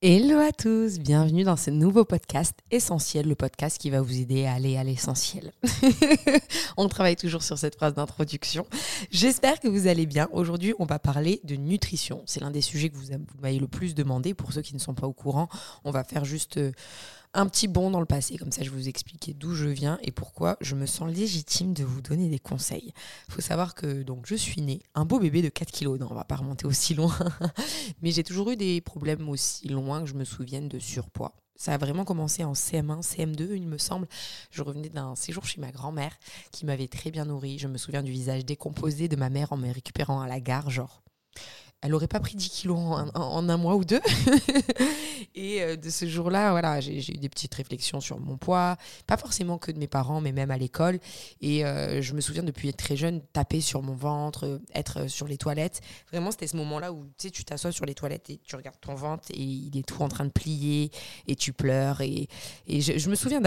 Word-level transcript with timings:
Hello 0.00 0.38
à 0.38 0.52
tous, 0.52 1.00
bienvenue 1.00 1.42
dans 1.42 1.56
ce 1.56 1.70
nouveau 1.72 2.04
podcast 2.04 2.56
essentiel, 2.70 3.26
le 3.26 3.34
podcast 3.34 3.78
qui 3.78 3.90
va 3.90 4.00
vous 4.00 4.20
aider 4.20 4.46
à 4.46 4.52
aller 4.52 4.76
à 4.76 4.84
l'essentiel. 4.84 5.52
on 6.76 6.86
travaille 6.86 7.16
toujours 7.16 7.42
sur 7.42 7.58
cette 7.58 7.74
phrase 7.74 7.94
d'introduction. 7.94 8.64
J'espère 9.10 9.58
que 9.58 9.66
vous 9.66 9.88
allez 9.88 10.06
bien. 10.06 10.28
Aujourd'hui, 10.30 10.72
on 10.78 10.84
va 10.84 11.00
parler 11.00 11.40
de 11.42 11.56
nutrition. 11.56 12.22
C'est 12.26 12.38
l'un 12.38 12.52
des 12.52 12.60
sujets 12.60 12.90
que 12.90 12.96
vous 12.96 13.08
m'avez 13.42 13.58
le 13.58 13.66
plus 13.66 13.96
demandé. 13.96 14.34
Pour 14.34 14.52
ceux 14.52 14.62
qui 14.62 14.74
ne 14.74 14.78
sont 14.78 14.94
pas 14.94 15.08
au 15.08 15.12
courant, 15.12 15.48
on 15.82 15.90
va 15.90 16.04
faire 16.04 16.24
juste 16.24 16.58
euh, 16.58 16.70
un 17.34 17.46
petit 17.46 17.68
bond 17.68 17.90
dans 17.90 18.00
le 18.00 18.06
passé, 18.06 18.36
comme 18.36 18.52
ça 18.52 18.62
je 18.62 18.70
vous 18.70 18.88
expliquer 18.88 19.34
d'où 19.34 19.54
je 19.54 19.66
viens 19.66 19.98
et 20.02 20.10
pourquoi 20.10 20.56
je 20.60 20.74
me 20.74 20.86
sens 20.86 21.10
légitime 21.12 21.72
de 21.74 21.84
vous 21.84 22.00
donner 22.00 22.28
des 22.28 22.38
conseils. 22.38 22.92
Il 23.28 23.34
faut 23.34 23.40
savoir 23.40 23.74
que 23.74 24.02
donc 24.02 24.26
je 24.26 24.34
suis 24.34 24.60
née 24.60 24.82
un 24.94 25.04
beau 25.04 25.18
bébé 25.18 25.42
de 25.42 25.48
4 25.48 25.70
kilos, 25.70 25.98
non 25.98 26.08
on 26.10 26.14
va 26.14 26.24
pas 26.24 26.36
remonter 26.36 26.66
aussi 26.66 26.94
loin, 26.96 27.16
mais 28.02 28.10
j'ai 28.10 28.24
toujours 28.24 28.50
eu 28.50 28.56
des 28.56 28.80
problèmes 28.80 29.28
aussi 29.28 29.68
loin 29.68 30.02
que 30.02 30.08
je 30.08 30.14
me 30.14 30.24
souvienne 30.24 30.68
de 30.68 30.78
surpoids. 30.78 31.34
Ça 31.56 31.74
a 31.74 31.78
vraiment 31.78 32.04
commencé 32.04 32.44
en 32.44 32.52
CM1, 32.52 33.02
CM2, 33.02 33.56
il 33.56 33.66
me 33.66 33.78
semble. 33.78 34.06
Je 34.52 34.62
revenais 34.62 34.90
d'un 34.90 35.16
séjour 35.16 35.44
chez 35.44 35.60
ma 35.60 35.72
grand-mère 35.72 36.16
qui 36.52 36.64
m'avait 36.64 36.86
très 36.86 37.10
bien 37.10 37.24
nourrie. 37.24 37.58
Je 37.58 37.66
me 37.66 37.78
souviens 37.78 38.04
du 38.04 38.12
visage 38.12 38.44
décomposé 38.44 39.08
de 39.08 39.16
ma 39.16 39.28
mère 39.28 39.52
en 39.52 39.56
me 39.56 39.68
récupérant 39.72 40.20
à 40.20 40.28
la 40.28 40.38
gare, 40.38 40.70
genre 40.70 41.02
elle 41.80 41.94
aurait 41.94 42.08
pas 42.08 42.18
pris 42.18 42.34
10 42.34 42.48
kilos 42.48 42.78
en, 43.14 43.48
un 43.48 43.56
mois 43.56 43.76
ou 43.76 43.84
deux. 43.84 44.00
et 45.34 45.62
euh, 45.62 45.76
de 45.76 45.90
ce 45.90 46.08
jour-là, 46.08 46.50
voilà, 46.50 46.80
j'ai 46.80 46.98
eu 46.98 47.18
des 47.18 47.28
petites 47.28 47.54
réflexions 47.54 48.00
sur 48.00 48.18
mon 48.18 48.36
poids, 48.36 48.76
pas 49.06 49.16
forcément 49.16 49.58
que 49.58 49.70
de 49.70 49.78
mes 49.78 49.86
parents, 49.86 50.20
mais 50.20 50.32
même 50.32 50.50
à 50.50 50.58
l'école. 50.58 50.98
Et 51.40 51.64
euh, 51.64 52.02
je 52.02 52.14
me 52.14 52.20
souviens 52.20 52.42
depuis 52.42 52.68
être 52.68 52.76
très 52.76 52.96
jeune, 52.96 53.20
taper 53.32 53.60
sur 53.60 53.82
mon 53.82 53.94
ventre, 53.94 54.60
être 54.74 55.08
sur 55.08 55.28
les 55.28 55.36
toilettes. 55.36 55.80
Vraiment, 56.10 56.32
c'était 56.32 56.48
ce 56.48 56.56
moment-là 56.56 56.92
où 56.92 57.06
tu 57.16 57.44
t'assois 57.44 57.70
sur 57.70 57.86
les 57.86 57.94
toilettes 57.94 58.28
et 58.30 58.40
tu 58.42 58.56
regardes 58.56 58.80
ton 58.80 58.94
ventre 58.94 59.28
et 59.30 59.40
il 59.40 59.76
est 59.78 59.86
tout 59.86 60.02
en 60.02 60.08
train 60.08 60.24
de 60.24 60.30
plier 60.30 60.90
et 61.28 61.36
tu 61.36 61.52
pleures. 61.52 62.00
Et, 62.00 62.28
je, 62.66 63.08
me 63.08 63.14
souviens 63.14 63.40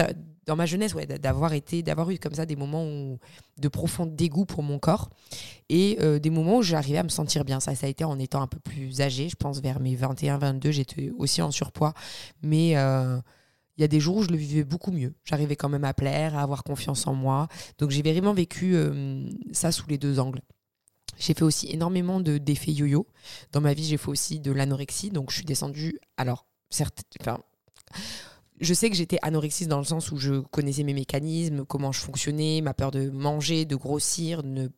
dans 0.46 0.56
ma 0.56 0.64
jeunesse, 0.64 0.94
d'avoir 0.94 1.52
été, 1.52 1.82
d'avoir 1.82 2.10
eu 2.10 2.18
comme 2.18 2.34
ça 2.34 2.46
des 2.46 2.56
moments 2.56 3.18
de 3.58 3.68
profond 3.68 4.06
dégoût 4.06 4.46
pour 4.46 4.62
mon 4.62 4.78
corps 4.78 5.10
et 5.68 5.96
euh, 6.00 6.18
des 6.18 6.30
moments 6.30 6.58
où 6.58 6.62
j'arrivais 6.62 6.98
à 6.98 7.02
me 7.02 7.08
sentir 7.08 7.44
bien. 7.44 7.60
Ça, 7.60 7.74
ça 7.74 7.86
a 7.86 7.88
été 7.88 8.04
en 8.04 8.18
étant 8.22 8.42
un 8.42 8.46
peu 8.46 8.58
plus 8.58 9.00
âgée, 9.00 9.28
je 9.28 9.36
pense 9.36 9.60
vers 9.60 9.80
mes 9.80 9.94
21, 9.94 10.38
22, 10.38 10.70
j'étais 10.70 11.10
aussi 11.16 11.42
en 11.42 11.50
surpoids, 11.50 11.94
mais 12.42 12.76
euh, 12.76 13.18
il 13.76 13.80
y 13.80 13.84
a 13.84 13.88
des 13.88 14.00
jours 14.00 14.18
où 14.18 14.22
je 14.22 14.28
le 14.28 14.36
vivais 14.36 14.64
beaucoup 14.64 14.92
mieux. 14.92 15.14
J'arrivais 15.24 15.56
quand 15.56 15.68
même 15.68 15.84
à 15.84 15.94
plaire, 15.94 16.36
à 16.36 16.42
avoir 16.42 16.62
confiance 16.62 17.06
en 17.06 17.14
moi. 17.14 17.48
Donc 17.78 17.90
j'ai 17.90 18.02
vraiment 18.02 18.34
vécu 18.34 18.74
euh, 18.74 19.28
ça 19.52 19.72
sous 19.72 19.88
les 19.88 19.98
deux 19.98 20.18
angles. 20.18 20.40
J'ai 21.18 21.34
fait 21.34 21.42
aussi 21.42 21.70
énormément 21.70 22.20
d'effets 22.20 22.72
yo-yo. 22.72 23.06
Dans 23.52 23.60
ma 23.60 23.74
vie, 23.74 23.84
j'ai 23.84 23.96
fait 23.96 24.08
aussi 24.08 24.40
de 24.40 24.50
l'anorexie. 24.50 25.10
Donc 25.10 25.30
je 25.30 25.36
suis 25.36 25.44
descendue. 25.44 25.98
Alors, 26.16 26.46
certes, 26.70 27.04
enfin, 27.20 27.38
je 28.62 28.74
sais 28.74 28.88
que 28.88 28.96
j'étais 28.96 29.18
anorexiste 29.22 29.68
dans 29.68 29.78
le 29.78 29.84
sens 29.84 30.12
où 30.12 30.16
je 30.16 30.40
connaissais 30.50 30.84
mes 30.84 30.94
mécanismes, 30.94 31.64
comment 31.64 31.90
je 31.90 32.00
fonctionnais, 32.00 32.60
ma 32.62 32.72
peur 32.72 32.92
de 32.92 33.10
manger, 33.10 33.64
de 33.64 33.74
grossir, 33.74 34.44
de, 34.44 34.70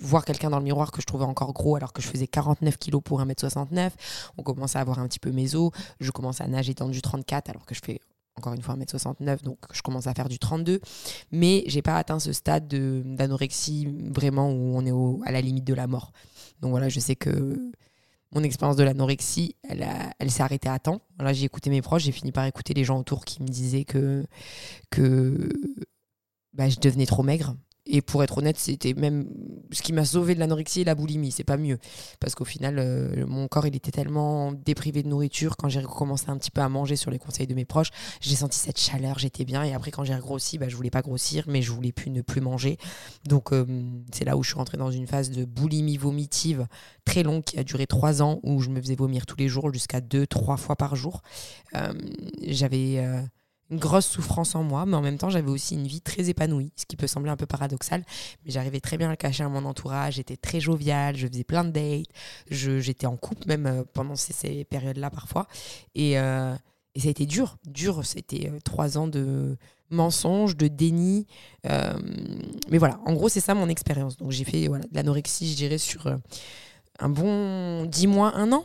voir 0.00 0.24
quelqu'un 0.24 0.50
dans 0.50 0.58
le 0.58 0.64
miroir 0.64 0.90
que 0.90 1.00
je 1.00 1.06
trouvais 1.06 1.24
encore 1.24 1.52
gros 1.52 1.76
alors 1.76 1.92
que 1.92 2.02
je 2.02 2.08
faisais 2.08 2.26
49 2.26 2.76
kilos 2.78 3.00
pour 3.02 3.22
1m69. 3.22 3.92
On 4.38 4.42
commençait 4.42 4.78
à 4.78 4.80
avoir 4.80 4.98
un 4.98 5.06
petit 5.06 5.20
peu 5.20 5.30
mes 5.30 5.54
os. 5.54 5.70
Je 6.00 6.10
commençais 6.10 6.42
à 6.42 6.48
nager 6.48 6.74
dans 6.74 6.88
du 6.88 7.00
34 7.00 7.48
alors 7.48 7.64
que 7.64 7.76
je 7.76 7.80
fais 7.82 8.00
encore 8.34 8.54
une 8.54 8.62
fois 8.62 8.74
1m69, 8.76 9.42
donc 9.42 9.58
je 9.72 9.82
commence 9.82 10.06
à 10.06 10.14
faire 10.14 10.28
du 10.28 10.38
32. 10.38 10.80
Mais 11.30 11.62
j'ai 11.66 11.82
pas 11.82 11.96
atteint 11.96 12.18
ce 12.18 12.32
stade 12.32 12.66
d'anorexie 12.66 13.88
vraiment 14.10 14.50
où 14.50 14.76
on 14.76 14.84
est 14.84 15.28
à 15.28 15.32
la 15.32 15.40
limite 15.40 15.64
de 15.64 15.74
la 15.74 15.86
mort. 15.86 16.12
Donc 16.60 16.70
voilà, 16.70 16.88
je 16.88 16.98
sais 16.98 17.14
que 17.14 17.72
mon 18.34 18.42
expérience 18.42 18.76
de 18.76 18.82
l'anorexie, 18.82 19.56
elle, 19.68 20.30
s'est 20.30 20.42
arrêtée 20.42 20.68
à 20.68 20.78
temps. 20.78 21.00
Là, 21.18 21.32
j'ai 21.32 21.44
écouté 21.44 21.70
mes 21.70 21.82
proches, 21.82 22.04
j'ai 22.04 22.12
fini 22.12 22.32
par 22.32 22.46
écouter 22.46 22.74
les 22.74 22.84
gens 22.84 22.98
autour 22.98 23.24
qui 23.24 23.42
me 23.42 23.48
disaient 23.48 23.84
que, 23.84 24.24
que 24.90 25.50
bah, 26.54 26.68
je 26.68 26.80
devenais 26.80 27.06
trop 27.06 27.22
maigre. 27.22 27.54
Et 27.84 28.00
pour 28.00 28.22
être 28.22 28.38
honnête, 28.38 28.58
c'était 28.58 28.94
même 28.94 29.26
ce 29.72 29.82
qui 29.82 29.92
m'a 29.92 30.04
sauvé 30.04 30.34
de 30.34 30.40
l'anorexie 30.40 30.82
et 30.82 30.84
la 30.84 30.94
boulimie. 30.94 31.32
C'est 31.32 31.42
pas 31.42 31.56
mieux. 31.56 31.78
Parce 32.20 32.36
qu'au 32.36 32.44
final, 32.44 32.78
euh, 32.78 33.26
mon 33.26 33.48
corps, 33.48 33.66
il 33.66 33.74
était 33.74 33.90
tellement 33.90 34.52
déprivé 34.52 35.02
de 35.02 35.08
nourriture. 35.08 35.56
Quand 35.56 35.68
j'ai 35.68 35.80
recommencé 35.80 36.26
un 36.28 36.36
petit 36.36 36.52
peu 36.52 36.60
à 36.60 36.68
manger 36.68 36.94
sur 36.94 37.10
les 37.10 37.18
conseils 37.18 37.48
de 37.48 37.54
mes 37.54 37.64
proches, 37.64 37.90
j'ai 38.20 38.36
senti 38.36 38.56
cette 38.56 38.78
chaleur, 38.78 39.18
j'étais 39.18 39.44
bien. 39.44 39.64
Et 39.64 39.74
après, 39.74 39.90
quand 39.90 40.04
j'ai 40.04 40.14
grossi, 40.14 40.58
bah, 40.58 40.68
je 40.68 40.76
voulais 40.76 40.90
pas 40.90 41.02
grossir, 41.02 41.44
mais 41.48 41.60
je 41.60 41.72
voulais 41.72 41.90
plus 41.90 42.10
ne 42.10 42.22
plus 42.22 42.40
manger. 42.40 42.78
Donc, 43.26 43.52
euh, 43.52 43.66
c'est 44.12 44.24
là 44.24 44.36
où 44.36 44.44
je 44.44 44.50
suis 44.50 44.58
rentrée 44.58 44.78
dans 44.78 44.92
une 44.92 45.08
phase 45.08 45.30
de 45.30 45.44
boulimie 45.44 45.96
vomitive 45.96 46.68
très 47.04 47.24
longue 47.24 47.42
qui 47.42 47.58
a 47.58 47.64
duré 47.64 47.88
trois 47.88 48.22
ans, 48.22 48.38
où 48.44 48.60
je 48.60 48.70
me 48.70 48.80
faisais 48.80 48.94
vomir 48.94 49.26
tous 49.26 49.36
les 49.36 49.48
jours, 49.48 49.72
jusqu'à 49.72 50.00
deux, 50.00 50.26
trois 50.26 50.56
fois 50.56 50.76
par 50.76 50.94
jour. 50.94 51.22
Euh, 51.74 51.92
j'avais 52.46 53.04
une 53.72 53.78
grosse 53.78 54.06
souffrance 54.06 54.54
en 54.54 54.62
moi, 54.62 54.84
mais 54.84 54.96
en 54.96 55.00
même 55.00 55.16
temps, 55.16 55.30
j'avais 55.30 55.50
aussi 55.50 55.74
une 55.74 55.86
vie 55.86 56.02
très 56.02 56.28
épanouie, 56.28 56.72
ce 56.76 56.84
qui 56.84 56.94
peut 56.96 57.06
sembler 57.06 57.30
un 57.30 57.36
peu 57.36 57.46
paradoxal, 57.46 58.04
mais 58.44 58.50
j'arrivais 58.50 58.80
très 58.80 58.98
bien 58.98 59.08
à 59.08 59.10
le 59.10 59.16
cacher 59.16 59.44
à 59.44 59.48
mon 59.48 59.64
entourage, 59.64 60.14
j'étais 60.14 60.36
très 60.36 60.60
joviale, 60.60 61.16
je 61.16 61.26
faisais 61.26 61.42
plein 61.42 61.64
de 61.64 61.70
dates, 61.70 62.06
j'étais 62.50 63.06
en 63.06 63.16
couple 63.16 63.48
même 63.48 63.66
euh, 63.66 63.82
pendant 63.94 64.14
ces, 64.14 64.64
périodes-là 64.64 65.08
parfois, 65.08 65.46
et, 65.94 66.18
euh, 66.18 66.54
et, 66.94 67.00
ça 67.00 67.08
a 67.08 67.10
été 67.10 67.24
dur, 67.24 67.56
dur, 67.66 68.04
c'était 68.04 68.50
euh, 68.50 68.58
trois 68.62 68.98
ans 68.98 69.08
de 69.08 69.56
mensonges, 69.88 70.54
de 70.54 70.68
déni, 70.68 71.26
mais 71.64 72.78
voilà, 72.78 73.00
en 73.06 73.14
gros, 73.14 73.28
c'est 73.28 73.40
ça 73.40 73.54
mon 73.54 73.68
expérience. 73.68 74.16
Donc 74.16 74.30
j'ai 74.30 74.44
fait 74.44 74.66
voilà, 74.66 74.84
de 74.84 74.94
l'anorexie, 74.94 75.50
je 75.50 75.56
dirais, 75.56 75.76
sur 75.76 76.06
un 76.98 77.08
bon 77.10 77.84
dix 77.84 78.06
mois, 78.06 78.34
un 78.34 78.52
an, 78.52 78.64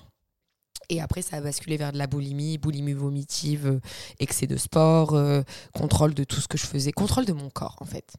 et 0.89 1.01
après, 1.01 1.21
ça 1.21 1.37
a 1.37 1.41
basculé 1.41 1.75
vers 1.75 1.91
de 1.91 1.97
la 1.97 2.07
boulimie, 2.07 2.57
boulimie 2.57 2.93
vomitive, 2.93 3.67
euh, 3.67 3.79
excès 4.19 4.47
de 4.47 4.55
sport, 4.55 5.15
euh, 5.15 5.41
contrôle 5.73 6.13
de 6.13 6.23
tout 6.23 6.39
ce 6.39 6.47
que 6.47 6.57
je 6.57 6.65
faisais, 6.65 6.93
contrôle 6.93 7.25
de 7.25 7.33
mon 7.33 7.49
corps 7.49 7.75
en 7.81 7.85
fait. 7.85 8.13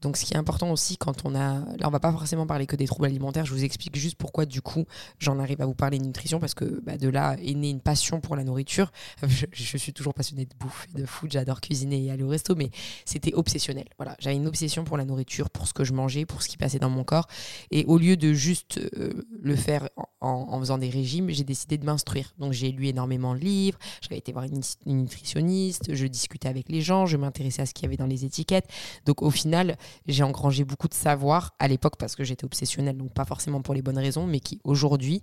Donc 0.00 0.16
ce 0.16 0.24
qui 0.24 0.34
est 0.34 0.36
important 0.36 0.70
aussi 0.70 0.96
quand 0.96 1.24
on 1.24 1.34
a... 1.34 1.60
Là, 1.60 1.86
on 1.86 1.90
va 1.90 2.00
pas 2.00 2.12
forcément 2.12 2.46
parler 2.46 2.66
que 2.66 2.76
des 2.76 2.86
troubles 2.86 3.06
alimentaires, 3.06 3.44
je 3.44 3.52
vous 3.52 3.64
explique 3.64 3.96
juste 3.96 4.16
pourquoi 4.16 4.46
du 4.46 4.62
coup 4.62 4.84
j'en 5.18 5.38
arrive 5.38 5.60
à 5.60 5.66
vous 5.66 5.74
parler 5.74 5.98
de 5.98 6.04
nutrition, 6.04 6.40
parce 6.40 6.54
que 6.54 6.80
bah, 6.82 6.96
de 6.96 7.08
là 7.08 7.36
est 7.42 7.54
née 7.54 7.70
une 7.70 7.80
passion 7.80 8.20
pour 8.20 8.36
la 8.36 8.44
nourriture. 8.44 8.90
Je, 9.52 9.76
suis 9.76 9.92
toujours 9.92 10.14
passionnée 10.14 10.46
de 10.46 10.54
bouffe 10.58 10.86
et 10.90 10.98
de 10.98 11.04
food, 11.04 11.32
j'adore 11.32 11.60
cuisiner 11.60 12.04
et 12.04 12.10
aller 12.10 12.22
au 12.22 12.28
resto, 12.28 12.54
mais 12.54 12.70
c'était 13.04 13.34
obsessionnel. 13.34 13.86
Voilà, 13.98 14.16
j'avais 14.18 14.36
une 14.36 14.46
obsession 14.46 14.84
pour 14.84 14.96
la 14.96 15.04
nourriture, 15.04 15.50
pour 15.50 15.66
ce 15.66 15.74
que 15.74 15.84
je 15.84 15.92
mangeais, 15.92 16.24
pour 16.24 16.42
ce 16.42 16.48
qui 16.48 16.56
passait 16.56 16.78
dans 16.78 16.90
mon 16.90 17.04
corps. 17.04 17.26
Et 17.70 17.84
au 17.86 17.98
lieu 17.98 18.16
de 18.16 18.32
juste 18.32 18.78
euh, 18.78 19.26
le 19.42 19.56
faire 19.56 19.88
en 20.20 20.58
faisant 20.60 20.78
des 20.78 20.88
régimes, 20.88 21.28
j'ai 21.30 21.44
décidé 21.44 21.76
de 21.76 21.84
m'instruire 21.84 22.13
donc 22.38 22.52
j'ai 22.52 22.70
lu 22.70 22.86
énormément 22.86 23.34
de 23.34 23.40
livres, 23.40 23.78
j'avais 24.00 24.18
été 24.18 24.32
voir 24.32 24.44
une, 24.44 24.62
nutritionniste, 24.86 25.94
je 25.94 26.06
discutais 26.06 26.48
avec 26.48 26.68
les 26.68 26.80
gens, 26.80 27.06
je 27.06 27.16
m'intéressais 27.16 27.62
à 27.62 27.66
ce 27.66 27.74
qu'il 27.74 27.84
y 27.84 27.86
avait 27.86 27.96
dans 27.96 28.06
les 28.06 28.24
étiquettes. 28.24 28.68
Donc 29.06 29.22
au 29.22 29.30
final, 29.30 29.76
j'ai 30.06 30.22
engrangé 30.22 30.64
beaucoup 30.64 30.88
de 30.88 30.94
savoir 30.94 31.54
à 31.58 31.68
l'époque 31.68 31.96
parce 31.98 32.16
que 32.16 32.24
j'étais 32.24 32.44
obsessionnelle, 32.44 32.96
donc 32.96 33.12
pas 33.12 33.24
forcément 33.24 33.62
pour 33.62 33.74
les 33.74 33.82
bonnes 33.82 33.98
raisons, 33.98 34.26
mais 34.26 34.40
qui 34.40 34.60
aujourd'hui 34.64 35.22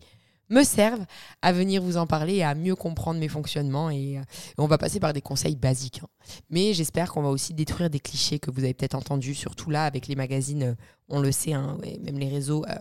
me 0.52 0.64
servent 0.64 1.06
à 1.42 1.52
venir 1.54 1.82
vous 1.82 1.98
en 1.98 2.06
parler 2.06 2.36
et 2.36 2.44
à 2.44 2.54
mieux 2.54 2.76
comprendre 2.76 3.20
mes 3.20 3.30
fonctionnements. 3.30 3.90
Et, 3.90 4.20
euh, 4.20 4.22
on 4.58 4.68
va 4.68 4.78
passer 4.78 5.00
par 5.00 5.14
des 5.14 5.22
conseils 5.22 5.56
basiques. 5.56 6.02
Hein. 6.04 6.08
Mais 6.50 6.74
j'espère 6.74 7.12
qu'on 7.12 7.24
va 7.24 7.30
aussi 7.30 7.54
détruire 7.54 7.90
des 7.90 8.00
clichés 8.00 8.38
que 8.38 8.52
vous 8.52 8.64
avez 8.64 8.74
peut-être 8.74 8.96
entendus, 8.96 9.34
surtout 9.34 9.70
là 9.70 9.86
avec 9.86 10.08
les 10.08 10.16
magazines, 10.16 10.64
euh, 10.64 10.76
on 11.10 11.20
le 11.20 11.32
sait, 11.32 11.54
hein, 11.54 11.78
même 12.04 12.20
les 12.20 12.30
réseaux. 12.30 12.64
Euh, 12.66 12.76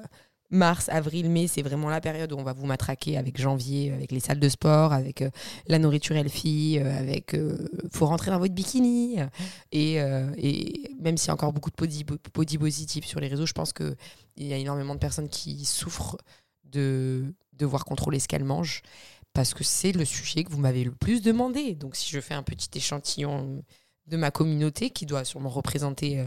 mars, 0.51 0.89
avril, 0.89 1.31
mai, 1.31 1.47
c'est 1.47 1.63
vraiment 1.63 1.89
la 1.89 2.01
période 2.01 2.33
où 2.33 2.37
on 2.37 2.43
va 2.43 2.53
vous 2.53 2.67
matraquer 2.67 3.17
avec 3.17 3.41
janvier, 3.41 3.93
avec 3.93 4.11
les 4.11 4.21
salles 4.21 4.41
de 4.41 4.49
sport, 4.49 4.93
avec 4.93 5.23
euh, 5.23 5.31
la 5.69 5.79
nourriture 5.79 6.17
healthy, 6.17 6.79
euh, 6.79 6.99
avec 6.99 7.35
euh, 7.35 7.69
faut 7.93 8.07
rentrer 8.07 8.31
dans 8.31 8.39
votre 8.39 8.55
bikini. 8.55 9.19
Et, 9.71 9.95
et 9.95 10.91
même 11.01 11.17
s'il 11.17 11.29
y 11.29 11.31
a 11.31 11.35
encore 11.35 11.53
beaucoup 11.53 11.71
de 11.71 11.77
body, 11.77 12.05
body 12.05 12.59
sur 13.03 13.21
les 13.21 13.29
réseaux, 13.29 13.47
je 13.47 13.53
pense 13.53 13.73
qu'il 13.73 13.95
y 14.39 14.53
a 14.53 14.57
énormément 14.57 14.95
de 14.95 15.01
personnes 15.01 15.29
qui 15.29 15.65
souffrent 15.65 16.19
de 16.65 17.35
devoir 17.53 17.85
contrôler 17.85 18.19
ce 18.19 18.29
qu'elles 18.29 18.45
mangent 18.45 18.83
parce 19.33 19.55
que 19.55 19.63
c'est 19.63 19.93
le 19.93 20.05
sujet 20.05 20.43
que 20.43 20.51
vous 20.51 20.59
m'avez 20.59 20.83
le 20.83 20.91
plus 20.91 21.23
demandé. 21.23 21.75
Donc 21.75 21.95
si 21.95 22.11
je 22.11 22.21
fais 22.21 22.35
un 22.35 22.43
petit 22.43 22.69
échantillon 22.77 23.63
de 24.07 24.17
ma 24.17 24.31
communauté 24.31 24.91
qui 24.91 25.07
doit 25.07 25.25
sûrement 25.25 25.51
représenter 25.51 26.27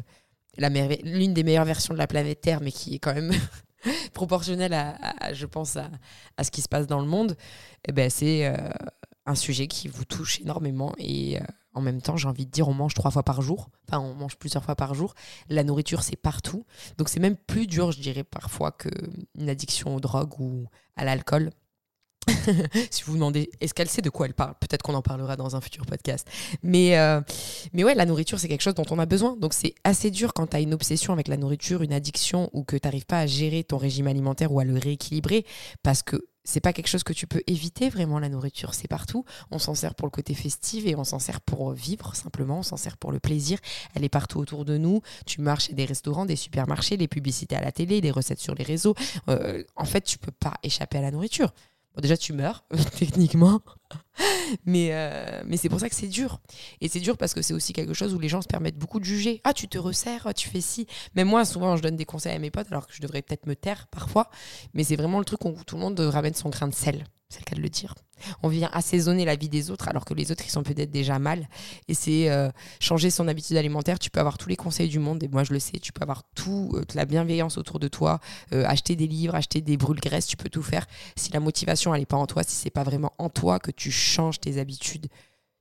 l'une 0.58 1.34
des 1.34 1.44
meilleures 1.44 1.66
versions 1.66 1.94
de 1.94 2.00
la 2.00 2.08
planète 2.08 2.42
Terre, 2.42 2.62
mais 2.62 2.72
qui 2.72 2.96
est 2.96 3.00
quand 3.00 3.14
même 3.14 3.34
proportionnel 4.14 4.74
à, 4.74 5.34
je 5.34 5.46
pense, 5.46 5.78
à, 5.78 6.44
ce 6.44 6.52
qui 6.52 6.62
se 6.62 6.70
passe 6.70 6.88
dans 6.88 7.00
le 7.00 7.08
monde, 7.08 7.36
eh 7.88 7.92
ben, 7.92 8.10
c'est 8.10 8.46
euh, 8.46 8.56
un 9.26 9.36
sujet 9.36 9.68
qui 9.68 9.88
vous 9.88 10.06
touche 10.06 10.40
énormément. 10.42 10.94
Et 10.98 11.40
euh, 11.40 11.44
en 11.74 11.82
même 11.82 12.02
temps, 12.02 12.18
j'ai 12.18 12.28
envie 12.28 12.46
de 12.46 12.52
dire, 12.52 12.68
on 12.68 12.74
mange 12.74 12.94
trois 12.94 13.12
fois 13.12 13.24
par 13.24 13.42
jour. 13.42 13.70
Enfin, 13.88 14.00
on 14.00 14.14
mange 14.14 14.38
plusieurs 14.38 14.64
fois 14.64 14.76
par 14.76 14.94
jour. 14.94 15.14
La 15.50 15.64
nourriture, 15.64 16.04
c'est 16.04 16.16
partout. 16.16 16.66
Donc, 16.98 17.10
c'est 17.10 17.20
même 17.20 17.36
plus 17.36 17.68
dur, 17.68 17.92
je 17.92 18.00
dirais, 18.00 18.24
parfois, 18.24 18.72
qu'une 18.72 19.50
addiction 19.50 19.96
aux 19.96 20.00
drogues 20.00 20.40
ou 20.40 20.68
à 20.96 21.04
l'alcool. 21.04 21.52
si 22.92 23.04
vous 23.04 23.14
vous 23.14 23.18
demandez, 23.18 23.50
est-ce 23.62 23.74
qu'elle 23.74 23.90
sait 23.90 24.02
de 24.02 24.10
quoi 24.10 24.26
elle 24.26 24.34
parle? 24.34 24.54
Peut-être 24.60 24.82
qu'on 24.82 24.94
en 24.94 25.02
parlera 25.02 25.36
dans 25.36 25.56
un 25.56 25.62
futur 25.62 25.86
podcast. 25.86 26.28
Mais, 26.62 26.98
euh, 26.98 27.22
mais 27.74 27.84
ouais, 27.84 27.96
la 27.96 28.06
nourriture, 28.06 28.40
c'est 28.40 28.48
quelque 28.48 28.62
chose 28.62 28.76
dont 28.76 28.86
on 28.90 29.00
a 29.00 29.06
besoin. 29.06 29.36
Donc 29.38 29.54
c'est 29.54 29.76
assez 29.84 30.12
dur 30.12 30.34
quand 30.34 30.48
tu 30.48 30.58
as 30.58 30.60
une 30.60 30.74
obsession 30.74 31.14
avec 31.14 31.28
la 31.28 31.38
nourriture, 31.38 31.82
une 31.82 31.94
addiction, 31.94 32.50
ou 32.54 32.64
que 32.64 32.76
tu 32.76 32.88
n'arrives 32.88 33.06
pas 33.06 33.20
à 33.20 33.28
gérer 33.28 33.64
ton 33.64 33.78
régime 33.78 34.08
alimentaire 34.08 34.52
ou 34.52 34.60
à 34.60 34.64
le 34.64 34.78
rééquilibrer, 34.78 35.46
parce 35.82 36.04
que 36.04 36.28
c'est 36.46 36.60
pas 36.60 36.74
quelque 36.74 36.88
chose 36.88 37.04
que 37.04 37.14
tu 37.14 37.26
peux 37.26 37.42
éviter 37.48 37.90
vraiment 37.90 38.20
la 38.20 38.28
nourriture, 38.28 38.74
c'est 38.74 38.88
partout. 38.88 39.24
On 39.50 39.60
s'en 39.60 39.76
sert 39.76 39.96
pour 39.96 40.08
le 40.08 40.12
côté 40.12 40.34
festif 40.34 40.86
et 40.86 40.96
on 40.96 41.06
s'en 41.06 41.20
sert 41.20 41.40
pour 41.40 41.72
vivre 41.72 42.16
simplement, 42.16 42.60
on 42.60 42.64
s'en 42.64 42.76
sert 42.76 42.98
pour 42.98 43.12
le 43.12 43.20
plaisir. 43.20 43.60
Elle 43.96 44.04
est 44.04 44.10
partout 44.10 44.40
autour 44.40 44.66
de 44.66 44.78
nous. 44.78 45.02
Tu 45.26 45.40
marches 45.40 45.68
chez 45.68 45.74
des 45.74 45.86
restaurants, 45.86 46.26
des 46.26 46.36
supermarchés, 46.36 46.98
les 46.98 47.08
publicités 47.08 47.56
à 47.56 47.62
la 47.62 47.72
télé, 47.72 48.02
des 48.02 48.12
recettes 48.12 48.40
sur 48.40 48.56
les 48.56 48.64
réseaux. 48.64 48.96
Euh, 49.30 49.64
en 49.78 49.86
fait, 49.86 50.02
tu 50.02 50.18
peux 50.18 50.32
pas 50.32 50.56
échapper 50.64 50.98
à 50.98 51.02
la 51.02 51.12
nourriture. 51.12 51.54
Bon, 51.96 52.02
déjà, 52.02 52.18
tu 52.18 52.34
meurs, 52.34 52.66
techniquement. 52.98 53.62
mais 54.66 54.90
euh, 54.92 55.44
mais 55.46 55.58
c'est 55.58 55.70
pour 55.70 55.80
ça 55.80 55.90
que 55.90 55.96
c'est 55.96 56.08
dur. 56.08 56.40
Et 56.82 56.88
c'est 56.88 57.00
dur 57.00 57.18
parce 57.18 57.34
que 57.34 57.42
c'est 57.42 57.54
aussi 57.54 57.74
quelque 57.74 57.94
chose 57.94 58.14
où 58.14 58.20
les 58.20 58.30
gens 58.30 58.42
se 58.42 58.48
permettent 58.48 58.78
beaucoup 58.78 59.00
de 59.00 59.06
juger. 59.06 59.42
Ah, 59.44 59.54
tu 59.54 59.68
te 59.68 59.78
resserres, 59.78 60.34
tu 60.36 60.50
fais 60.50 60.62
ci. 60.62 60.88
Mais 61.16 61.24
moi, 61.24 61.46
souvent, 61.46 61.76
je 61.76 61.82
donne 61.82 61.96
des 61.96 62.06
conseils 62.06 62.36
à 62.36 62.40
mes 62.40 62.52
potes, 62.52 62.68
alors 62.72 62.88
que 62.88 62.94
je 62.94 63.02
devrais 63.02 63.22
peut-être 63.22 63.48
me 63.48 63.56
taire 63.56 63.88
parfois. 63.88 64.30
Mais 64.74 64.84
c'est 64.84 64.96
vraiment 64.96 65.20
le 65.20 65.26
truc 65.26 65.44
où 65.46 65.56
tout 65.66 65.76
le 65.76 65.82
monde 65.82 66.00
ramène 66.00 66.34
son 66.34 66.50
grain 66.50 66.68
de 66.68 66.76
sel 66.76 67.06
c'est 67.34 67.40
le 67.40 67.46
cas 67.46 67.56
de 67.56 67.62
le 67.62 67.70
dire. 67.70 67.96
On 68.42 68.48
vient 68.48 68.70
assaisonner 68.72 69.26
la 69.26 69.36
vie 69.36 69.50
des 69.50 69.72
autres 69.72 69.90
alors 69.90 70.06
que 70.06 70.14
les 70.14 70.32
autres 70.32 70.46
ils 70.46 70.52
sont 70.52 70.64
peut-être 70.64 70.92
déjà 70.92 71.18
mal. 71.20 71.50
Et 71.88 71.94
c'est 71.94 72.30
euh, 72.30 72.50
changer 72.80 73.10
son 73.10 73.28
habitude 73.28 73.58
alimentaire. 73.58 74.00
Tu 74.00 74.12
peux 74.12 74.20
avoir 74.20 74.38
tous 74.38 74.50
les 74.50 74.56
conseils 74.56 74.88
du 74.88 75.00
monde 75.00 75.22
et 75.24 75.28
moi 75.28 75.44
je 75.44 75.52
le 75.52 75.60
sais. 75.60 75.80
Tu 75.80 75.92
peux 75.92 76.04
avoir 76.04 76.24
tout, 76.36 76.72
euh, 76.76 76.86
la 76.94 77.06
bienveillance 77.06 77.58
autour 77.58 77.80
de 77.80 77.88
toi, 77.88 78.20
acheter 78.52 78.96
des 78.96 79.08
livres, 79.08 79.36
acheter 79.36 79.62
des 79.62 79.78
brûles-graisses. 79.78 80.28
Tu 80.28 80.38
peux 80.38 80.50
tout 80.50 80.62
faire. 80.62 80.86
Si 81.18 81.32
la 81.32 81.40
motivation 81.40 81.94
elle 81.94 82.02
n'est 82.02 82.06
pas 82.06 82.18
en 82.18 82.28
toi, 82.28 82.44
si 82.44 82.56
c'est 82.56 82.70
pas 82.70 82.84
vraiment 82.84 83.14
en 83.18 83.30
toi 83.30 83.60
que 83.60 83.72
tu 83.72 83.83
changes 83.92 84.40
tes 84.40 84.60
habitudes, 84.60 85.08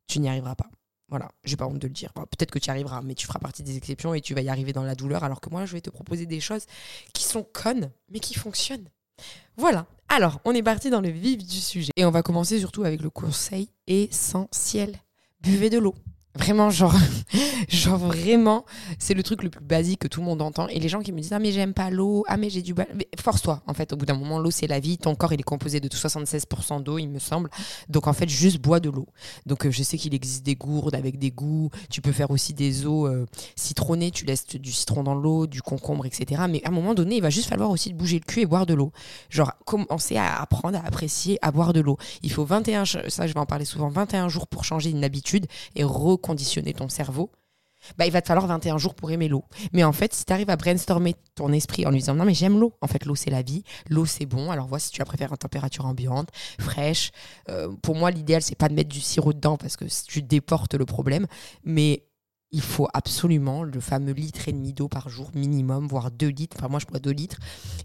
tu 0.06 0.18
n'y 0.20 0.28
arriveras 0.28 0.54
pas. 0.54 0.70
Voilà, 1.08 1.30
j'ai 1.44 1.56
pas 1.56 1.66
honte 1.66 1.78
de 1.78 1.86
le 1.86 1.92
dire. 1.92 2.10
Peut-être 2.14 2.50
que 2.50 2.58
tu 2.58 2.70
arriveras, 2.70 3.02
mais 3.02 3.14
tu 3.14 3.26
feras 3.26 3.38
partie 3.38 3.62
des 3.62 3.76
exceptions 3.76 4.14
et 4.14 4.22
tu 4.22 4.32
vas 4.32 4.40
y 4.40 4.48
arriver 4.48 4.72
dans 4.72 4.82
la 4.82 4.94
douleur. 4.94 5.24
Alors 5.24 5.42
que 5.42 5.50
moi, 5.50 5.66
je 5.66 5.72
vais 5.74 5.82
te 5.82 5.90
proposer 5.90 6.24
des 6.24 6.40
choses 6.40 6.64
qui 7.12 7.24
sont 7.24 7.44
connes, 7.44 7.90
mais 8.10 8.18
qui 8.18 8.34
fonctionnent. 8.34 8.88
Voilà. 9.56 9.86
Alors, 10.08 10.40
on 10.44 10.54
est 10.54 10.62
parti 10.62 10.88
dans 10.88 11.02
le 11.02 11.10
vif 11.10 11.44
du 11.44 11.60
sujet. 11.60 11.92
Et 11.96 12.06
on 12.06 12.10
va 12.10 12.22
commencer 12.22 12.58
surtout 12.58 12.84
avec 12.84 13.02
le 13.02 13.10
conseil 13.10 13.68
essentiel. 13.86 14.96
Buvez 15.40 15.68
de 15.68 15.78
l'eau. 15.78 15.94
Vraiment, 16.34 16.70
genre, 16.70 16.94
genre 17.68 17.98
vraiment, 17.98 18.64
c'est 18.98 19.12
le 19.12 19.22
truc 19.22 19.42
le 19.42 19.50
plus 19.50 19.62
basique 19.62 20.00
que 20.00 20.08
tout 20.08 20.20
le 20.20 20.26
monde 20.26 20.40
entend. 20.40 20.66
Et 20.68 20.78
les 20.80 20.88
gens 20.88 21.00
qui 21.00 21.12
me 21.12 21.20
disent 21.20 21.32
Ah, 21.34 21.38
mais 21.38 21.52
j'aime 21.52 21.74
pas 21.74 21.90
l'eau, 21.90 22.24
ah, 22.26 22.38
mais 22.38 22.48
j'ai 22.48 22.62
du. 22.62 22.74
Force-toi, 23.20 23.62
en 23.66 23.74
fait, 23.74 23.92
au 23.92 23.96
bout 23.96 24.06
d'un 24.06 24.14
moment, 24.14 24.38
l'eau, 24.38 24.50
c'est 24.50 24.66
la 24.66 24.80
vie. 24.80 24.96
Ton 24.96 25.14
corps, 25.14 25.32
il 25.34 25.40
est 25.40 25.44
composé 25.44 25.78
de 25.78 25.88
76% 25.88 26.82
d'eau, 26.82 26.98
il 26.98 27.08
me 27.08 27.18
semble. 27.18 27.50
Donc, 27.88 28.06
en 28.06 28.14
fait, 28.14 28.28
juste 28.28 28.58
bois 28.58 28.80
de 28.80 28.88
l'eau. 28.88 29.06
Donc, 29.44 29.66
euh, 29.66 29.70
je 29.70 29.82
sais 29.82 29.98
qu'il 29.98 30.14
existe 30.14 30.44
des 30.44 30.54
gourdes 30.54 30.94
avec 30.94 31.18
des 31.18 31.30
goûts. 31.30 31.70
Tu 31.90 32.00
peux 32.00 32.12
faire 32.12 32.30
aussi 32.30 32.54
des 32.54 32.86
eaux 32.86 33.06
euh, 33.06 33.26
citronnées. 33.54 34.10
Tu 34.10 34.24
laisses 34.24 34.46
du 34.46 34.72
citron 34.72 35.02
dans 35.02 35.14
l'eau, 35.14 35.46
du 35.46 35.60
concombre, 35.60 36.06
etc. 36.06 36.42
Mais 36.48 36.62
à 36.64 36.68
un 36.68 36.72
moment 36.72 36.94
donné, 36.94 37.16
il 37.16 37.22
va 37.22 37.30
juste 37.30 37.48
falloir 37.48 37.70
aussi 37.70 37.92
bouger 37.92 38.18
le 38.18 38.24
cul 38.24 38.40
et 38.40 38.46
boire 38.46 38.64
de 38.64 38.72
l'eau. 38.72 38.90
Genre, 39.28 39.52
commencer 39.66 40.16
à 40.16 40.40
apprendre 40.40 40.78
à 40.78 40.86
apprécier, 40.86 41.38
à 41.42 41.50
boire 41.50 41.74
de 41.74 41.80
l'eau. 41.80 41.98
Il 42.22 42.32
faut 42.32 42.44
21, 42.44 42.86
ça, 42.86 43.26
je 43.26 43.34
vais 43.34 43.40
en 43.40 43.46
parler 43.46 43.64
souvent, 43.66 43.88
21 43.88 44.28
jours 44.28 44.46
pour 44.46 44.64
changer 44.64 44.90
une 44.90 45.04
habitude 45.04 45.46
et 45.76 45.84
conditionner 46.22 46.72
ton 46.72 46.88
cerveau, 46.88 47.30
bah, 47.98 48.06
il 48.06 48.12
va 48.12 48.22
te 48.22 48.28
falloir 48.28 48.46
21 48.46 48.78
jours 48.78 48.94
pour 48.94 49.10
aimer 49.10 49.28
l'eau. 49.28 49.44
Mais 49.72 49.84
en 49.84 49.92
fait, 49.92 50.14
si 50.14 50.24
tu 50.24 50.32
arrives 50.32 50.50
à 50.50 50.56
brainstormer 50.56 51.14
ton 51.34 51.52
esprit 51.52 51.86
en 51.86 51.90
lui 51.90 51.98
disant 51.98 52.14
non, 52.14 52.24
mais 52.24 52.34
j'aime 52.34 52.58
l'eau. 52.58 52.74
En 52.80 52.86
fait, 52.86 53.04
l'eau, 53.04 53.14
c'est 53.14 53.30
la 53.30 53.42
vie. 53.42 53.64
L'eau, 53.88 54.06
c'est 54.06 54.26
bon. 54.26 54.50
Alors, 54.50 54.66
vois 54.66 54.78
si 54.78 54.90
tu 54.90 54.98
la 55.00 55.04
préfères 55.04 55.32
en 55.32 55.36
température 55.36 55.86
ambiante, 55.86 56.28
fraîche. 56.58 57.10
Euh, 57.48 57.74
pour 57.82 57.96
moi, 57.96 58.10
l'idéal, 58.10 58.42
c'est 58.42 58.54
pas 58.54 58.68
de 58.68 58.74
mettre 58.74 58.90
du 58.90 59.00
sirop 59.00 59.32
dedans 59.32 59.56
parce 59.56 59.76
que 59.76 59.84
tu 60.06 60.22
déportes 60.22 60.74
le 60.74 60.84
problème. 60.84 61.26
Mais 61.64 62.06
il 62.52 62.62
faut 62.62 62.88
absolument 62.92 63.62
le 63.62 63.80
fameux 63.80 64.12
litre 64.12 64.48
et 64.48 64.52
demi 64.52 64.72
d'eau 64.72 64.88
par 64.88 65.08
jour 65.08 65.30
minimum, 65.34 65.86
voire 65.86 66.10
2 66.10 66.28
litres. 66.28 66.56
Enfin, 66.58 66.68
moi, 66.68 66.80
je 66.80 66.86
bois 66.86 67.00
2 67.00 67.10
litres. 67.10 67.38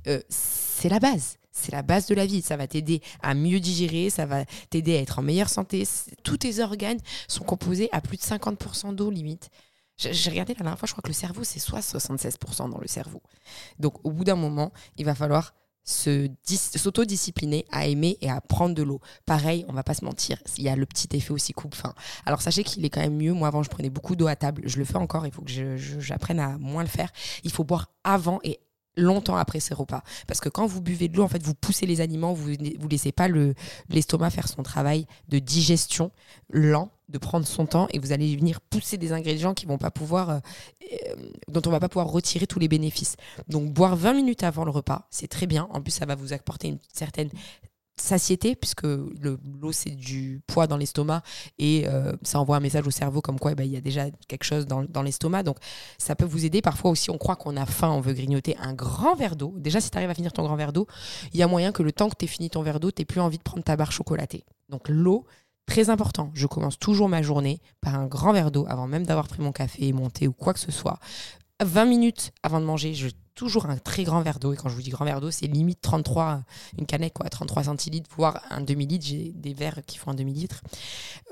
Euh, 0.08 0.22
c'est 0.30 0.90
la 0.90 1.00
base. 1.00 1.38
C'est 1.60 1.72
la 1.72 1.82
base 1.82 2.08
de 2.08 2.16
la 2.16 2.26
vie. 2.26 2.42
Ça 2.42 2.58
va 2.58 2.68
t'aider 2.68 3.02
à 3.22 3.34
mieux 3.34 3.60
digérer, 3.60 4.10
ça 4.10 4.26
va 4.26 4.46
t'aider 4.70 4.98
à 4.98 5.02
être 5.02 5.20
en 5.20 5.22
meilleure 5.22 5.50
santé. 5.50 5.88
Tous 6.24 6.38
tes 6.38 6.60
organes 6.60 7.00
sont 7.28 7.44
composés 7.44 7.90
à 7.92 8.02
plus 8.02 8.18
de 8.18 8.24
50% 8.24 8.96
d'eau 8.96 9.10
limite. 9.10 9.50
J'ai 9.98 10.30
regardé 10.30 10.54
la 10.54 10.60
dernière 10.60 10.78
fois, 10.78 10.86
je 10.86 10.94
crois 10.94 11.02
que 11.02 11.08
le 11.08 11.14
cerveau, 11.14 11.44
c'est 11.44 11.60
soit 11.60 11.80
76% 11.80 12.70
dans 12.70 12.78
le 12.78 12.88
cerveau. 12.88 13.22
Donc, 13.80 13.96
au 14.06 14.12
bout 14.12 14.24
d'un 14.24 14.36
moment, 14.36 14.72
il 14.98 15.06
va 15.06 15.16
falloir 15.16 15.56
s'autodiscipliner 15.88 17.66
à 17.72 17.88
aimer 17.88 18.18
et 18.22 18.30
à 18.30 18.42
prendre 18.42 18.76
de 18.76 18.84
l'eau. 18.84 19.00
Pareil, 19.26 19.66
on 19.70 19.74
va 19.74 19.84
pas 19.84 19.94
se 19.94 20.04
mentir, 20.04 20.38
il 20.58 20.66
y 20.66 20.70
a 20.70 20.76
le 20.76 20.86
petit 20.86 21.08
effet 21.14 21.32
aussi 21.32 21.54
coupe-faim. 21.54 21.94
Alors 22.26 22.42
sachez 22.42 22.64
qu'il 22.64 22.84
est 22.84 22.90
quand 22.90 23.00
même 23.00 23.16
mieux. 23.16 23.32
Moi 23.34 23.48
avant, 23.48 23.64
je 23.64 23.70
prenais 23.70 23.90
beaucoup 23.90 24.16
d'eau 24.16 24.28
à 24.28 24.36
table. 24.36 24.64
Je 24.66 24.78
le 24.78 24.86
fais 24.86 24.98
encore. 24.98 25.26
Il 25.26 25.32
faut 25.32 25.44
que 25.44 25.78
j'apprenne 25.78 26.42
à 26.42 26.58
moins 26.58 26.84
le 26.84 26.90
faire. 26.90 27.10
Il 27.44 27.52
faut 27.52 27.64
boire 27.64 27.90
avant 28.04 28.40
et 28.44 28.60
longtemps 28.98 29.38
après 29.38 29.60
ces 29.60 29.74
repas. 29.74 30.04
Parce 30.28 30.42
que 30.42 30.50
quand 30.50 30.66
vous 30.66 30.82
buvez 30.82 31.08
de 31.08 31.16
l'eau, 31.16 31.24
en 31.24 31.28
fait, 31.28 31.42
vous 31.44 31.54
poussez 31.54 31.86
les 31.86 32.02
aliments, 32.02 32.34
vous 32.34 32.50
ne 32.50 32.90
laissez 32.90 33.12
pas 33.12 33.28
l'estomac 33.90 34.32
faire 34.32 34.48
son 34.48 34.64
travail 34.64 35.06
de 35.30 35.40
digestion 35.40 36.12
lent, 36.50 36.90
de 37.10 37.18
prendre 37.18 37.48
son 37.48 37.66
temps, 37.66 37.88
et 37.92 38.00
vous 38.00 38.12
allez 38.12 38.36
venir 38.36 38.60
pousser 38.60 38.98
des 38.98 39.14
ingrédients 39.14 39.54
qui 39.54 39.66
vont 39.66 39.78
pas 39.78 39.92
pouvoir, 39.92 40.30
euh, 40.30 40.40
euh, 40.92 41.16
dont 41.48 41.62
on 41.66 41.70
va 41.70 41.80
pas 41.80 41.88
pouvoir 41.88 42.08
retirer 42.08 42.48
tous 42.48 42.60
les 42.60 42.68
bénéfices. 42.68 43.16
Donc 43.48 43.72
boire 43.72 43.96
20 43.96 44.14
minutes 44.14 44.44
avant 44.44 44.66
le 44.66 44.72
repas, 44.72 45.08
c'est 45.10 45.28
très 45.28 45.48
bien. 45.48 45.70
En 45.72 45.82
plus, 45.82 45.92
ça 45.92 46.06
va 46.06 46.16
vous 46.16 46.34
apporter 46.34 46.68
une 46.68 46.80
certaine 46.92 47.30
satiété, 48.00 48.56
puisque 48.56 48.84
l'eau, 48.84 49.72
c'est 49.72 49.92
du 49.92 50.42
poids 50.48 50.68
dans 50.68 50.78
l'estomac 50.78 51.24
et 51.58 51.88
euh, 51.88 52.14
ça 52.24 52.40
envoie 52.40 52.58
un 52.58 52.60
message 52.60 52.86
au 52.88 52.92
cerveau 52.92 53.22
comme 53.22 53.40
quoi 53.40 53.52
eh 53.52 53.56
ben, 53.56 53.64
il 53.64 53.72
y 53.72 53.78
a 53.78 53.82
déjà 53.82 54.06
quelque 54.28 54.44
chose 54.44 54.66
dans, 54.68 55.02
l'estomac. 55.02 55.44
Donc, 55.44 55.58
ça 55.98 56.16
peut 56.16 56.26
vous 56.26 56.46
aider. 56.46 56.62
Parfois 56.62 56.92
aussi, 56.92 57.10
on 57.10 57.18
croit 57.18 57.36
qu'on 57.36 57.58
a 57.58 57.66
faim, 57.66 57.90
on 57.90 58.02
veut 58.02 58.14
grignoter 58.14 58.56
un 58.58 58.74
grand 58.74 59.16
verre 59.16 59.36
d'eau. 59.36 59.54
Déjà, 59.58 59.82
si 59.82 59.90
tu 59.90 59.98
arrives 59.98 60.10
à 60.10 60.14
finir 60.14 60.32
ton 60.34 60.44
grand 60.44 60.56
verre 60.56 60.74
d'eau, 60.74 60.88
il 61.34 61.40
y 61.40 61.44
a 61.44 61.48
moyen 61.48 61.72
que 61.72 61.84
le 61.84 61.92
temps 61.92 62.10
que 62.10 62.16
tu 62.18 62.26
aies 62.26 62.30
fini 62.30 62.50
ton 62.50 62.62
verre 62.62 62.80
d'eau, 62.80 62.92
tu 62.92 63.06
plus 63.06 63.22
envie 63.22 63.38
de 63.38 63.44
prendre 63.44 63.64
ta 63.64 63.76
barre 63.76 63.92
chocolatée. 63.92 64.44
Donc, 64.70 64.90
l'eau, 64.90 65.26
très 65.66 65.90
important. 65.90 66.32
Je 66.34 66.48
commence 66.48 66.80
toujours 66.80 67.10
ma 67.10 67.22
journée 67.22 67.62
par 67.82 67.96
un 67.96 68.06
grand 68.06 68.34
verre 68.34 68.52
d'eau 68.52 68.66
avant 68.68 68.88
même 68.88 69.06
d'avoir 69.06 69.28
pris 69.28 69.42
mon 69.42 69.52
café, 69.52 69.92
monté 69.94 70.28
ou 70.28 70.34
quoi 70.34 70.54
que 70.54 70.60
ce 70.60 70.72
soit. 70.72 71.00
20 71.64 71.86
minutes 71.86 72.32
avant 72.44 72.60
de 72.60 72.66
manger, 72.66 72.94
je 72.94 73.10
toujours 73.38 73.68
un 73.68 73.78
très 73.78 74.04
grand 74.04 74.22
verre 74.22 74.40
d'eau. 74.40 74.52
Et 74.52 74.58
quand 74.58 74.68
je 74.68 74.76
vous 74.76 74.82
dis 74.82 74.90
grand 74.90 75.06
verre 75.06 75.22
d'eau, 75.22 75.32
c'est 75.32 75.48
limite 75.48 75.80
33, 75.80 76.44
une 76.78 76.86
canette, 76.86 77.14
quoi, 77.14 77.30
33 77.30 77.66
centilitres, 77.66 78.10
voire 78.18 78.42
un 78.50 78.62
demi-litre. 78.62 79.06
J'ai 79.06 79.32
des 79.34 79.54
verres 79.54 79.80
qui 79.86 79.98
font 79.98 80.12
un 80.12 80.16
demi-litre. 80.16 80.62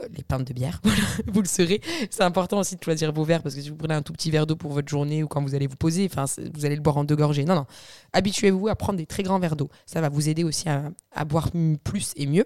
Euh, 0.01 0.07
les 0.15 0.23
pintes 0.23 0.47
de 0.47 0.53
bière, 0.53 0.81
vous 1.27 1.41
le 1.41 1.47
saurez. 1.47 1.81
C'est 2.11 2.23
important 2.23 2.59
aussi 2.59 2.75
de 2.75 2.83
choisir 2.83 3.11
vos 3.11 3.25
verres 3.25 3.41
parce 3.41 3.55
que 3.55 3.61
si 3.61 3.69
vous 3.69 3.75
prenez 3.75 3.95
un 3.95 4.03
tout 4.03 4.13
petit 4.13 4.31
verre 4.31 4.45
d'eau 4.45 4.55
pour 4.55 4.71
votre 4.71 4.87
journée 4.87 5.23
ou 5.23 5.27
quand 5.27 5.41
vous 5.41 5.55
allez 5.55 5.67
vous 5.67 5.75
poser, 5.75 6.07
enfin, 6.09 6.25
vous 6.53 6.65
allez 6.65 6.75
le 6.75 6.81
boire 6.81 6.97
en 6.97 7.03
deux 7.03 7.15
gorgées. 7.15 7.43
Non, 7.43 7.55
non. 7.55 7.65
Habituez-vous 8.13 8.67
à 8.67 8.75
prendre 8.75 8.97
des 8.97 9.07
très 9.07 9.23
grands 9.23 9.39
verres 9.39 9.55
d'eau. 9.55 9.69
Ça 9.87 9.99
va 9.99 10.09
vous 10.09 10.29
aider 10.29 10.43
aussi 10.43 10.69
à, 10.69 10.91
à 11.11 11.25
boire 11.25 11.49
plus 11.83 12.13
et 12.15 12.27
mieux. 12.27 12.45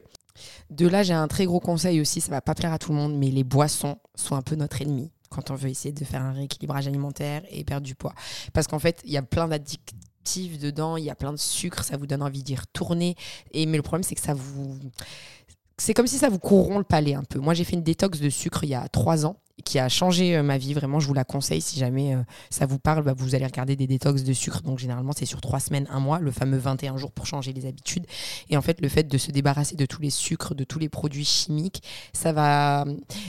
De 0.70 0.88
là, 0.88 1.04
j'ai 1.04 1.14
un 1.14 1.28
très 1.28 1.46
gros 1.46 1.60
conseil 1.60 2.00
aussi, 2.00 2.22
ça 2.22 2.32
va 2.32 2.40
pas 2.40 2.56
plaire 2.56 2.72
à 2.72 2.80
tout 2.80 2.94
le 2.94 2.98
monde, 2.98 3.18
mais 3.18 3.30
les 3.30 3.44
boissons 3.44 3.98
sont 4.16 4.36
un 4.36 4.42
peu 4.42 4.56
notre 4.56 4.82
ennemi 4.82 5.12
quand 5.30 5.52
on 5.52 5.56
veut 5.56 5.70
essayer 5.70 5.94
de 5.94 6.04
faire 6.04 6.22
un 6.22 6.32
rééquilibrage 6.32 6.88
alimentaire 6.88 7.44
et 7.50 7.64
perdre 7.64 7.86
du 7.86 7.96
poids. 7.96 8.14
Parce 8.54 8.68
qu'en 8.68 8.80
fait, 8.80 9.02
il 9.06 9.12
y 9.12 9.18
a 9.18 9.22
plein 9.22 9.48
d'addictifs 9.48 10.60
dedans, 10.60 10.98
il 10.98 11.06
y 11.06 11.10
a 11.10 11.16
plein 11.16 11.32
de 11.32 11.38
sucre, 11.38 11.84
ça 11.84 11.98
vous 11.98 12.08
donne 12.08 12.22
envie 12.22 12.44
d'y 12.44 12.56
retourner. 12.56 13.16
Et, 13.52 13.66
mais 13.66 13.78
le 13.78 13.84
problème, 13.84 14.04
c'est 14.04 14.16
que 14.16 14.22
ça 14.22 14.34
vous. 14.34 14.78
C'est 15.78 15.94
comme 15.94 16.08
si 16.08 16.18
ça 16.18 16.30
vous 16.30 16.40
corrompt 16.40 16.80
le 16.80 16.84
palais 16.84 17.14
un 17.14 17.24
peu. 17.24 17.40
Moi, 17.40 17.54
j'ai 17.54 17.64
fait 17.64 17.76
une 17.76 17.84
détox 17.84 18.20
de 18.20 18.30
sucre 18.30 18.64
il 18.64 18.70
y 18.70 18.76
a 18.76 18.88
trois 18.90 19.26
ans 19.26 19.38
qui 19.64 19.80
a 19.80 19.90
changé 19.90 20.36
euh, 20.36 20.44
ma 20.44 20.58
vie. 20.58 20.74
Vraiment, 20.74 21.00
je 21.00 21.08
vous 21.08 21.14
la 21.14 21.24
conseille. 21.24 21.62
Si 21.62 21.80
jamais 21.80 22.16
euh, 22.16 22.24
ça 22.50 22.66
vous 22.66 22.80
parle, 22.80 23.04
bah, 23.04 23.14
vous 23.16 23.36
allez 23.36 23.46
regarder 23.46 23.76
des 23.76 23.88
détox 23.88 24.24
de 24.24 24.34
sucre. 24.34 24.62
Donc, 24.62 24.80
généralement, 24.80 25.12
c'est 25.16 25.26
sur 25.26 25.42
trois 25.42 25.60
semaines, 25.60 25.88
un 25.90 26.00
mois, 26.00 26.20
le 26.20 26.32
fameux 26.32 26.58
21 26.58 26.98
jours 26.98 27.12
pour 27.12 27.26
changer 27.26 27.54
les 27.54 27.66
habitudes. 27.66 28.06
Et 28.50 28.58
en 28.58 28.62
fait, 28.62 28.82
le 28.82 28.90
fait 28.90 29.04
de 29.04 29.18
se 29.18 29.32
débarrasser 29.32 29.76
de 29.76 29.86
tous 29.86 30.02
les 30.02 30.10
sucres, 30.10 30.56
de 30.56 30.64
tous 30.64 30.80
les 30.80 30.90
produits 30.90 31.26
chimiques, 31.26 31.84
ça 32.14 32.32
va. 32.32 32.86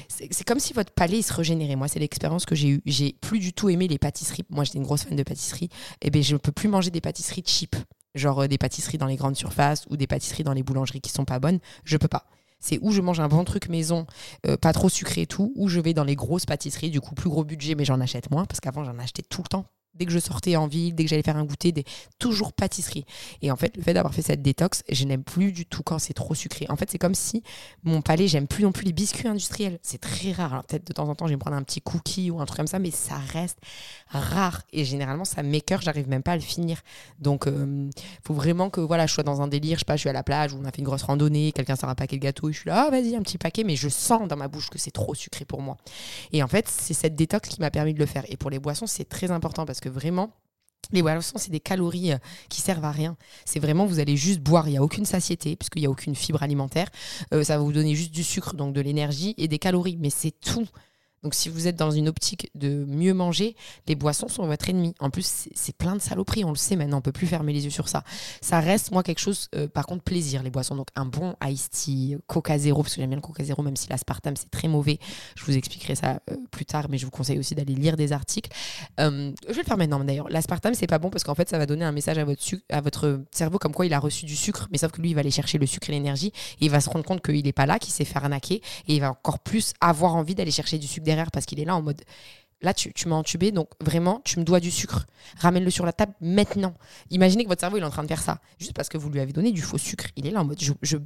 C'est 0.08 0.44
comme 0.44 0.60
si 0.60 0.72
votre 0.72 0.92
palais 0.92 1.22
se 1.22 1.32
régénérait. 1.32 1.76
Moi, 1.76 1.88
c'est 1.88 1.98
l'expérience 1.98 2.46
que 2.46 2.54
j'ai 2.54 2.68
eue. 2.68 2.82
J'ai 2.86 3.14
plus 3.20 3.38
du 3.38 3.52
tout 3.52 3.68
aimé 3.68 3.88
les 3.88 3.98
pâtisseries. 3.98 4.44
Moi, 4.50 4.64
j'étais 4.64 4.78
une 4.78 4.84
grosse 4.84 5.04
fan 5.04 5.16
de 5.16 5.22
pâtisserie. 5.22 5.68
Et 6.02 6.08
eh 6.08 6.10
bien, 6.10 6.22
je 6.22 6.34
ne 6.34 6.38
peux 6.38 6.52
plus 6.52 6.68
manger 6.68 6.90
des 6.90 7.00
pâtisseries 7.00 7.42
cheap 7.46 7.76
genre 8.14 8.40
euh, 8.40 8.48
des 8.48 8.58
pâtisseries 8.58 8.98
dans 8.98 9.06
les 9.06 9.16
grandes 9.16 9.36
surfaces 9.36 9.86
ou 9.90 9.96
des 9.96 10.06
pâtisseries 10.06 10.44
dans 10.44 10.52
les 10.52 10.62
boulangeries 10.62 11.00
qui 11.00 11.10
sont 11.10 11.24
pas 11.24 11.38
bonnes, 11.38 11.60
je 11.84 11.96
peux 11.96 12.08
pas 12.08 12.26
c'est 12.60 12.78
où 12.82 12.92
je 12.92 13.00
mange 13.00 13.20
un 13.20 13.28
bon 13.28 13.44
truc 13.44 13.68
maison, 13.68 14.06
euh, 14.46 14.56
pas 14.56 14.72
trop 14.72 14.88
sucré 14.88 15.22
et 15.22 15.26
tout, 15.26 15.52
ou 15.56 15.68
je 15.68 15.80
vais 15.80 15.94
dans 15.94 16.04
les 16.04 16.16
grosses 16.16 16.46
pâtisseries, 16.46 16.90
du 16.90 17.00
coup 17.00 17.14
plus 17.14 17.30
gros 17.30 17.44
budget, 17.44 17.74
mais 17.74 17.84
j'en 17.84 18.00
achète 18.00 18.30
moins, 18.30 18.44
parce 18.44 18.60
qu'avant 18.60 18.84
j'en 18.84 18.98
achetais 18.98 19.22
tout 19.22 19.42
le 19.42 19.48
temps 19.48 19.66
dès 19.94 20.06
que 20.06 20.12
je 20.12 20.18
sortais 20.18 20.56
en 20.56 20.66
ville, 20.66 20.94
dès 20.94 21.04
que 21.04 21.10
j'allais 21.10 21.22
faire 21.22 21.36
un 21.36 21.44
goûter, 21.44 21.72
des... 21.72 21.84
toujours 22.18 22.52
pâtisserie. 22.52 23.04
Et 23.42 23.50
en 23.50 23.56
fait, 23.56 23.76
le 23.76 23.82
fait 23.82 23.94
d'avoir 23.94 24.14
fait 24.14 24.22
cette 24.22 24.42
détox, 24.42 24.82
je 24.88 25.04
n'aime 25.04 25.22
plus 25.22 25.52
du 25.52 25.66
tout 25.66 25.82
quand 25.82 25.98
c'est 25.98 26.14
trop 26.14 26.34
sucré. 26.34 26.66
En 26.68 26.76
fait, 26.76 26.90
c'est 26.90 26.98
comme 26.98 27.14
si 27.14 27.42
mon 27.82 28.00
palais, 28.00 28.28
j'aime 28.28 28.46
plus 28.46 28.64
non 28.64 28.72
plus 28.72 28.84
les 28.84 28.92
biscuits 28.92 29.28
industriels. 29.28 29.78
C'est 29.82 30.00
très 30.00 30.32
rare. 30.32 30.52
Alors 30.52 30.64
peut-être 30.64 30.86
de 30.86 30.92
temps 30.92 31.08
en 31.08 31.14
temps, 31.14 31.26
je 31.26 31.30
vais 31.30 31.36
me 31.36 31.40
prendre 31.40 31.56
un 31.56 31.62
petit 31.62 31.80
cookie 31.80 32.30
ou 32.30 32.40
un 32.40 32.46
truc 32.46 32.58
comme 32.58 32.66
ça, 32.66 32.78
mais 32.78 32.90
ça 32.90 33.16
reste 33.16 33.58
rare. 34.08 34.62
Et 34.72 34.84
généralement, 34.84 35.24
ça 35.24 35.42
m'écœure, 35.42 35.82
j'arrive 35.82 36.08
même 36.08 36.22
pas 36.22 36.32
à 36.32 36.36
le 36.36 36.42
finir. 36.42 36.80
Donc, 37.18 37.44
il 37.46 37.52
euh, 37.52 37.90
faut 38.24 38.34
vraiment 38.34 38.70
que 38.70 38.80
voilà, 38.80 39.06
je 39.06 39.14
sois 39.14 39.24
dans 39.24 39.42
un 39.42 39.48
délire. 39.48 39.76
Je 39.76 39.80
sais 39.80 39.84
pas, 39.84 39.96
je 39.96 40.00
suis 40.00 40.08
à 40.08 40.12
la 40.12 40.22
plage 40.22 40.52
où 40.52 40.58
on 40.60 40.64
a 40.64 40.70
fait 40.70 40.78
une 40.78 40.84
grosse 40.84 41.02
randonnée, 41.02 41.52
quelqu'un 41.52 41.76
sort 41.76 41.90
un 41.90 41.94
paquet 41.94 42.16
de 42.16 42.22
gâteaux 42.22 42.48
et 42.48 42.52
je 42.52 42.60
suis 42.60 42.68
là, 42.68 42.86
ah, 42.86 42.90
vas-y, 42.90 43.16
un 43.16 43.22
petit 43.22 43.38
paquet, 43.38 43.64
mais 43.64 43.76
je 43.76 43.88
sens 43.88 44.28
dans 44.28 44.36
ma 44.36 44.48
bouche 44.48 44.70
que 44.70 44.78
c'est 44.78 44.90
trop 44.90 45.14
sucré 45.14 45.44
pour 45.44 45.62
moi. 45.62 45.76
Et 46.32 46.42
en 46.42 46.48
fait, 46.48 46.68
c'est 46.68 46.94
cette 46.94 47.16
détox 47.16 47.48
qui 47.48 47.60
m'a 47.60 47.70
permis 47.70 47.94
de 47.94 47.98
le 47.98 48.06
faire. 48.06 48.24
Et 48.28 48.36
pour 48.36 48.50
les 48.50 48.58
boissons, 48.58 48.86
c'est 48.86 49.08
très 49.08 49.30
important 49.30 49.66
parce 49.66 49.79
que 49.80 49.88
vraiment, 49.88 50.32
Les 50.92 51.02
boissons, 51.02 51.38
c'est 51.38 51.52
des 51.52 51.60
calories 51.60 52.12
euh, 52.12 52.18
qui 52.48 52.60
servent 52.60 52.84
à 52.84 52.90
rien. 52.90 53.16
C'est 53.44 53.60
vraiment, 53.60 53.86
vous 53.86 54.00
allez 54.00 54.16
juste 54.16 54.40
boire, 54.40 54.68
il 54.68 54.72
n'y 54.72 54.78
a 54.78 54.82
aucune 54.82 55.04
satiété, 55.04 55.54
puisqu'il 55.56 55.80
n'y 55.80 55.86
a 55.86 55.90
aucune 55.90 56.16
fibre 56.16 56.42
alimentaire. 56.42 56.88
Euh, 57.32 57.44
ça 57.44 57.56
va 57.56 57.62
vous 57.62 57.72
donner 57.72 57.94
juste 57.94 58.12
du 58.12 58.24
sucre, 58.24 58.54
donc 58.54 58.74
de 58.74 58.80
l'énergie 58.80 59.34
et 59.38 59.46
des 59.46 59.58
calories, 59.58 59.96
mais 60.00 60.10
c'est 60.10 60.32
tout. 60.32 60.66
Donc 61.22 61.34
si 61.34 61.48
vous 61.48 61.66
êtes 61.66 61.76
dans 61.76 61.90
une 61.90 62.08
optique 62.08 62.50
de 62.54 62.84
mieux 62.86 63.12
manger, 63.12 63.54
les 63.86 63.94
boissons 63.94 64.28
sont 64.28 64.46
votre 64.46 64.68
ennemi. 64.68 64.94
En 65.00 65.10
plus, 65.10 65.48
c'est 65.54 65.76
plein 65.76 65.94
de 65.94 66.00
saloperies, 66.00 66.44
on 66.44 66.50
le 66.50 66.56
sait 66.56 66.76
maintenant, 66.76 66.98
on 66.98 67.02
peut 67.02 67.12
plus 67.12 67.26
fermer 67.26 67.52
les 67.52 67.64
yeux 67.64 67.70
sur 67.70 67.88
ça. 67.88 68.04
Ça 68.40 68.60
reste, 68.60 68.90
moi, 68.90 69.02
quelque 69.02 69.18
chose, 69.18 69.48
euh, 69.54 69.68
par 69.68 69.86
contre, 69.86 70.02
plaisir, 70.02 70.42
les 70.42 70.50
boissons. 70.50 70.76
Donc 70.76 70.88
un 70.96 71.04
bon 71.04 71.34
iced 71.44 71.70
tea, 71.70 72.16
Coca 72.26 72.58
Zéro, 72.58 72.82
parce 72.82 72.94
que 72.94 73.00
j'aime 73.00 73.10
bien 73.10 73.16
le 73.16 73.22
Coca 73.22 73.44
Zéro, 73.44 73.62
même 73.62 73.76
si 73.76 73.88
l'aspartame, 73.90 74.36
c'est 74.36 74.50
très 74.50 74.68
mauvais. 74.68 74.98
Je 75.36 75.44
vous 75.44 75.56
expliquerai 75.56 75.94
ça 75.94 76.20
euh, 76.30 76.36
plus 76.50 76.64
tard, 76.64 76.86
mais 76.88 76.96
je 76.96 77.04
vous 77.04 77.10
conseille 77.10 77.38
aussi 77.38 77.54
d'aller 77.54 77.74
lire 77.74 77.96
des 77.96 78.12
articles. 78.12 78.50
Euh, 78.98 79.32
je 79.46 79.52
vais 79.52 79.60
le 79.60 79.66
faire 79.66 79.76
maintenant, 79.76 80.02
d'ailleurs. 80.02 80.28
L'aspartame, 80.30 80.74
c'est 80.74 80.86
pas 80.86 80.98
bon 80.98 81.10
parce 81.10 81.24
qu'en 81.24 81.34
fait, 81.34 81.48
ça 81.48 81.58
va 81.58 81.66
donner 81.66 81.84
un 81.84 81.92
message 81.92 82.16
à 82.16 82.24
votre, 82.24 82.42
à 82.70 82.80
votre 82.80 83.20
cerveau 83.30 83.58
comme 83.58 83.74
quoi 83.74 83.84
il 83.84 83.92
a 83.92 83.98
reçu 83.98 84.24
du 84.24 84.36
sucre, 84.36 84.68
mais 84.72 84.78
sauf 84.78 84.92
que 84.92 85.02
lui, 85.02 85.10
il 85.10 85.14
va 85.14 85.20
aller 85.20 85.30
chercher 85.30 85.58
le 85.58 85.66
sucre 85.66 85.90
et 85.90 85.92
l'énergie, 85.92 86.32
et 86.60 86.64
il 86.64 86.70
va 86.70 86.80
se 86.80 86.88
rendre 86.88 87.04
compte 87.04 87.22
qu'il 87.22 87.44
n'est 87.44 87.52
pas 87.52 87.66
là, 87.66 87.78
qu'il 87.78 87.92
s'est 87.92 88.04
fait 88.04 88.16
arnaquer, 88.16 88.62
et 88.88 88.94
il 88.94 89.00
va 89.00 89.10
encore 89.10 89.38
plus 89.40 89.74
avoir 89.80 90.14
envie 90.14 90.34
d'aller 90.34 90.50
chercher 90.50 90.78
du 90.78 90.86
sucre 90.86 91.04
derrière 91.10 91.30
parce 91.30 91.46
qu'il 91.46 91.60
est 91.60 91.64
là 91.64 91.76
en 91.76 91.82
mode 91.82 92.02
Là, 92.62 92.74
tu, 92.74 92.92
m'as 93.08 93.16
entubé, 93.16 93.52
donc 93.52 93.70
vraiment, 93.80 94.20
tu 94.22 94.38
me 94.38 94.44
dois 94.44 94.60
du 94.60 94.70
sucre. 94.70 95.06
Ramène-le 95.38 95.70
sur 95.70 95.86
la 95.86 95.94
table 95.94 96.12
maintenant. 96.20 96.74
Imaginez 97.10 97.44
que 97.44 97.48
votre 97.48 97.60
cerveau 97.60 97.78
il 97.78 97.80
est 97.80 97.86
en 97.86 97.90
train 97.90 98.02
de 98.02 98.08
faire 98.08 98.20
ça, 98.20 98.38
juste 98.58 98.74
parce 98.74 98.90
que 98.90 98.98
vous 98.98 99.08
lui 99.08 99.18
avez 99.18 99.32
donné 99.32 99.50
du 99.50 99.62
faux 99.62 99.78
sucre. 99.78 100.08
Il 100.16 100.26
est 100.26 100.30
là 100.30 100.42
en 100.42 100.44
mode, 100.44 100.60
je, 100.60 100.96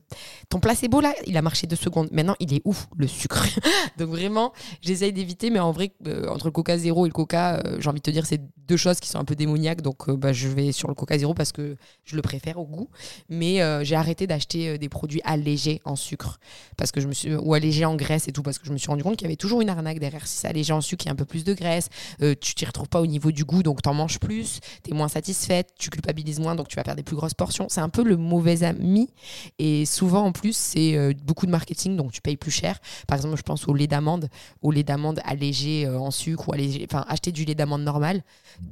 ton 0.48 0.58
placebo 0.58 1.00
là, 1.00 1.14
il 1.28 1.36
a 1.36 1.42
marché 1.42 1.68
deux 1.68 1.76
secondes. 1.76 2.08
Maintenant, 2.10 2.34
il 2.40 2.52
est 2.54 2.62
ouf, 2.64 2.88
le 2.96 3.06
sucre. 3.06 3.46
donc 3.98 4.08
vraiment, 4.08 4.52
j'essaye 4.80 5.12
d'éviter, 5.12 5.50
mais 5.50 5.60
en 5.60 5.70
vrai, 5.70 5.92
euh, 6.08 6.28
entre 6.28 6.46
le 6.46 6.50
Coca 6.50 6.76
zéro 6.76 7.06
et 7.06 7.08
le 7.08 7.14
Coca, 7.14 7.58
euh, 7.58 7.76
j'ai 7.78 7.88
envie 7.88 8.00
de 8.00 8.02
te 8.02 8.10
dire, 8.10 8.26
c'est 8.26 8.42
deux 8.66 8.76
choses 8.76 9.00
qui 9.00 9.08
sont 9.08 9.18
un 9.18 9.24
peu 9.24 9.34
démoniaques. 9.34 9.82
Donc, 9.82 10.08
euh, 10.08 10.16
bah, 10.16 10.32
je 10.32 10.48
vais 10.48 10.72
sur 10.72 10.88
le 10.88 10.94
Coca 10.94 11.18
zéro 11.18 11.34
parce 11.34 11.52
que 11.52 11.76
je 12.04 12.16
le 12.16 12.22
préfère 12.22 12.58
au 12.58 12.66
goût. 12.66 12.88
Mais 13.28 13.60
j'ai 13.84 13.96
arrêté 13.96 14.26
d'acheter 14.26 14.78
des 14.78 14.88
produits 14.88 15.20
allégés 15.24 15.80
en 15.84 15.96
sucre, 15.96 16.38
parce 16.76 16.90
que 16.92 17.00
je 17.00 17.08
me 17.08 17.12
suis, 17.12 17.34
ou 17.34 17.54
allégés 17.54 17.84
en 17.84 17.96
graisse 17.96 18.28
et 18.28 18.32
tout, 18.32 18.42
parce 18.42 18.58
que 18.58 18.66
je 18.66 18.72
me 18.72 18.78
suis 18.78 18.88
rendu 18.88 19.02
compte 19.02 19.16
qu'il 19.16 19.24
y 19.24 19.28
avait 19.28 19.36
toujours 19.36 19.60
une 19.60 19.68
arnaque 19.68 19.98
derrière. 19.98 20.26
Si 20.26 20.38
c'est 20.38 20.48
allégé 20.48 20.72
en 20.72 20.80
sucre, 20.80 21.04
il 21.04 21.08
y 21.08 21.10
a 21.10 21.12
un 21.12 21.16
peu 21.16 21.24
plus 21.24 21.44
de 21.44 21.54
graisse, 21.54 21.88
euh, 22.22 22.34
tu 22.40 22.54
t'y 22.54 22.64
retrouves 22.64 22.88
pas 22.88 23.00
au 23.00 23.06
niveau 23.06 23.32
du 23.32 23.44
goût, 23.44 23.62
donc 23.62 23.82
tu 23.82 23.88
en 23.88 23.94
manges 23.94 24.18
plus, 24.18 24.60
tu 24.82 24.90
es 24.90 24.94
moins 24.94 25.08
satisfaite, 25.08 25.70
tu 25.78 25.90
culpabilises 25.90 26.40
moins, 26.40 26.54
donc 26.54 26.68
tu 26.68 26.76
vas 26.76 26.84
faire 26.84 26.96
des 26.96 27.02
plus 27.02 27.16
grosses 27.16 27.34
portions. 27.34 27.66
C'est 27.68 27.80
un 27.80 27.88
peu 27.88 28.02
le 28.02 28.16
mauvais 28.16 28.62
ami. 28.62 29.08
Et 29.58 29.86
souvent, 29.86 30.24
en 30.24 30.32
plus, 30.32 30.56
c'est 30.56 30.96
euh, 30.96 31.12
beaucoup 31.22 31.46
de 31.46 31.50
marketing, 31.50 31.96
donc 31.96 32.12
tu 32.12 32.20
payes 32.20 32.36
plus 32.36 32.50
cher. 32.50 32.78
Par 33.06 33.16
exemple, 33.16 33.36
je 33.36 33.42
pense 33.42 33.66
au 33.68 33.74
lait 33.74 33.86
d'amande, 33.86 34.28
au 34.62 34.70
lait 34.70 34.82
d'amande 34.82 35.20
allégé 35.24 35.86
euh, 35.86 35.98
en 35.98 36.10
sucre, 36.10 36.48
ou 36.48 36.52
allégé, 36.52 36.86
enfin, 36.90 37.04
acheter 37.08 37.32
du 37.32 37.44
lait 37.44 37.54
d'amande 37.54 37.82
normal, 37.82 38.22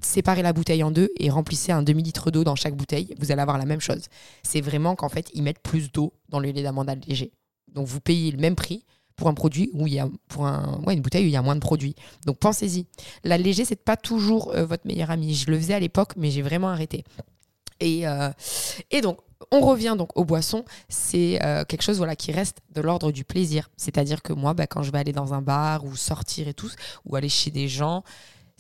séparer 0.01 0.43
la 0.43 0.53
bouteille 0.53 0.83
en 0.83 0.91
deux 0.91 1.11
et 1.19 1.31
remplissez 1.31 1.73
un 1.73 1.83
demi-litre 1.83 2.31
d'eau 2.31 2.45
dans 2.45 2.57
chaque 2.57 2.77
bouteille, 2.77 3.15
vous 3.19 3.33
allez 3.33 3.43
avoir 3.43 3.59
la 3.59 3.65
même 3.65 3.81
chose. 3.81 4.07
C'est 4.43 4.61
vraiment 4.61 4.95
qu'en 4.97 5.09
fait, 5.09 5.31
ils 5.35 5.43
mettent 5.43 5.63
plus 5.63 5.91
d'eau 5.93 6.13
dans 6.29 6.41
le 6.41 6.51
lait 6.51 6.63
d'amande 6.63 6.89
allégé. 6.89 7.33
Donc 7.69 7.87
vous 7.87 8.01
payez 8.01 8.31
le 8.31 8.39
même 8.39 8.55
prix, 8.55 8.85
pour 9.17 9.29
un 9.29 9.35
produit 9.35 9.71
où 9.73 9.87
il 9.87 9.95
y 9.95 10.01
a 10.01 10.09
pour 10.29 10.47
une 10.47 11.01
bouteille 11.01 11.25
où 11.25 11.29
il 11.29 11.33
y 11.33 11.37
a 11.37 11.43
moins 11.43 11.55
de 11.55 11.61
produits. 11.61 11.95
Donc 12.27 12.39
pensez-y. 12.39 12.87
La 13.25 13.39
léger, 13.39 13.65
c'est 13.65 13.77
pas 13.77 13.97
toujours 13.97 14.53
euh, 14.53 14.65
votre 14.65 14.87
meilleur 14.87 15.11
ami. 15.11 15.35
Je 15.35 15.51
le 15.51 15.59
faisais 15.59 15.75
à 15.75 15.81
l'époque, 15.81 16.15
mais 16.17 16.31
j'ai 16.31 16.43
vraiment 16.43 16.69
arrêté. 16.69 17.05
Et, 17.81 18.07
euh, 18.07 18.31
donc, 19.03 19.19
on 19.51 19.61
revient 19.61 19.95
donc 19.99 20.17
aux 20.17 20.25
boissons. 20.25 20.65
C'est 20.89 21.43
euh, 21.45 21.65
quelque 21.65 21.83
chose 21.83 21.99
voilà, 21.99 22.17
qui 22.17 22.33
reste 22.33 22.59
de 22.75 22.81
l'ordre 22.81 23.13
du 23.13 23.25
plaisir. 23.25 23.71
C'est-à-dire 23.77 24.23
que 24.23 24.33
moi, 24.33 24.55
bah, 24.55 24.67
quand 24.67 24.83
je 24.83 24.93
vais 24.93 24.99
aller 24.99 25.13
dans 25.13 25.35
un 25.35 25.43
bar 25.43 25.85
ou 25.85 25.97
sortir 25.97 26.49
et 26.49 26.55
tout, 26.55 26.71
ou 27.05 27.17
aller 27.17 27.29
chez 27.29 27.51
des 27.51 27.69
gens, 27.69 28.05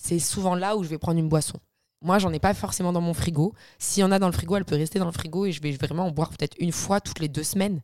c'est 0.03 0.19
souvent 0.19 0.57
là 0.57 0.77
où 0.77 0.83
je 0.83 0.89
vais 0.89 0.99
prendre 0.99 1.21
une 1.21 1.29
boisson. 1.29 1.59
Moi, 2.03 2.19
j'en 2.19 2.33
ai 2.33 2.41
pas 2.41 2.55
forcément 2.55 2.93
dans 2.93 3.01
mon 3.01 3.15
frigo. 3.15 3.55
S'il 3.79 4.01
y 4.01 4.05
en 4.05 4.11
a 4.11 4.19
dans 4.19 4.27
le 4.27 4.33
frigo, 4.33 4.57
elle 4.57 4.65
peut 4.65 4.75
rester 4.75 4.99
dans 4.99 5.07
le 5.07 5.13
frigo 5.13 5.47
et 5.47 5.53
je 5.53 5.63
vais 5.63 5.71
vraiment 5.71 6.07
en 6.07 6.11
boire 6.11 6.31
peut-être 6.31 6.57
une 6.59 6.73
fois 6.73 7.01
toutes 7.01 7.21
les 7.21 7.29
deux 7.29 7.45
semaines 7.45 7.83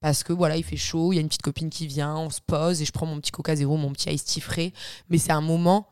parce 0.00 0.24
que 0.24 0.32
voilà, 0.32 0.56
il 0.56 0.64
fait 0.64 0.78
chaud, 0.78 1.12
il 1.12 1.16
y 1.16 1.18
a 1.18 1.20
une 1.20 1.28
petite 1.28 1.42
copine 1.42 1.68
qui 1.68 1.86
vient, 1.86 2.16
on 2.16 2.30
se 2.30 2.40
pose 2.40 2.80
et 2.80 2.86
je 2.86 2.92
prends 2.92 3.04
mon 3.04 3.20
petit 3.20 3.30
Coca 3.30 3.54
Zéro, 3.54 3.76
mon 3.76 3.92
petit 3.92 4.10
ice 4.10 4.24
tea 4.24 4.72
mais 5.10 5.18
c'est 5.18 5.32
un 5.32 5.42
moment 5.42 5.86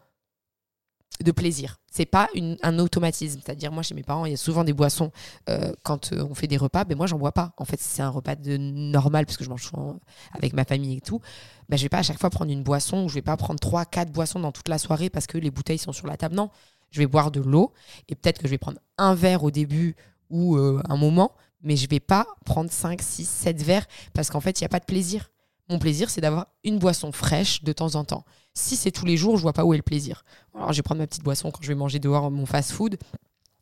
de 1.23 1.33
plaisir. 1.33 1.81
C'est 1.91 2.07
pas 2.07 2.29
un 2.62 2.79
automatisme. 2.79 3.41
C'est-à-dire, 3.45 3.73
moi, 3.73 3.83
chez 3.83 3.95
mes 3.95 4.03
parents, 4.03 4.25
il 4.25 4.31
y 4.31 4.35
a 4.35 4.37
souvent 4.38 4.62
des 4.62 4.73
boissons 4.73 5.11
euh, 5.49 5.73
quand 5.83 6.12
euh, 6.12 6.25
on 6.31 6.35
fait 6.35 6.47
des 6.47 6.57
repas. 6.57 6.85
Mais 6.88 6.95
moi, 6.95 7.07
j'en 7.07 7.19
bois 7.19 7.33
pas. 7.33 7.53
En 7.57 7.65
fait, 7.65 7.81
c'est 7.81 8.03
un 8.03 8.09
repas 8.09 8.37
de 8.37 8.57
normal 8.57 9.27
parce 9.27 9.37
que 9.37 9.45
je 9.45 9.50
mange 9.50 9.65
souvent 9.65 9.99
avec 10.33 10.53
ma 10.53 10.65
famille 10.65 10.99
et 10.99 11.00
tout. 11.00 11.21
Ben, 11.69 11.77
je 11.77 11.83
vais 11.83 11.88
pas 11.88 11.99
à 11.99 12.03
chaque 12.03 12.21
fois 12.21 12.31
prendre 12.31 12.53
une 12.53 12.62
boisson 12.62 13.05
ou 13.05 13.09
je 13.09 13.15
vais 13.15 13.23
pas 13.23 13.37
prendre 13.37 13.59
trois, 13.59 13.85
quatre 13.85 14.12
boissons 14.12 14.38
dans 14.38 14.53
toute 14.53 14.69
la 14.69 14.79
soirée 14.79 15.11
parce 15.11 15.27
que 15.27 15.38
les 15.38 15.50
bouteilles 15.50 15.79
sont 15.79 15.93
sur 15.93 16.07
la 16.07 16.17
table. 16.17 16.37
Non, 16.37 16.50
je 16.91 17.00
vais 17.00 17.07
boire 17.07 17.31
de 17.31 17.41
l'eau 17.41 17.73
et 18.09 18.15
peut-être 18.15 18.38
que 18.38 18.47
je 18.47 18.53
vais 18.53 18.59
prendre 18.59 18.79
un 18.97 19.15
verre 19.15 19.43
au 19.43 19.50
début 19.50 19.97
ou 20.31 20.57
euh, 20.57 20.81
un 20.88 20.97
moment 20.97 21.33
mais 21.62 21.77
je 21.77 21.88
vais 21.88 22.00
pas 22.00 22.27
prendre 22.45 22.71
5, 22.71 23.03
6, 23.03 23.29
7 23.29 23.62
verres 23.62 23.87
parce 24.15 24.31
qu'en 24.31 24.41
fait, 24.41 24.61
il 24.61 24.62
n'y 24.62 24.67
a 24.67 24.69
pas 24.69 24.81
de 24.81 24.85
plaisir. 24.85 25.31
Mon 25.68 25.78
plaisir, 25.78 26.08
c'est 26.08 26.20
d'avoir 26.20 26.46
une 26.64 26.78
boisson 26.78 27.12
fraîche 27.12 27.62
de 27.62 27.72
temps 27.72 27.94
en 27.94 28.04
temps. 28.04 28.25
Si 28.54 28.75
c'est 28.76 28.90
tous 28.90 29.04
les 29.04 29.16
jours, 29.16 29.37
je 29.37 29.42
vois 29.42 29.52
pas 29.52 29.64
où 29.64 29.75
est 29.75 29.76
le 29.76 29.82
plaisir. 29.82 30.25
Alors, 30.54 30.72
je 30.72 30.78
vais 30.78 30.82
prendre 30.82 31.00
ma 31.00 31.06
petite 31.06 31.22
boisson 31.22 31.50
quand 31.50 31.62
je 31.62 31.68
vais 31.68 31.75
manger 31.75 31.98
dehors 31.98 32.30
mon 32.30 32.46
fast-food. 32.46 32.96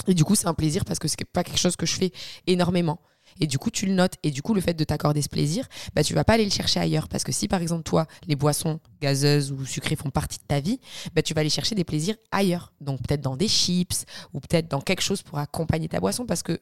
Et 0.06 0.14
du 0.14 0.24
coup, 0.24 0.36
c'est 0.36 0.46
un 0.46 0.54
plaisir 0.54 0.84
parce 0.84 0.98
que 0.98 1.08
c'est 1.08 1.24
pas 1.24 1.42
quelque 1.42 1.58
chose 1.58 1.74
que 1.74 1.84
je 1.84 1.94
fais 1.94 2.12
énormément. 2.46 3.00
Et 3.40 3.48
du 3.48 3.58
coup, 3.58 3.70
tu 3.70 3.86
le 3.86 3.92
notes. 3.92 4.14
Et 4.22 4.30
du 4.30 4.40
coup, 4.40 4.54
le 4.54 4.60
fait 4.60 4.74
de 4.74 4.84
t'accorder 4.84 5.20
ce 5.20 5.28
plaisir, 5.28 5.66
bah, 5.94 6.04
tu 6.04 6.14
vas 6.14 6.22
pas 6.22 6.34
aller 6.34 6.44
le 6.44 6.50
chercher 6.50 6.78
ailleurs. 6.78 7.08
Parce 7.08 7.24
que 7.24 7.32
si, 7.32 7.48
par 7.48 7.60
exemple, 7.60 7.82
toi, 7.82 8.06
les 8.28 8.36
boissons 8.36 8.78
gazeuses 9.00 9.50
ou 9.50 9.66
sucrées 9.66 9.96
font 9.96 10.10
partie 10.10 10.38
de 10.38 10.44
ta 10.44 10.60
vie, 10.60 10.78
bah, 11.12 11.22
tu 11.22 11.34
vas 11.34 11.40
aller 11.40 11.50
chercher 11.50 11.74
des 11.74 11.84
plaisirs 11.84 12.16
ailleurs. 12.30 12.72
Donc, 12.80 13.02
peut-être 13.02 13.20
dans 13.20 13.36
des 13.36 13.48
chips 13.48 14.04
ou 14.32 14.38
peut-être 14.38 14.68
dans 14.68 14.80
quelque 14.80 15.02
chose 15.02 15.22
pour 15.22 15.38
accompagner 15.38 15.88
ta 15.88 15.98
boisson. 15.98 16.24
Parce 16.24 16.44
que 16.44 16.60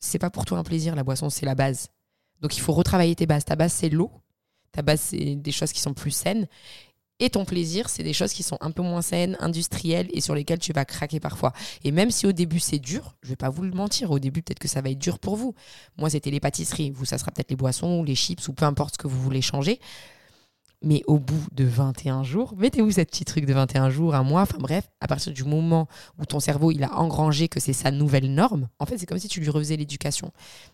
c'est 0.00 0.18
pas 0.18 0.30
pour 0.30 0.44
toi 0.44 0.58
un 0.58 0.64
plaisir, 0.64 0.96
la 0.96 1.04
boisson, 1.04 1.30
c'est 1.30 1.46
la 1.46 1.54
base. 1.54 1.88
Donc 2.40 2.56
il 2.56 2.60
faut 2.60 2.72
retravailler 2.72 3.14
tes 3.14 3.26
bases. 3.26 3.44
Ta 3.44 3.56
base, 3.56 3.72
c'est 3.72 3.88
l'eau. 3.88 4.10
Ta 4.72 4.82
base, 4.82 5.00
c'est 5.00 5.36
des 5.36 5.52
choses 5.52 5.72
qui 5.72 5.80
sont 5.80 5.94
plus 5.94 6.10
saines. 6.10 6.46
Et 7.20 7.30
ton 7.30 7.44
plaisir, 7.44 7.88
c'est 7.88 8.02
des 8.02 8.14
choses 8.14 8.32
qui 8.32 8.42
sont 8.42 8.58
un 8.60 8.72
peu 8.72 8.82
moins 8.82 9.00
saines, 9.00 9.36
industrielles 9.38 10.08
et 10.12 10.20
sur 10.20 10.34
lesquelles 10.34 10.58
tu 10.58 10.72
vas 10.72 10.84
craquer 10.84 11.20
parfois. 11.20 11.52
Et 11.84 11.92
même 11.92 12.10
si 12.10 12.26
au 12.26 12.32
début 12.32 12.58
c'est 12.58 12.80
dur, 12.80 13.14
je 13.22 13.28
vais 13.28 13.36
pas 13.36 13.48
vous 13.48 13.62
le 13.62 13.70
mentir, 13.70 14.10
au 14.10 14.18
début 14.18 14.42
peut-être 14.42 14.58
que 14.58 14.66
ça 14.66 14.80
va 14.80 14.90
être 14.90 14.98
dur 14.98 15.20
pour 15.20 15.36
vous. 15.36 15.54
Moi, 15.98 16.10
c'était 16.10 16.32
les 16.32 16.40
pâtisseries. 16.40 16.90
Vous, 16.90 17.04
ça 17.04 17.18
sera 17.18 17.30
peut-être 17.30 17.50
les 17.50 17.56
boissons 17.56 18.00
ou 18.00 18.04
les 18.04 18.16
chips 18.16 18.48
ou 18.48 18.52
peu 18.52 18.64
importe 18.64 18.94
ce 18.94 18.98
que 18.98 19.06
vous 19.06 19.20
voulez 19.20 19.40
changer. 19.40 19.78
Mais 20.82 21.02
au 21.06 21.18
bout 21.18 21.46
de 21.52 21.64
21 21.64 22.24
jours, 22.24 22.54
mettez-vous 22.56 22.92
cette 22.92 23.10
petit 23.10 23.24
truc 23.24 23.46
de 23.46 23.52
21 23.52 23.90
jours, 23.90 24.14
un 24.14 24.24
mois, 24.24 24.42
enfin 24.42 24.58
bref, 24.58 24.90
à 25.00 25.06
partir 25.06 25.32
du 25.32 25.44
moment 25.44 25.86
où 26.18 26.24
ton 26.24 26.40
cerveau 26.40 26.72
il 26.72 26.82
a 26.82 26.98
engrangé 26.98 27.48
que 27.48 27.60
c'est 27.60 27.72
sa 27.72 27.90
nouvelle 27.92 28.32
norme, 28.32 28.68
en 28.80 28.86
fait 28.86 28.98
c'est 28.98 29.06
comme 29.06 29.18
si 29.18 29.28
tu 29.28 29.40
lui 29.40 29.50
refaisais 29.50 29.76
l'éducation. 29.76 30.32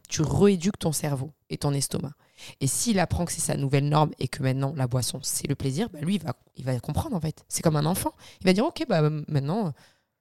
Tu 0.08 0.22
rééduques 0.22 0.78
ton 0.78 0.92
cerveau 0.92 1.32
et 1.50 1.58
ton 1.58 1.74
estomac. 1.74 2.12
Et 2.60 2.66
s'il 2.66 2.98
apprend 3.00 3.24
que 3.26 3.32
c'est 3.32 3.40
sa 3.40 3.56
nouvelle 3.56 3.88
norme 3.88 4.10
et 4.18 4.28
que 4.28 4.42
maintenant 4.42 4.72
la 4.76 4.86
boisson 4.86 5.20
c'est 5.22 5.46
le 5.46 5.54
plaisir, 5.54 5.88
bah 5.90 6.00
lui 6.00 6.14
il 6.14 6.22
va, 6.22 6.34
il 6.56 6.64
va 6.64 6.78
comprendre 6.80 7.14
en 7.14 7.20
fait. 7.20 7.44
C'est 7.48 7.62
comme 7.62 7.76
un 7.76 7.86
enfant. 7.86 8.12
Il 8.40 8.46
va 8.46 8.52
dire 8.54 8.64
ok 8.64 8.86
bah 8.88 9.02
maintenant 9.28 9.74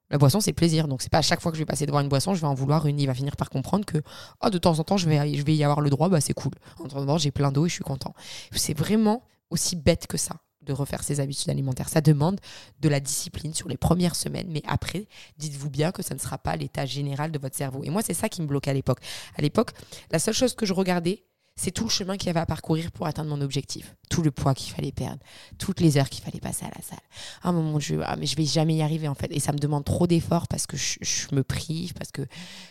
la 0.09 0.17
boisson 0.17 0.41
c'est 0.41 0.53
plaisir. 0.53 0.87
Donc 0.87 1.01
c'est 1.01 1.11
pas 1.11 1.19
à 1.19 1.21
chaque 1.21 1.41
fois 1.41 1.51
que 1.51 1.57
je 1.57 1.61
vais 1.61 1.65
passer 1.65 1.85
devant 1.85 2.01
une 2.01 2.09
boisson 2.09 2.33
je 2.33 2.41
vais 2.41 2.47
en 2.47 2.53
vouloir 2.53 2.87
une. 2.87 2.99
Il 2.99 3.07
va 3.07 3.13
finir 3.13 3.37
par 3.37 3.49
comprendre 3.49 3.85
que 3.85 3.99
oh, 4.43 4.49
de 4.49 4.57
temps 4.57 4.79
en 4.79 4.83
temps 4.83 4.97
je 4.97 5.07
vais, 5.07 5.33
je 5.33 5.43
vais 5.43 5.55
y 5.55 5.63
avoir 5.63 5.79
le 5.79 5.89
droit, 5.89 6.09
bah 6.09 6.19
c'est 6.19 6.33
cool. 6.33 6.51
En 6.79 6.87
temps 6.87 7.17
j'ai 7.17 7.31
plein 7.31 7.51
d'eau 7.51 7.65
et 7.65 7.69
je 7.69 7.75
suis 7.75 7.83
content. 7.83 8.13
C'est 8.51 8.77
vraiment 8.77 9.23
aussi 9.49 9.75
bête 9.75 10.07
que 10.07 10.17
ça 10.17 10.37
de 10.67 10.73
refaire 10.73 11.03
ses 11.03 11.19
habitudes 11.19 11.49
alimentaires. 11.49 11.89
Ça 11.89 12.01
demande 12.01 12.39
de 12.79 12.89
la 12.89 12.99
discipline 12.99 13.53
sur 13.53 13.69
les 13.69 13.77
premières 13.77 14.15
semaines, 14.15 14.47
mais 14.49 14.61
après, 14.67 15.07
dites-vous 15.37 15.69
bien 15.69 15.91
que 15.91 16.03
ça 16.03 16.13
ne 16.13 16.19
sera 16.19 16.37
pas 16.37 16.55
l'état 16.55 16.85
général 16.85 17.31
de 17.31 17.39
votre 17.39 17.55
cerveau. 17.55 17.83
Et 17.83 17.89
moi, 17.89 18.01
c'est 18.01 18.13
ça 18.13 18.29
qui 18.29 18.41
me 18.41 18.47
bloquait 18.47 18.71
à 18.71 18.73
l'époque. 18.73 18.99
À 19.37 19.41
l'époque, 19.41 19.71
la 20.11 20.19
seule 20.19 20.33
chose 20.33 20.53
que 20.53 20.65
je 20.65 20.73
regardais, 20.73 21.23
c'est 21.57 21.71
tout 21.71 21.85
le 21.85 21.89
chemin 21.89 22.17
qu'il 22.17 22.27
y 22.27 22.29
avait 22.29 22.39
à 22.39 22.45
parcourir 22.45 22.91
pour 22.91 23.07
atteindre 23.07 23.29
mon 23.29 23.41
objectif. 23.41 23.95
Tout 24.09 24.21
le 24.21 24.31
poids 24.31 24.53
qu'il 24.53 24.71
fallait 24.71 24.91
perdre, 24.91 25.19
toutes 25.57 25.81
les 25.81 25.97
heures 25.97 26.07
qu'il 26.07 26.23
fallait 26.23 26.39
passer 26.39 26.65
à 26.65 26.69
la 26.69 26.81
salle. 26.81 26.99
Ah 27.41 27.51
mon 27.51 27.77
Dieu, 27.79 27.99
ah, 28.05 28.15
mais 28.15 28.27
je 28.27 28.35
vais 28.37 28.45
jamais 28.45 28.75
y 28.75 28.81
arriver 28.83 29.07
en 29.07 29.15
fait. 29.15 29.27
Et 29.31 29.39
ça 29.39 29.51
me 29.51 29.57
demande 29.57 29.83
trop 29.83 30.07
d'efforts 30.07 30.47
parce 30.47 30.67
que 30.67 30.77
je, 30.77 31.35
me 31.35 31.43
prive, 31.43 31.93
parce 31.93 32.11
que, 32.11 32.21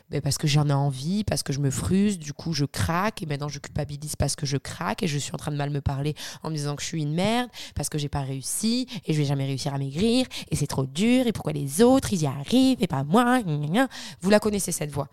ben, 0.08 0.22
parce 0.22 0.38
que 0.38 0.46
j'en 0.46 0.68
ai 0.68 0.72
envie, 0.72 1.24
parce 1.24 1.42
que 1.42 1.52
je 1.52 1.58
me 1.58 1.70
fruse, 1.70 2.18
du 2.18 2.32
coup 2.32 2.52
je 2.52 2.64
craque 2.64 3.22
et 3.22 3.26
maintenant 3.26 3.48
je 3.48 3.58
culpabilise 3.58 4.16
parce 4.16 4.36
que 4.36 4.46
je 4.46 4.56
craque 4.56 5.02
et 5.02 5.08
je 5.08 5.18
suis 5.18 5.34
en 5.34 5.38
train 5.38 5.50
de 5.50 5.56
mal 5.56 5.70
me 5.70 5.80
parler 5.80 6.14
en 6.44 6.50
me 6.50 6.54
disant 6.54 6.76
que 6.76 6.82
je 6.82 6.86
suis 6.86 7.02
une 7.02 7.12
merde, 7.12 7.50
parce 7.74 7.88
que 7.88 7.98
j'ai 7.98 8.08
pas 8.08 8.22
réussi 8.22 8.86
et 9.04 9.12
je 9.12 9.18
vais 9.18 9.26
jamais 9.26 9.46
réussir 9.46 9.74
à 9.74 9.78
maigrir 9.78 10.26
et 10.50 10.56
c'est 10.56 10.68
trop 10.68 10.86
dur 10.86 11.26
et 11.26 11.32
pourquoi 11.32 11.52
les 11.52 11.82
autres 11.82 12.12
ils 12.12 12.22
y 12.22 12.26
arrivent 12.26 12.78
et 12.80 12.86
pas 12.86 13.02
moi? 13.02 13.42
Vous 14.20 14.30
la 14.30 14.38
connaissez 14.38 14.72
cette 14.72 14.90
voix. 14.90 15.08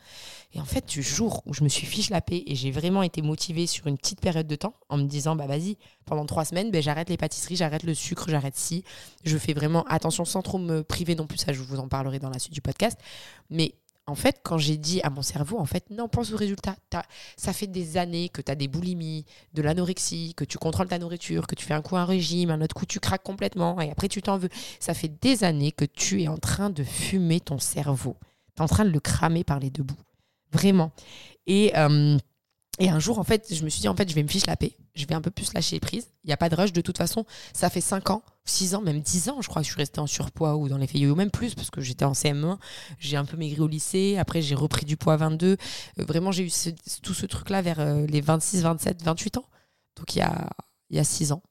Et 0.56 0.62
en 0.62 0.66
fait, 0.66 0.88
du 0.88 1.02
jour 1.02 1.42
où 1.46 1.54
je 1.54 1.64
me 1.64 1.70
suis 1.70 1.88
fiche 1.88 2.12
la 2.12 2.22
paix 2.22 2.44
et 2.46 2.56
j'ai 2.56 2.70
vraiment 2.70 3.02
été 3.02 3.24
motivée 3.24 3.66
sur 3.66 3.88
une 3.88 3.98
petite 3.98 4.22
période 4.22 4.46
de 4.46 4.56
temps 4.56 4.76
en 4.88 4.98
me 4.98 5.06
disant, 5.06 5.36
bah 5.36 5.48
vas-y, 5.48 5.78
pendant 6.06 6.26
trois 6.28 6.46
semaines, 6.46 6.70
ben, 6.70 6.82
j'arrête 6.82 7.10
les 7.10 7.18
pâtisseries, 7.18 7.56
j'arrête 7.56 7.84
le 7.84 7.96
sucre, 7.96 8.30
j'arrête 8.30 8.56
ci. 8.56 8.84
Je 9.24 9.38
fais 9.38 9.54
vraiment 9.54 9.84
attention 9.86 10.26
sans 10.26 10.44
trop 10.44 10.60
me 10.60 10.84
priver 10.84 11.16
non 11.16 11.26
plus, 11.26 11.40
ça 11.40 11.54
je 11.54 11.62
vous 11.62 11.80
en 11.80 11.88
parlerai 11.88 12.20
dans 12.20 12.30
la 12.30 12.38
suite 12.38 12.54
du 12.54 12.62
podcast. 12.62 13.00
Mais 13.50 13.74
en 14.06 14.16
fait, 14.16 14.42
quand 14.44 14.60
j'ai 14.60 14.78
dit 14.78 15.02
à 15.02 15.10
mon 15.10 15.24
cerveau, 15.24 15.58
en 15.58 15.66
fait, 15.66 15.90
non, 15.90 16.08
pense 16.08 16.32
au 16.34 16.38
résultat. 16.38 16.76
Ça 17.38 17.54
fait 17.54 17.68
des 17.68 17.98
années 17.98 18.30
que 18.30 18.42
tu 18.42 18.52
as 18.52 18.56
des 18.56 18.68
boulimies, 18.68 19.26
de 19.54 19.62
l'anorexie, 19.62 20.34
que 20.36 20.44
tu 20.44 20.60
contrôles 20.60 20.88
ta 20.88 21.00
nourriture, 21.00 21.48
que 21.48 21.56
tu 21.56 21.66
fais 21.66 21.74
un 21.74 21.82
coup 21.82 21.96
un 21.96 22.06
régime, 22.06 22.52
un 22.52 22.62
autre 22.62 22.76
coup 22.76 22.86
tu 22.86 23.00
craques 23.00 23.24
complètement 23.24 23.80
et 23.82 23.90
après 23.90 24.10
tu 24.10 24.22
t'en 24.22 24.38
veux. 24.38 24.50
Ça 24.80 24.94
fait 24.94 25.12
des 25.22 25.44
années 25.46 25.72
que 25.72 25.86
tu 25.86 26.22
es 26.22 26.28
en 26.28 26.38
train 26.38 26.70
de 26.70 26.84
fumer 26.84 27.40
ton 27.40 27.60
cerveau. 27.60 28.18
Tu 28.56 28.62
es 28.62 28.62
en 28.62 28.68
train 28.68 28.86
de 28.86 28.92
le 28.92 29.00
cramer 29.00 29.44
par 29.44 29.60
les 29.60 29.70
deux 29.70 29.84
bouts. 29.84 29.96
Vraiment. 30.54 30.92
Et, 31.48 31.74
euh, 31.76 32.18
et 32.80 32.90
un 32.90 33.00
jour, 33.00 33.20
en 33.20 33.24
fait, 33.24 33.54
je 33.54 33.64
me 33.64 33.70
suis 33.70 33.82
dit, 33.82 33.88
en 33.88 33.96
fait, 33.96 34.10
je 34.10 34.16
vais 34.16 34.24
me 34.24 34.28
fiche 34.28 34.46
la 34.46 34.56
paix 34.56 34.78
je 34.96 35.06
vais 35.06 35.16
un 35.16 35.22
peu 35.22 35.32
plus 35.32 35.54
lâcher 35.54 35.80
prise. 35.80 36.08
Il 36.24 36.28
n'y 36.28 36.34
a 36.34 36.38
pas 36.38 36.50
de 36.50 36.56
rush. 36.56 36.72
De 36.72 36.82
toute 36.82 36.98
façon, 36.98 37.26
ça 37.52 37.70
fait 37.70 37.82
5 37.82 38.12
ans, 38.12 38.24
6 38.46 38.76
ans, 38.76 38.82
même 38.82 39.00
10 39.00 39.30
ans, 39.30 39.42
je 39.42 39.48
crois 39.48 39.62
que 39.62 39.68
je 39.68 39.72
suis 39.72 39.82
restée 39.82 40.00
en 40.00 40.08
surpoids 40.08 40.56
ou 40.56 40.70
dans 40.70 40.78
les 40.78 40.88
faits, 40.88 41.02
ou 41.02 41.16
même 41.16 41.32
plus, 41.32 41.56
parce 41.56 41.72
que 41.72 41.82
j'étais 41.82 42.06
en 42.06 42.14
CM1. 42.14 42.58
J'ai 43.00 43.18
un 43.18 43.26
peu 43.26 43.38
maigri 43.38 43.62
au 43.62 43.68
lycée. 43.68 44.18
Après, 44.20 44.42
j'ai 44.42 44.56
repris 44.56 44.86
du 44.86 44.98
poids 44.98 45.14
à 45.14 45.18
22. 45.18 45.58
Euh, 46.00 46.06
vraiment, 46.06 46.32
j'ai 46.32 46.46
eu 46.46 46.52
tout 47.02 47.14
ce 47.14 47.26
truc-là 47.26 47.62
vers 47.62 47.80
euh, 47.80 48.06
les 48.06 48.22
26, 48.22 48.62
27, 48.62 49.02
28 49.02 49.38
ans. 49.38 49.46
Donc, 49.96 50.16
il 50.16 50.20
y 50.20 50.22
a, 50.22 50.50
il 50.90 50.98
y 50.98 51.00
a 51.00 51.04
6 51.04 51.32
ans. 51.32 51.42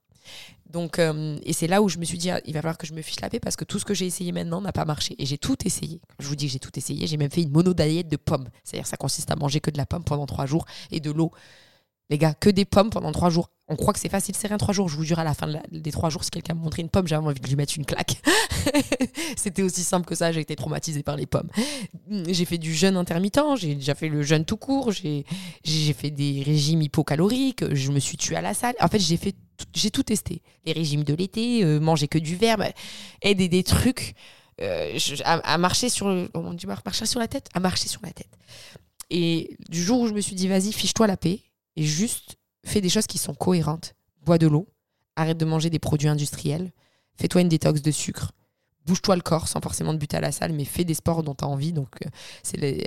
Donc, 0.73 0.99
euh, 0.99 1.39
et 1.45 1.53
c'est 1.53 1.67
là 1.67 1.83
où 1.83 1.89
je 1.89 1.99
me 1.99 2.05
suis 2.05 2.17
dit, 2.17 2.31
ah, 2.31 2.41
il 2.47 2.55
va 2.55 2.63
falloir 2.63 2.79
que 2.79 2.87
je 2.87 2.95
me 2.95 3.03
fiche 3.03 3.21
la 3.21 3.29
paix 3.29 3.41
parce 3.41 3.57
que 3.57 3.65
tout 3.65 3.79
ce 3.79 3.85
que 3.85 3.93
j'ai 3.93 4.07
essayé 4.07 4.33
maintenant 4.33 4.61
n'a 4.63 4.73
pas 4.73 4.87
marché. 4.87 5.15
Et 5.19 5.27
j'ai 5.27 5.39
tout 5.39 5.57
essayé. 5.67 6.01
je 6.19 6.27
vous 6.27 6.35
dis 6.35 6.47
que 6.47 6.53
j'ai 6.53 6.59
tout 6.59 6.77
essayé, 6.77 7.07
j'ai 7.07 7.19
même 7.19 7.31
fait 7.31 7.43
une 7.43 7.51
mono 7.51 7.75
de 7.75 8.17
pommes. 8.17 8.49
C'est-à-dire 8.65 8.87
ça 8.87 8.97
consiste 8.97 9.31
à 9.31 9.37
manger 9.37 9.61
que 9.61 9.71
de 9.71 9.77
la 9.77 9.87
pomme 9.87 10.05
pendant 10.05 10.27
3 10.27 10.47
jours 10.47 10.65
et 10.91 11.01
de 11.01 11.11
l'eau. 11.11 11.31
Les 12.13 12.19
gars, 12.19 12.35
que 12.35 12.51
des 12.51 12.67
pommes 12.67 12.91
pendant 12.91 13.11
trois 13.11 13.31
jours. 13.31 13.49
On 13.69 13.77
croit 13.77 13.95
que 13.95 13.99
c'est 13.99 14.11
facile, 14.11 14.35
c'est 14.37 14.49
rien 14.49 14.59
trois 14.59 14.75
jours. 14.75 14.87
Je 14.87 14.97
vous 14.97 15.03
jure, 15.03 15.19
à 15.19 15.25
la 15.25 15.33
fin 15.33 15.49
des 15.71 15.93
trois 15.93 16.11
jours, 16.11 16.25
si 16.25 16.31
quelqu'un 16.31 16.53
me 16.53 16.61
montrait 16.61 16.83
une 16.83 16.91
pomme, 16.91 17.07
j'avais 17.07 17.25
envie 17.27 17.41
de 17.41 17.49
lui 17.49 17.57
mettre 17.57 17.73
une 17.79 17.87
claque. 17.87 18.21
C'était 19.37 19.63
aussi 19.63 19.83
simple 19.83 20.05
que 20.05 20.15
ça, 20.15 20.31
j'ai 20.31 20.41
été 20.41 20.55
traumatisée 20.55 21.03
par 21.03 21.17
les 21.17 21.25
pommes. 21.25 21.49
J'ai 22.29 22.45
fait 22.45 22.59
du 22.59 22.75
jeûne 22.75 22.99
intermittent, 22.99 23.57
j'ai 23.57 23.77
déjà 23.77 23.95
fait 23.95 24.11
le 24.11 24.21
jeûne 24.23 24.45
tout 24.45 24.59
court, 24.59 24.93
j'ai 24.93 25.25
fait 25.95 26.11
des 26.11 26.43
régimes 26.45 26.83
hypocaloriques, 26.83 27.65
je 27.73 27.91
me 27.93 27.99
suis 27.99 28.19
tuée 28.19 28.37
à 28.37 28.43
la 28.43 28.53
salle. 28.53 28.75
En 28.79 28.89
fait, 28.89 28.99
j'ai 28.99 29.17
fait 29.17 29.35
j'ai 29.75 29.91
tout 29.91 30.03
testé. 30.03 30.43
Les 30.65 30.73
régimes 30.73 31.05
de 31.05 31.15
l'été, 31.15 31.65
euh, 31.65 31.81
manger 31.81 32.09
que 32.09 32.19
du 32.19 32.37
verbe, 32.37 32.65
et 33.23 33.35
des, 33.35 33.63
trucs 33.63 34.15
euh, 34.61 34.99
à, 35.25 35.59
marcher 35.59 35.89
sur, 35.89 36.07
on 36.07 36.57
marcher 36.85 37.07
sur 37.07 37.21
la 37.21 37.29
tête, 37.29 37.49
à 37.55 37.61
marcher 37.61 37.89
sur 37.89 38.01
la 38.03 38.13
tête. 38.13 38.39
Et 39.11 39.57
du 39.69 39.83
jour 39.83 40.01
où 40.01 40.09
je 40.09 40.15
me 40.15 40.21
suis 40.21 40.35
dit, 40.35 40.49
vas-y, 40.49 40.73
fiche-toi 40.73 41.07
la 41.07 41.17
paix, 41.17 41.41
et 41.77 41.83
juste 41.83 42.37
fais 42.65 42.81
des 42.81 42.89
choses 42.89 43.07
qui 43.07 43.19
sont 43.19 43.35
cohérentes. 43.35 43.95
Bois 44.25 44.39
de 44.39 44.47
l'eau, 44.47 44.69
arrête 45.17 45.39
de 45.39 45.45
manger 45.45 45.71
des 45.71 45.79
produits 45.79 46.09
industriels, 46.09 46.73
fais-toi 47.17 47.41
une 47.41 47.49
détox 47.49 47.83
de 47.83 47.91
sucre, 47.91 48.33
bouge-toi 48.87 49.17
le 49.17 49.23
corps 49.23 49.49
sans 49.49 49.61
forcément 49.61 49.93
te 49.93 49.99
buter 49.99 50.17
à 50.17 50.21
la 50.21 50.33
salle, 50.33 50.53
mais 50.53 50.65
fais 50.65 50.85
des 50.85 50.95
sports 50.95 51.23
dont 51.23 51.35
tu 51.35 51.45
as 51.45 51.49
envie. 51.49 51.73
Donc, 51.73 51.89
euh, 52.05 52.09
c'est 52.43 52.63
euh, 52.63 52.85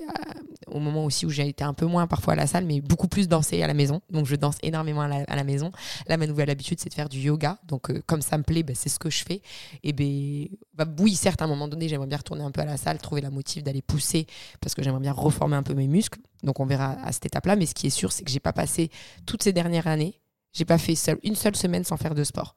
au 0.67 0.79
moment 0.79 1.05
aussi 1.05 1.25
où 1.25 1.29
j'ai 1.29 1.47
été 1.47 1.63
un 1.63 1.73
peu 1.73 1.85
moins 1.85 2.07
parfois 2.07 2.33
à 2.33 2.35
la 2.35 2.47
salle, 2.47 2.65
mais 2.65 2.81
beaucoup 2.81 3.07
plus 3.07 3.27
danser 3.27 3.61
à 3.61 3.67
la 3.67 3.73
maison. 3.73 4.01
Donc, 4.09 4.25
je 4.25 4.35
danse 4.35 4.57
énormément 4.61 5.01
à 5.01 5.35
la, 5.35 5.43
maison. 5.43 5.71
Là, 6.07 6.17
ma 6.17 6.27
nouvelle 6.27 6.49
habitude, 6.49 6.79
c'est 6.79 6.89
de 6.89 6.93
faire 6.93 7.09
du 7.09 7.19
yoga. 7.19 7.59
Donc, 7.67 7.89
euh, 7.89 8.01
comme 8.05 8.21
ça 8.21 8.37
me 8.37 8.43
plaît, 8.43 8.63
ben, 8.63 8.75
c'est 8.75 8.89
ce 8.89 8.99
que 8.99 9.09
je 9.09 9.23
fais. 9.23 9.41
Et 9.83 9.93
ben, 9.93 10.47
bah, 10.73 10.85
oui, 10.99 11.15
certes, 11.15 11.41
à 11.41 11.45
un 11.45 11.47
moment 11.47 11.67
donné, 11.67 11.87
j'aimerais 11.87 12.07
bien 12.07 12.17
retourner 12.17 12.43
un 12.43 12.51
peu 12.51 12.61
à 12.61 12.65
la 12.65 12.77
salle, 12.77 12.97
trouver 12.99 13.21
la 13.21 13.29
motive 13.29 13.63
d'aller 13.63 13.81
pousser, 13.81 14.27
parce 14.59 14.75
que 14.75 14.83
j'aimerais 14.83 15.01
bien 15.01 15.13
reformer 15.13 15.55
un 15.55 15.63
peu 15.63 15.73
mes 15.73 15.87
muscles. 15.87 16.19
Donc, 16.43 16.59
on 16.59 16.65
verra 16.65 16.97
à 17.03 17.11
cette 17.11 17.27
étape-là. 17.27 17.55
Mais 17.55 17.65
ce 17.65 17.73
qui 17.73 17.87
est 17.87 17.91
sûr, 17.91 18.11
c'est 18.11 18.23
que 18.23 18.31
j'ai 18.31 18.39
pas 18.39 18.53
passé 18.53 18.89
toutes 19.25 19.43
ces 19.43 19.53
dernières 19.53 19.87
années, 19.87 20.19
j'ai 20.53 20.65
pas 20.65 20.77
fait 20.77 20.95
une 21.23 21.35
seule 21.35 21.55
semaine 21.55 21.83
sans 21.83 21.97
faire 21.97 22.15
de 22.15 22.23
sport 22.23 22.55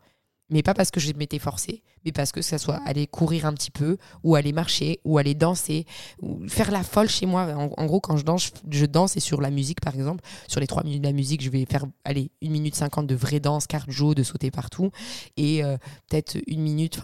mais 0.50 0.62
pas 0.62 0.75
parce 0.75 0.90
que 0.90 1.00
je 1.00 1.12
m'étais 1.12 1.38
forcée, 1.38 1.83
mais 2.05 2.12
parce 2.12 2.33
que 2.33 2.43
ça 2.43 2.59
soit 2.59 2.81
aller 2.87 3.07
courir 3.07 3.47
un 3.47 3.52
petit 3.52 3.71
peu, 3.71 3.99
ou 4.23 4.35
aller 4.35 4.52
marcher, 4.52 5.00
ou 5.05 5.19
aller 5.19 5.35
danser, 5.35 5.87
ou 6.21 6.47
faire 6.49 6.71
la 6.71 6.83
folle 6.83 7.09
chez 7.09 7.26
moi. 7.26 7.52
En, 7.55 7.87
gros, 7.87 8.00
quand 8.00 8.17
je 8.17 8.25
danse, 8.25 8.52
je 8.71 8.87
danse 8.87 9.17
et 9.17 9.21
sur 9.21 9.40
la 9.40 9.50
musique, 9.50 9.81
par 9.81 9.95
exemple, 9.95 10.25
sur 10.47 10.61
les 10.61 10.67
trois 10.67 10.85
minutes 10.85 11.02
de 11.02 11.07
la 11.07 11.12
musique, 11.12 11.43
je 11.43 11.50
vais 11.50 11.64
faire, 11.67 11.85
aller 12.05 12.31
une 12.40 12.52
minute 12.52 12.75
cinquante 12.75 13.07
de 13.07 13.14
vraie 13.14 13.40
danse, 13.40 13.67
cardio, 13.67 14.14
de 14.14 14.23
sauter 14.23 14.50
partout, 14.50 14.90
et 15.37 15.64
euh, 15.64 15.76
peut-être 16.09 16.38
une 16.47 16.62
minute, 16.62 17.00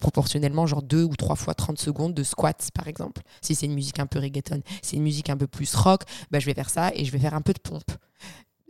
proportionnellement, 0.00 0.66
genre 0.66 0.82
deux 0.82 1.04
ou 1.04 1.14
trois 1.16 1.36
fois 1.36 1.54
30 1.54 1.78
secondes 1.78 2.14
de 2.14 2.22
squats, 2.22 2.52
par 2.74 2.88
exemple. 2.88 3.22
Si 3.40 3.54
c'est 3.54 3.66
une 3.66 3.74
musique 3.74 4.00
un 4.00 4.06
peu 4.06 4.18
reggaeton, 4.18 4.62
c'est 4.82 4.96
une 4.96 5.02
musique 5.02 5.30
un 5.30 5.36
peu 5.36 5.46
plus 5.46 5.74
rock, 5.74 6.02
bah, 6.30 6.40
je 6.40 6.46
vais 6.46 6.54
faire 6.54 6.70
ça 6.70 6.90
et 6.94 7.04
je 7.04 7.12
vais 7.12 7.18
faire 7.18 7.34
un 7.34 7.42
peu 7.42 7.52
de 7.52 7.60
pompe. 7.60 7.92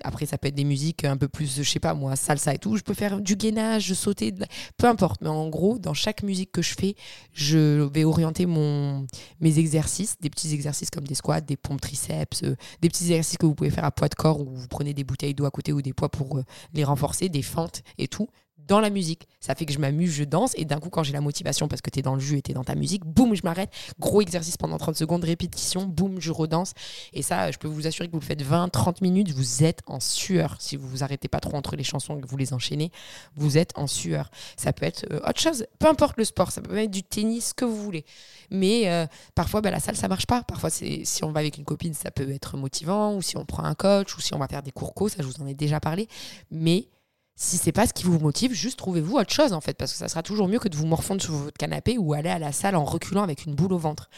Après, 0.04 0.26
ça 0.26 0.36
peut 0.36 0.48
être 0.48 0.54
des 0.54 0.64
musiques 0.64 1.04
un 1.04 1.16
peu 1.16 1.28
plus, 1.28 1.56
je 1.56 1.68
sais 1.68 1.80
pas 1.80 1.94
moi, 1.94 2.16
salsa 2.16 2.54
et 2.54 2.58
tout. 2.58 2.76
Je 2.76 2.82
peux 2.82 2.94
faire 2.94 3.20
du 3.20 3.36
gainage, 3.36 3.92
sauter, 3.94 4.34
peu 4.76 4.86
importe. 4.86 5.22
Mais 5.22 5.28
en 5.28 5.48
gros, 5.48 5.78
dans 5.78 5.94
chaque 5.94 6.22
musique 6.22 6.52
que 6.52 6.62
je 6.62 6.74
fais, 6.74 6.94
je 7.32 7.82
vais 7.82 8.04
orienter 8.04 8.46
mon, 8.46 9.06
mes 9.40 9.58
exercices, 9.58 10.16
des 10.20 10.30
petits 10.30 10.52
exercices 10.52 10.90
comme 10.90 11.06
des 11.06 11.14
squats, 11.14 11.40
des 11.40 11.56
pompes 11.56 11.80
triceps, 11.80 12.42
euh, 12.42 12.56
des 12.82 12.88
petits 12.88 13.04
exercices 13.04 13.38
que 13.38 13.46
vous 13.46 13.54
pouvez 13.54 13.70
faire 13.70 13.84
à 13.84 13.90
poids 13.90 14.08
de 14.08 14.14
corps 14.14 14.40
où 14.40 14.54
vous 14.54 14.68
prenez 14.68 14.92
des 14.92 15.04
bouteilles 15.04 15.34
d'eau 15.34 15.46
à 15.46 15.50
côté 15.50 15.72
ou 15.72 15.80
des 15.80 15.92
poids 15.92 16.10
pour 16.10 16.38
euh, 16.38 16.44
les 16.74 16.84
renforcer, 16.84 17.28
des 17.28 17.42
fentes 17.42 17.82
et 17.98 18.08
tout 18.08 18.28
dans 18.66 18.80
la 18.80 18.90
musique. 18.90 19.28
Ça 19.40 19.54
fait 19.54 19.66
que 19.66 19.72
je 19.72 19.78
m'amuse, 19.78 20.10
je 20.12 20.24
danse, 20.24 20.52
et 20.56 20.64
d'un 20.64 20.80
coup, 20.80 20.90
quand 20.90 21.02
j'ai 21.02 21.12
la 21.12 21.20
motivation, 21.20 21.68
parce 21.68 21.82
que 21.82 21.90
tu 21.90 22.00
es 22.00 22.02
dans 22.02 22.14
le 22.14 22.20
jus 22.20 22.38
et 22.38 22.42
tu 22.42 22.50
es 22.50 22.54
dans 22.54 22.64
ta 22.64 22.74
musique, 22.74 23.04
boum, 23.04 23.34
je 23.34 23.42
m'arrête. 23.44 23.70
Gros 23.98 24.20
exercice 24.20 24.56
pendant 24.56 24.78
30 24.78 24.96
secondes, 24.96 25.24
répétition, 25.24 25.84
boum, 25.86 26.20
je 26.20 26.32
redanse. 26.32 26.72
Et 27.12 27.22
ça, 27.22 27.50
je 27.50 27.58
peux 27.58 27.68
vous 27.68 27.86
assurer 27.86 28.08
que 28.08 28.12
vous 28.12 28.20
le 28.20 28.24
faites 28.24 28.42
20, 28.42 28.68
30 28.68 29.00
minutes, 29.00 29.30
vous 29.30 29.64
êtes 29.64 29.82
en 29.86 30.00
sueur. 30.00 30.56
Si 30.58 30.76
vous 30.76 30.88
vous 30.88 31.04
arrêtez 31.04 31.28
pas 31.28 31.40
trop 31.40 31.56
entre 31.56 31.76
les 31.76 31.84
chansons 31.84 32.18
et 32.18 32.20
que 32.20 32.26
vous 32.26 32.36
les 32.36 32.52
enchaînez, 32.52 32.90
vous 33.36 33.58
êtes 33.58 33.72
en 33.76 33.86
sueur. 33.86 34.30
Ça 34.56 34.72
peut 34.72 34.86
être 34.86 35.06
euh, 35.12 35.20
autre 35.28 35.40
chose, 35.40 35.66
peu 35.78 35.86
importe 35.88 36.16
le 36.16 36.24
sport, 36.24 36.50
ça 36.50 36.60
peut 36.60 36.76
être 36.76 36.90
du 36.90 37.02
tennis, 37.02 37.48
ce 37.48 37.54
que 37.54 37.64
vous 37.64 37.76
voulez. 37.76 38.04
Mais 38.50 38.88
euh, 38.90 39.06
parfois, 39.34 39.60
bah, 39.60 39.70
la 39.70 39.80
salle, 39.80 39.96
ça 39.96 40.08
marche 40.08 40.26
pas. 40.26 40.42
Parfois, 40.42 40.70
si 40.70 41.04
on 41.22 41.32
va 41.32 41.40
avec 41.40 41.58
une 41.58 41.64
copine, 41.64 41.94
ça 41.94 42.10
peut 42.10 42.28
être 42.30 42.56
motivant, 42.56 43.14
ou 43.14 43.22
si 43.22 43.36
on 43.36 43.44
prend 43.44 43.64
un 43.64 43.74
coach, 43.74 44.16
ou 44.16 44.20
si 44.20 44.34
on 44.34 44.38
va 44.38 44.48
faire 44.48 44.62
des 44.62 44.72
cours 44.72 44.94
co, 44.94 45.08
ça, 45.08 45.16
je 45.20 45.24
vous 45.24 45.42
en 45.42 45.46
ai 45.46 45.54
déjà 45.54 45.80
parlé. 45.80 46.08
Mais 46.50 46.88
si 47.36 47.58
c'est 47.58 47.72
pas 47.72 47.86
ce 47.86 47.92
qui 47.92 48.04
vous 48.04 48.18
motive, 48.18 48.52
juste 48.52 48.78
trouvez-vous 48.78 49.16
autre 49.16 49.32
chose 49.32 49.52
en 49.52 49.60
fait, 49.60 49.74
parce 49.74 49.92
que 49.92 49.98
ça 49.98 50.08
sera 50.08 50.22
toujours 50.22 50.48
mieux 50.48 50.58
que 50.58 50.68
de 50.68 50.76
vous 50.76 50.86
morfondre 50.86 51.22
sur 51.22 51.34
votre 51.34 51.56
canapé 51.56 51.98
ou 51.98 52.14
aller 52.14 52.30
à 52.30 52.38
la 52.38 52.50
salle 52.50 52.74
en 52.74 52.84
reculant 52.84 53.22
avec 53.22 53.44
une 53.44 53.54
boule 53.54 53.74
au 53.74 53.78
ventre. 53.78 54.08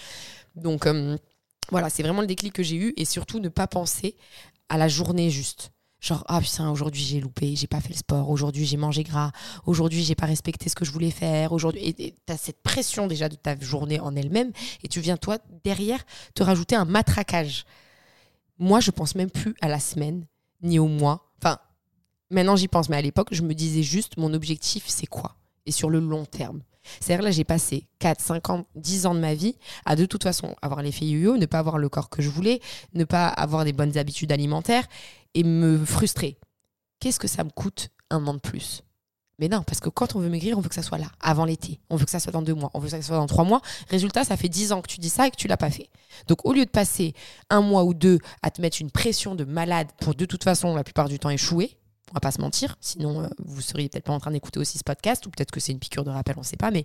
Donc 0.55 0.87
euh, 0.87 1.19
voilà, 1.71 1.91
c'est 1.91 2.05
vraiment 2.05 2.21
le 2.21 2.29
déclic 2.29 2.53
que 2.53 2.63
j'ai 2.63 2.77
eu 2.77 2.95
et 2.97 3.05
surtout 3.05 3.41
ne 3.41 3.49
pas 3.49 3.67
penser 3.67 4.17
à 4.69 4.79
la 4.79 4.87
journée 4.87 5.31
juste. 5.31 5.73
Genre, 6.01 6.23
ah 6.29 6.41
putain, 6.41 6.71
aujourd'hui 6.71 7.03
j'ai 7.03 7.19
loupé, 7.19 7.57
j'ai 7.57 7.67
pas 7.67 7.81
fait 7.81 7.89
le 7.89 7.97
sport, 7.97 8.31
aujourd'hui 8.31 8.65
j'ai 8.65 8.77
mangé 8.77 9.03
gras, 9.03 9.33
aujourd'hui 9.67 10.05
j'ai 10.05 10.15
pas 10.15 10.27
respecté 10.27 10.69
ce 10.69 10.77
que 10.77 10.85
je 10.85 10.93
voulais 10.93 11.11
faire, 11.11 11.51
aujourd'hui. 11.51 11.83
Et 11.85 11.95
tu 11.95 12.33
as 12.33 12.37
cette 12.37 12.63
pression 12.63 13.09
déjà 13.09 13.29
de 13.29 13.35
ta 13.35 13.59
journée 13.59 13.99
en 13.99 14.15
elle-même 14.15 14.53
et 14.85 14.89
tu 14.89 15.01
viens 15.01 15.17
toi 15.17 15.39
derrière 15.65 16.07
te 16.35 16.45
rajouter 16.45 16.77
un 16.77 16.85
matraquage. 16.85 17.67
Moi, 18.61 18.79
je 18.79 18.93
pense 18.93 19.17
même 19.17 19.31
plus 19.31 19.57
à 19.61 19.67
la 19.67 19.81
semaine 19.81 20.25
ni 20.63 20.79
au 20.79 20.87
mois. 20.87 21.33
Enfin, 21.43 21.59
Maintenant, 22.31 22.57
j'y 22.57 22.69
pense, 22.69 22.89
mais 22.89 22.97
à 22.97 23.03
l'époque, 23.03 23.29
je 23.33 23.43
me 23.43 23.55
disais 23.55 23.83
juste, 23.83 24.17
mon 24.17 24.35
objectif, 24.35 24.85
c'est 24.87 25.07
quoi? 25.07 25.37
Et 25.67 25.73
sur 25.73 25.91
le 25.91 25.99
long 26.01 26.25
terme. 26.25 26.61
C'est-à-dire 27.01 27.25
là, 27.25 27.31
j'ai 27.31 27.45
passé 27.45 27.87
4, 27.99 28.21
5 28.21 28.51
ans, 28.51 28.67
10 28.75 29.07
ans 29.07 29.15
de 29.15 29.21
ma 29.21 29.35
vie 29.35 29.57
à 29.85 29.97
de 29.97 30.07
toute 30.07 30.23
façon 30.23 30.55
avoir 30.63 30.83
l'effet 30.83 31.05
yo-yo, 31.05 31.37
ne 31.37 31.47
pas 31.47 31.59
avoir 31.59 31.79
le 31.79 31.89
corps 31.89 32.09
que 32.09 32.23
je 32.23 32.31
voulais, 32.31 32.61
ne 32.95 33.05
pas 33.05 33.29
avoir 33.29 33.65
des 33.65 33.73
bonnes 33.73 33.97
habitudes 33.99 34.33
alimentaires 34.33 34.87
et 35.35 35.43
me 35.43 35.85
frustrer. 35.85 36.39
Qu'est-ce 37.01 37.21
que 37.21 37.29
ça 37.29 37.45
me 37.45 37.51
coûte 37.51 37.91
un 38.11 38.27
an 38.27 38.35
de 38.35 38.39
plus? 38.39 38.83
Mais 39.39 39.49
non, 39.49 39.63
parce 39.63 39.79
que 39.79 39.89
quand 39.89 40.17
on 40.17 40.19
veut 40.19 40.31
maigrir, 40.31 40.59
on 40.59 40.61
veut 40.61 40.69
que 40.69 40.75
ça 40.75 40.83
soit 40.83 40.99
là, 40.99 41.07
avant 41.21 41.45
l'été. 41.45 41.79
On 41.91 41.97
veut 41.97 42.05
que 42.05 42.11
ça 42.11 42.19
soit 42.19 42.33
dans 42.33 42.43
deux 42.43 42.55
mois. 42.55 42.71
On 42.75 42.81
veut 42.81 42.87
que 42.87 42.91
ça 42.91 43.03
soit 43.03 43.17
dans 43.17 43.27
trois 43.29 43.45
mois. 43.45 43.61
Résultat, 43.89 44.25
ça 44.25 44.37
fait 44.37 44.49
dix 44.49 44.73
ans 44.73 44.83
que 44.83 44.89
tu 44.89 44.99
dis 44.99 45.11
ça 45.11 45.29
et 45.29 45.31
que 45.31 45.37
tu 45.37 45.47
l'as 45.47 45.57
pas 45.57 45.71
fait. 45.71 45.91
Donc, 46.27 46.45
au 46.45 46.53
lieu 46.53 46.65
de 46.65 46.71
passer 46.71 47.15
un 47.49 47.61
mois 47.61 47.85
ou 47.85 47.95
deux 47.95 48.19
à 48.43 48.51
te 48.51 48.61
mettre 48.61 48.81
une 48.81 48.91
pression 48.91 49.37
de 49.37 49.45
malade 49.45 49.87
pour 50.01 50.17
de 50.17 50.25
toute 50.25 50.43
façon, 50.43 50.75
la 50.75 50.83
plupart 50.83 51.09
du 51.09 51.21
temps, 51.21 51.31
échouer, 51.31 51.79
on 52.11 52.15
va 52.15 52.21
pas 52.21 52.33
se 52.33 52.41
mentir, 52.41 52.77
sinon 52.81 53.23
euh, 53.23 53.29
vous 53.39 53.61
seriez 53.61 53.89
peut-être 53.89 54.05
pas 54.05 54.13
en 54.13 54.21
train 54.21 54.31
d'écouter 54.31 54.59
aussi 54.59 54.79
ce 54.79 54.85
podcast, 54.85 55.27
ou 55.27 55.31
peut-être 55.31 55.51
que 55.51 55.61
c'est 55.61 55.73
une 55.73 55.79
piqûre 55.79 56.05
de 56.05 56.11
rappel, 56.11 56.37
on 56.39 56.43
sait 56.43 56.57
pas, 56.57 56.71
mais 56.71 56.85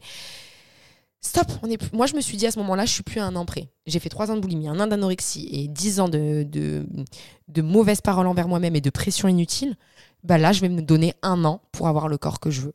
stop. 1.23 1.47
Moi, 1.93 2.05
je 2.05 2.15
me 2.15 2.21
suis 2.21 2.37
dit 2.37 2.45
à 2.45 2.51
ce 2.51 2.59
moment-là, 2.59 2.85
je 2.85 2.91
suis 2.91 3.03
plus 3.03 3.19
à 3.19 3.25
un 3.25 3.35
an 3.35 3.45
près. 3.45 3.69
J'ai 3.87 3.99
fait 3.99 4.09
trois 4.09 4.29
ans 4.29 4.35
de 4.35 4.41
boulimie, 4.41 4.67
un 4.67 4.79
an 4.79 4.87
d'anorexie 4.87 5.49
et 5.51 5.67
dix 5.67 5.99
ans 5.99 6.09
de, 6.09 6.43
de, 6.43 7.61
mauvaises 7.61 8.01
paroles 8.01 8.27
envers 8.27 8.47
moi-même 8.47 8.75
et 8.75 8.81
de 8.81 8.89
pression 8.89 9.27
inutile. 9.27 9.75
Bah 10.23 10.37
là, 10.37 10.51
je 10.51 10.61
vais 10.61 10.69
me 10.69 10.81
donner 10.81 11.13
un 11.21 11.43
an 11.45 11.61
pour 11.71 11.87
avoir 11.87 12.07
le 12.07 12.17
corps 12.17 12.39
que 12.39 12.51
je 12.51 12.61
veux. 12.61 12.73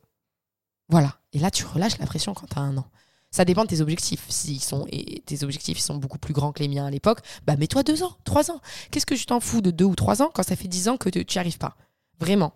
Voilà. 0.89 1.15
Et 1.33 1.39
là, 1.39 1.51
tu 1.51 1.65
relâches 1.65 1.97
la 1.99 2.05
pression 2.05 2.33
quand 2.33 2.47
tu 2.47 2.57
as 2.57 2.61
un 2.61 2.77
an. 2.77 2.85
Ça 3.31 3.45
dépend 3.45 3.63
de 3.63 3.67
tes 3.67 3.81
objectifs. 3.81 4.25
S'ils 4.29 4.61
sont 4.61 4.87
et 4.89 5.21
tes 5.25 5.43
objectifs 5.43 5.77
ils 5.77 5.83
sont 5.83 5.97
beaucoup 5.97 6.17
plus 6.17 6.33
grands 6.33 6.51
que 6.51 6.63
les 6.63 6.67
miens 6.67 6.87
à 6.87 6.89
l'époque, 6.89 7.19
bah 7.45 7.55
mets-toi 7.57 7.83
deux 7.83 8.01
ans, 8.01 8.13
trois 8.23 8.49
ans. 8.49 8.59
Qu'est-ce 8.89 9.05
que 9.05 9.15
je 9.15 9.25
t'en 9.25 9.39
fous 9.39 9.61
de 9.61 9.69
deux 9.69 9.85
ou 9.85 9.95
trois 9.95 10.23
ans 10.23 10.31
quand 10.33 10.41
ça 10.41 10.55
fait 10.55 10.67
dix 10.67 10.87
ans 10.87 10.97
que 10.97 11.09
tu 11.09 11.19
n'y 11.19 11.39
arrives 11.39 11.59
pas? 11.59 11.75
Vraiment. 12.19 12.53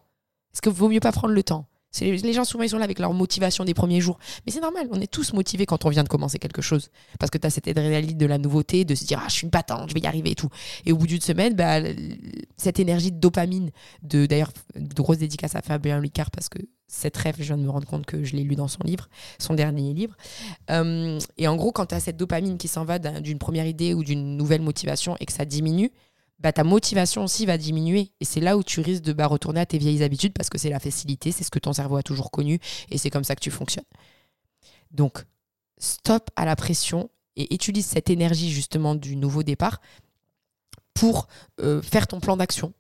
Est-ce 0.54 0.62
que 0.62 0.69
vaut 0.69 0.89
mieux 0.89 0.99
pas 0.99 1.12
prendre 1.12 1.34
le 1.34 1.43
temps? 1.43 1.67
Les 2.02 2.34
gens 2.34 2.43
souvent 2.43 2.63
ils 2.63 2.69
sont 2.69 2.80
là 2.80 2.86
avec 2.86 2.97
leur 2.97 3.13
motivation 3.13 3.65
des 3.65 3.76
premiers 3.76 4.02
jours. 4.02 4.17
Mais 4.45 4.52
c'est 4.52 4.62
normal, 4.62 4.88
on 4.91 4.99
est 4.99 5.12
tous 5.12 5.34
motivés 5.34 5.67
quand 5.67 5.86
on 5.86 5.89
vient 5.89 6.04
de 6.04 6.10
commencer 6.10 6.39
quelque 6.39 6.62
chose. 6.62 6.89
Parce 7.19 7.30
que 7.30 7.38
tu 7.38 7.45
as 7.45 7.52
cette 7.52 7.67
adrénaline 7.67 8.17
de 8.17 8.26
la 8.26 8.39
nouveauté, 8.39 8.84
de 8.84 8.95
se 8.95 9.06
dire 9.06 9.21
ah 9.21 9.28
je 9.30 9.34
suis 9.34 9.43
une 9.43 9.52
patente, 9.52 9.89
je 9.89 9.93
vais 9.93 9.99
y 9.99 10.08
arriver 10.08 10.32
et 10.32 10.36
tout. 10.36 10.49
Et 10.86 10.91
au 10.91 10.97
bout 10.97 11.06
d'une 11.06 11.21
semaine, 11.21 11.54
bah, 11.54 11.82
cette 12.58 12.80
énergie 12.80 13.12
de 13.12 13.19
dopamine, 13.19 13.69
de 14.02 14.26
d'ailleurs 14.26 14.52
de 14.76 14.93
grosses 14.95 15.19
dédicaces 15.19 15.56
à 15.56 15.62
Fabien 15.62 15.99
Licard 16.02 16.32
parce 16.32 16.49
que 16.49 16.60
cette 16.88 17.17
rêve, 17.17 17.36
je 17.39 17.43
viens 17.43 17.58
de 17.58 17.63
me 17.63 17.69
rendre 17.69 17.88
compte 17.88 18.06
que 18.06 18.23
je 18.23 18.36
l'ai 18.36 18.43
lu 18.43 18.56
dans 18.56 18.67
son 18.67 18.84
livre, 18.84 19.08
son 19.39 19.54
dernier 19.54 19.93
livre. 19.93 20.15
Euh, 20.69 21.19
et 21.38 21.47
en 21.47 21.56
gros, 21.56 21.71
quand 21.71 21.88
tu 21.88 21.95
as 21.95 21.99
cette 21.99 22.17
dopamine 22.17 22.58
qui 22.58 22.67
s'en 22.67 22.86
va 22.86 22.99
d'une 22.99 23.39
première 23.39 23.65
idée 23.65 23.93
ou 23.93 24.04
d'une 24.04 24.38
nouvelle 24.38 24.62
motivation 24.62 25.15
et 25.19 25.26
que 25.26 25.34
ça 25.34 25.45
diminue, 25.45 25.91
bah, 26.43 26.51
ta 26.51 26.65
motivation 26.65 27.23
aussi 27.23 27.45
va 27.45 27.58
diminuer. 27.58 28.12
Et 28.19 28.25
c'est 28.25 28.41
là 28.41 28.58
où 28.58 28.63
tu 28.63 28.82
risques 28.82 29.03
de 29.03 29.13
bah, 29.13 29.27
retourner 29.27 29.62
à 29.62 29.65
tes 29.65 29.77
vieilles 29.77 30.03
habitudes 30.03 30.34
parce 30.34 30.49
que 30.49 30.58
c'est 30.58 30.69
la 30.69 30.79
facilité, 30.79 31.32
c'est 31.32 31.45
ce 31.45 31.51
que 31.51 31.60
ton 31.60 31.71
cerveau 31.71 31.95
a 31.95 32.03
toujours 32.03 32.29
connu 32.29 32.60
et 32.91 32.97
c'est 32.97 33.10
comme 33.10 33.23
ça 33.23 33.36
que 33.36 33.39
tu 33.39 33.49
fonctionnes. 33.49 33.86
Donc, 34.91 35.23
stop 35.77 36.29
à 36.36 36.45
la 36.45 36.56
pression 36.56 37.10
et 37.38 37.53
utilise 37.53 37.86
cette 37.86 38.10
énergie 38.10 38.51
justement 38.51 38.93
du 38.93 39.15
nouveau 39.15 39.41
départ 39.41 39.82
pour 40.93 41.27
euh, 41.62 41.82
faire 41.82 42.08
ton 42.08 42.19
plan 42.19 42.38
d'action. 42.38 42.73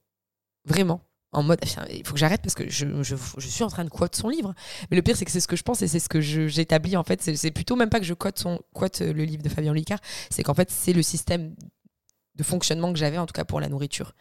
Vraiment. 0.65 1.01
En 1.31 1.41
mode, 1.41 1.59
il 1.89 2.05
faut 2.05 2.13
que 2.13 2.19
j'arrête 2.19 2.43
parce 2.43 2.53
que 2.53 2.69
je, 2.69 2.85
je, 3.01 3.15
suis 3.47 3.63
en 3.63 3.69
train 3.69 3.83
de 3.83 3.89
quote 3.89 4.15
son 4.15 4.29
livre. 4.29 4.53
Mais 4.91 4.97
le 4.97 5.01
pire, 5.01 5.17
c'est 5.17 5.25
que 5.25 5.31
c'est 5.31 5.39
ce 5.39 5.47
que 5.47 5.55
je 5.55 5.63
pense 5.63 5.81
et 5.81 5.87
c'est 5.87 5.99
ce 5.99 6.07
que 6.07 6.21
j'établis 6.21 6.95
en 6.95 7.03
fait. 7.03 7.23
C'est 7.23 7.49
plutôt 7.49 7.75
même 7.75 7.89
pas 7.89 7.99
que 7.99 8.05
je 8.05 8.13
quote, 8.13 8.37
son, 8.37 8.61
quote 8.73 8.99
le 8.99 9.23
livre 9.23 9.41
de 9.41 9.49
Fabien 9.49 9.73
Licard, 9.73 9.99
c'est 10.29 10.43
qu'en 10.43 10.53
fait, 10.53 10.69
c'est 10.69 10.93
le 10.93 11.01
système 11.01 11.55
de 12.35 12.43
fonctionnement 12.43 12.91
que 12.91 12.97
j'avais, 12.97 13.17
en 13.17 13.25
tout 13.25 13.33
cas 13.33 13.45
pour 13.45 13.59
la 13.59 13.69
nourriture. 13.69 14.13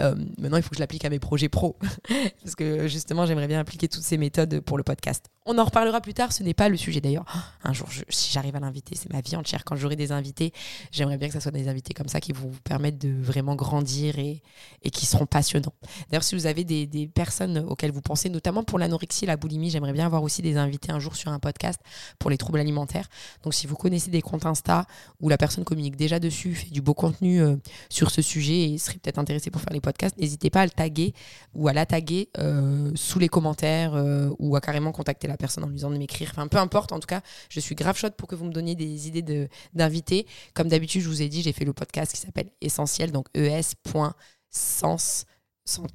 Euh, 0.00 0.14
maintenant, 0.38 0.58
il 0.58 0.62
faut 0.62 0.70
que 0.70 0.76
je 0.76 0.80
l'applique 0.80 1.04
à 1.04 1.10
mes 1.10 1.18
projets 1.18 1.48
pro, 1.48 1.76
parce 2.42 2.54
que 2.54 2.86
justement, 2.86 3.24
j'aimerais 3.24 3.48
bien 3.48 3.60
appliquer 3.60 3.88
toutes 3.88 4.02
ces 4.02 4.18
méthodes 4.18 4.60
pour 4.60 4.76
le 4.76 4.84
podcast. 4.84 5.26
On 5.46 5.58
en 5.58 5.64
reparlera 5.64 6.00
plus 6.00 6.12
tard, 6.12 6.32
ce 6.32 6.42
n'est 6.42 6.54
pas 6.54 6.68
le 6.68 6.76
sujet 6.76 7.00
d'ailleurs. 7.00 7.24
Un 7.64 7.72
jour, 7.72 7.88
si 8.08 8.32
j'arrive 8.32 8.56
à 8.56 8.60
l'inviter, 8.60 8.94
c'est 8.96 9.10
ma 9.12 9.20
vie 9.20 9.36
entière. 9.36 9.64
Quand 9.64 9.76
j'aurai 9.76 9.96
des 9.96 10.12
invités, 10.12 10.52
j'aimerais 10.92 11.16
bien 11.16 11.28
que 11.28 11.34
ce 11.34 11.40
soit 11.40 11.52
des 11.52 11.68
invités 11.68 11.94
comme 11.94 12.08
ça 12.08 12.20
qui 12.20 12.32
vous 12.32 12.50
permettent 12.64 12.98
de 12.98 13.22
vraiment 13.22 13.54
grandir 13.54 14.18
et, 14.18 14.42
et 14.82 14.90
qui 14.90 15.06
seront 15.06 15.26
passionnants. 15.26 15.72
D'ailleurs, 16.10 16.24
si 16.24 16.34
vous 16.34 16.46
avez 16.46 16.64
des, 16.64 16.86
des, 16.86 17.06
personnes 17.06 17.58
auxquelles 17.58 17.92
vous 17.92 18.02
pensez, 18.02 18.28
notamment 18.28 18.64
pour 18.64 18.78
l'anorexie 18.78 19.24
et 19.24 19.28
la 19.28 19.36
boulimie, 19.36 19.70
j'aimerais 19.70 19.92
bien 19.92 20.04
avoir 20.06 20.22
aussi 20.22 20.42
des 20.42 20.56
invités 20.56 20.92
un 20.92 20.98
jour 20.98 21.16
sur 21.16 21.30
un 21.30 21.38
podcast 21.38 21.80
pour 22.18 22.30
les 22.30 22.36
troubles 22.36 22.58
alimentaires. 22.58 23.08
Donc, 23.42 23.54
si 23.54 23.66
vous 23.66 23.76
connaissez 23.76 24.10
des 24.10 24.22
comptes 24.22 24.44
Insta 24.44 24.86
où 25.20 25.28
la 25.28 25.38
personne 25.38 25.64
communique 25.64 25.96
déjà 25.96 26.18
dessus, 26.18 26.54
fait 26.54 26.70
du 26.70 26.82
beau 26.82 26.94
contenu, 26.94 27.45
euh, 27.46 27.56
sur 27.88 28.10
ce 28.10 28.22
sujet 28.22 28.70
et 28.70 28.78
serait 28.78 28.98
peut-être 28.98 29.18
intéressé 29.18 29.50
pour 29.50 29.60
faire 29.60 29.72
les 29.72 29.80
podcasts, 29.80 30.16
n'hésitez 30.18 30.50
pas 30.50 30.62
à 30.62 30.64
le 30.64 30.70
taguer 30.70 31.14
ou 31.54 31.68
à 31.68 31.72
la 31.72 31.86
taguer 31.86 32.28
euh, 32.38 32.90
sous 32.94 33.18
les 33.18 33.28
commentaires 33.28 33.94
euh, 33.94 34.30
ou 34.38 34.56
à 34.56 34.60
carrément 34.60 34.92
contacter 34.92 35.28
la 35.28 35.36
personne 35.36 35.64
en 35.64 35.68
lui 35.68 35.76
disant 35.76 35.90
de 35.90 35.96
m'écrire. 35.96 36.30
Enfin, 36.32 36.46
peu 36.48 36.58
importe, 36.58 36.92
en 36.92 37.00
tout 37.00 37.06
cas, 37.06 37.22
je 37.48 37.60
suis 37.60 37.74
grave 37.74 37.96
chaude 37.96 38.14
pour 38.14 38.28
que 38.28 38.34
vous 38.34 38.44
me 38.44 38.52
donniez 38.52 38.74
des 38.74 39.08
idées 39.08 39.48
d'invités. 39.72 40.26
Comme 40.54 40.68
d'habitude, 40.68 41.02
je 41.02 41.08
vous 41.08 41.22
ai 41.22 41.28
dit, 41.28 41.42
j'ai 41.42 41.52
fait 41.52 41.64
le 41.64 41.72
podcast 41.72 42.12
qui 42.12 42.20
s'appelle 42.20 42.50
Essentiel, 42.60 43.12
donc 43.12 43.26
es.sens, 43.34 45.24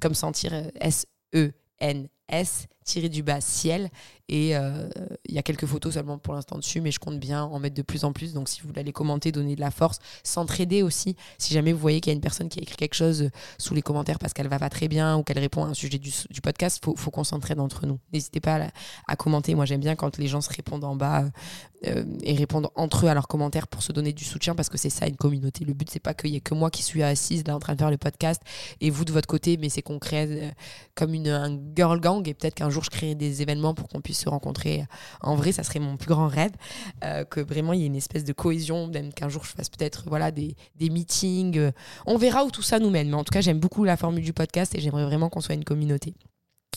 comme 0.00 0.14
sentir 0.14 0.52
S-E-N-S, 0.80 2.66
tiré 2.84 3.08
du 3.08 3.22
bas 3.22 3.40
ciel 3.40 3.90
et 4.28 4.56
euh, 4.56 4.88
il 5.26 5.34
y 5.34 5.38
a 5.38 5.42
quelques 5.42 5.66
photos 5.66 5.94
seulement 5.94 6.18
pour 6.18 6.34
l'instant 6.34 6.56
dessus, 6.56 6.80
mais 6.80 6.90
je 6.90 6.98
compte 6.98 7.18
bien 7.18 7.44
en 7.44 7.58
mettre 7.58 7.74
de 7.74 7.82
plus 7.82 8.04
en 8.04 8.12
plus. 8.12 8.32
Donc 8.32 8.48
si 8.48 8.60
vous 8.60 8.68
voulez 8.68 8.80
aller 8.80 8.92
commenter, 8.92 9.32
donner 9.32 9.56
de 9.56 9.60
la 9.60 9.70
force, 9.70 9.98
s'entraider 10.22 10.82
aussi. 10.82 11.16
Si 11.38 11.52
jamais 11.52 11.72
vous 11.72 11.78
voyez 11.78 12.00
qu'il 12.00 12.10
y 12.10 12.14
a 12.14 12.16
une 12.16 12.22
personne 12.22 12.48
qui 12.48 12.58
a 12.60 12.62
écrit 12.62 12.76
quelque 12.76 12.94
chose 12.94 13.30
sous 13.58 13.74
les 13.74 13.82
commentaires 13.82 14.18
parce 14.18 14.32
qu'elle 14.32 14.48
va 14.48 14.58
pas 14.58 14.70
très 14.70 14.88
bien 14.88 15.16
ou 15.16 15.22
qu'elle 15.22 15.38
répond 15.38 15.64
à 15.64 15.68
un 15.68 15.74
sujet 15.74 15.98
du, 15.98 16.12
podcast, 16.42 16.82
faut, 16.84 16.96
faut 16.96 17.10
qu'on 17.10 17.24
s'entraide 17.24 17.60
entre 17.60 17.86
nous. 17.86 17.98
N'hésitez 18.12 18.40
pas 18.40 18.68
à, 19.06 19.16
commenter. 19.16 19.54
Moi 19.54 19.66
j'aime 19.66 19.80
bien 19.80 19.96
quand 19.96 20.18
les 20.18 20.28
gens 20.28 20.40
se 20.40 20.50
répondent 20.50 20.84
en 20.84 20.96
bas 20.96 21.24
euh, 21.86 22.04
et 22.22 22.34
répondent 22.34 22.68
entre 22.74 23.06
eux 23.06 23.08
à 23.08 23.14
leurs 23.14 23.28
commentaires 23.28 23.68
pour 23.68 23.82
se 23.82 23.92
donner 23.92 24.12
du 24.12 24.24
soutien 24.24 24.54
parce 24.54 24.68
que 24.68 24.78
c'est 24.78 24.90
ça 24.90 25.06
une 25.06 25.16
communauté. 25.16 25.64
Le 25.64 25.74
but 25.74 25.90
c'est 25.90 26.00
pas 26.00 26.14
qu'il 26.14 26.30
y 26.30 26.36
ait 26.36 26.40
que 26.40 26.54
moi 26.54 26.70
qui 26.70 26.82
suis 26.82 27.02
assise 27.02 27.46
là 27.46 27.54
en 27.54 27.58
train 27.58 27.74
de 27.74 27.78
faire 27.78 27.90
le 27.90 27.98
podcast 27.98 28.40
et 28.80 28.88
vous 28.88 29.04
de 29.04 29.12
votre 29.12 29.28
côté, 29.28 29.56
mais 29.58 29.68
c'est 29.68 29.82
qu'on 29.82 29.98
crée 29.98 30.26
euh, 30.28 30.50
comme 30.94 31.12
une, 31.12 31.28
un 31.28 31.58
girl 31.76 32.00
gang 32.00 32.26
et 32.26 32.34
peut-être 32.34 32.54
qu'un 32.54 32.70
jour 32.70 32.82
je 32.82 32.90
crée 32.90 33.14
des 33.14 33.42
événements 33.42 33.74
pour 33.74 33.88
qu'on 33.88 34.00
puisse 34.00 34.21
se 34.22 34.28
rencontrer. 34.28 34.84
En 35.20 35.34
vrai, 35.34 35.52
ça 35.52 35.62
serait 35.62 35.78
mon 35.78 35.96
plus 35.96 36.08
grand 36.08 36.28
rêve, 36.28 36.52
euh, 37.04 37.24
que 37.24 37.40
vraiment 37.40 37.72
il 37.72 37.80
y 37.80 37.82
ait 37.82 37.86
une 37.86 37.96
espèce 37.96 38.24
de 38.24 38.32
cohésion, 38.32 38.86
même 38.86 39.12
qu'un 39.12 39.28
jour 39.28 39.44
je 39.44 39.50
fasse 39.50 39.68
peut-être 39.68 40.04
voilà, 40.06 40.30
des, 40.30 40.56
des 40.76 40.90
meetings. 40.90 41.58
Euh. 41.58 41.70
on 42.06 42.16
verra 42.16 42.44
où 42.44 42.50
tout 42.50 42.62
ça 42.62 42.78
nous 42.78 42.90
mène. 42.90 43.08
Mais 43.08 43.16
en 43.16 43.24
tout 43.24 43.32
cas, 43.32 43.40
j'aime 43.40 43.60
beaucoup 43.60 43.84
la 43.84 43.96
formule 43.96 44.24
du 44.24 44.32
podcast 44.32 44.74
et 44.74 44.80
j'aimerais 44.80 45.04
vraiment 45.04 45.28
qu'on 45.28 45.40
soit 45.40 45.54
une 45.54 45.64
communauté. 45.64 46.14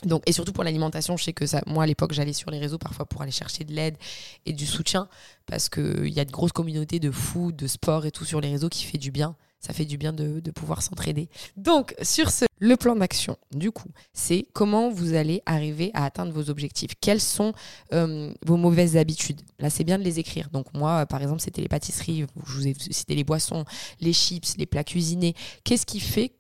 Donc, 0.03 0.23
et 0.25 0.34
surtout 0.34 0.51
pour 0.51 0.63
l'alimentation, 0.63 1.15
je 1.15 1.23
sais 1.23 1.34
que 1.34 1.45
ça, 1.45 1.62
moi 1.65 1.84
à 1.84 1.88
l'époque, 1.88 2.12
j'allais 2.12 2.34
sur 2.34 2.51
les 2.51 2.60
réseaux 2.60 2.77
parfois 2.77 3.05
pour 3.05 3.21
aller 3.21 3.31
chercher 3.31 3.63
de 3.63 3.73
l'aide 3.73 3.97
et 4.45 4.51
du 4.51 4.65
soutien 4.65 5.08
parce 5.45 5.69
qu'il 5.69 6.10
y 6.10 6.19
a 6.19 6.25
de 6.25 6.31
grosses 6.31 6.51
communautés 6.51 6.99
de 6.99 7.12
food, 7.12 7.55
de 7.55 7.67
sport 7.67 8.05
et 8.05 8.12
tout 8.12 8.25
sur 8.25 8.41
les 8.41 8.51
réseaux 8.51 8.69
qui 8.69 8.84
fait 8.84 8.97
du 8.97 9.12
bien 9.12 9.36
ça 9.59 9.73
fait 9.73 9.85
du 9.85 9.97
bien 9.97 10.13
de, 10.13 10.39
pouvoir 10.51 10.81
s'entraider. 10.81 11.29
Donc, 11.57 11.95
sur 12.01 12.29
ce, 12.29 12.45
le 12.59 12.77
plan 12.77 12.95
d'action, 12.95 13.37
du 13.51 13.71
coup, 13.71 13.89
c'est 14.13 14.47
comment 14.53 14.89
vous 14.89 15.15
allez 15.15 15.41
arriver 15.45 15.91
à 15.93 16.05
atteindre 16.05 16.31
vos 16.31 16.49
objectifs. 16.49 16.91
Quelles 17.01 17.21
sont 17.21 17.53
euh, 17.93 18.33
vos 18.45 18.57
mauvaises 18.57 18.95
habitudes? 18.95 19.41
Là, 19.59 19.69
c'est 19.69 19.83
bien 19.83 19.97
de 19.97 20.03
les 20.03 20.19
écrire. 20.19 20.49
Donc, 20.51 20.73
moi, 20.73 21.05
par 21.05 21.21
exemple, 21.21 21.41
c'était 21.41 21.61
les 21.61 21.67
pâtisseries, 21.67 22.25
je 22.45 22.53
vous 22.53 22.67
ai 22.67 22.75
cité 22.75 23.15
les 23.15 23.23
boissons, 23.23 23.65
les 23.99 24.13
chips, 24.13 24.55
les 24.57 24.65
plats 24.65 24.83
cuisinés. 24.83 25.35
Qu'est-ce 25.63 25.85
qui 25.85 25.99
fait, 25.99 26.33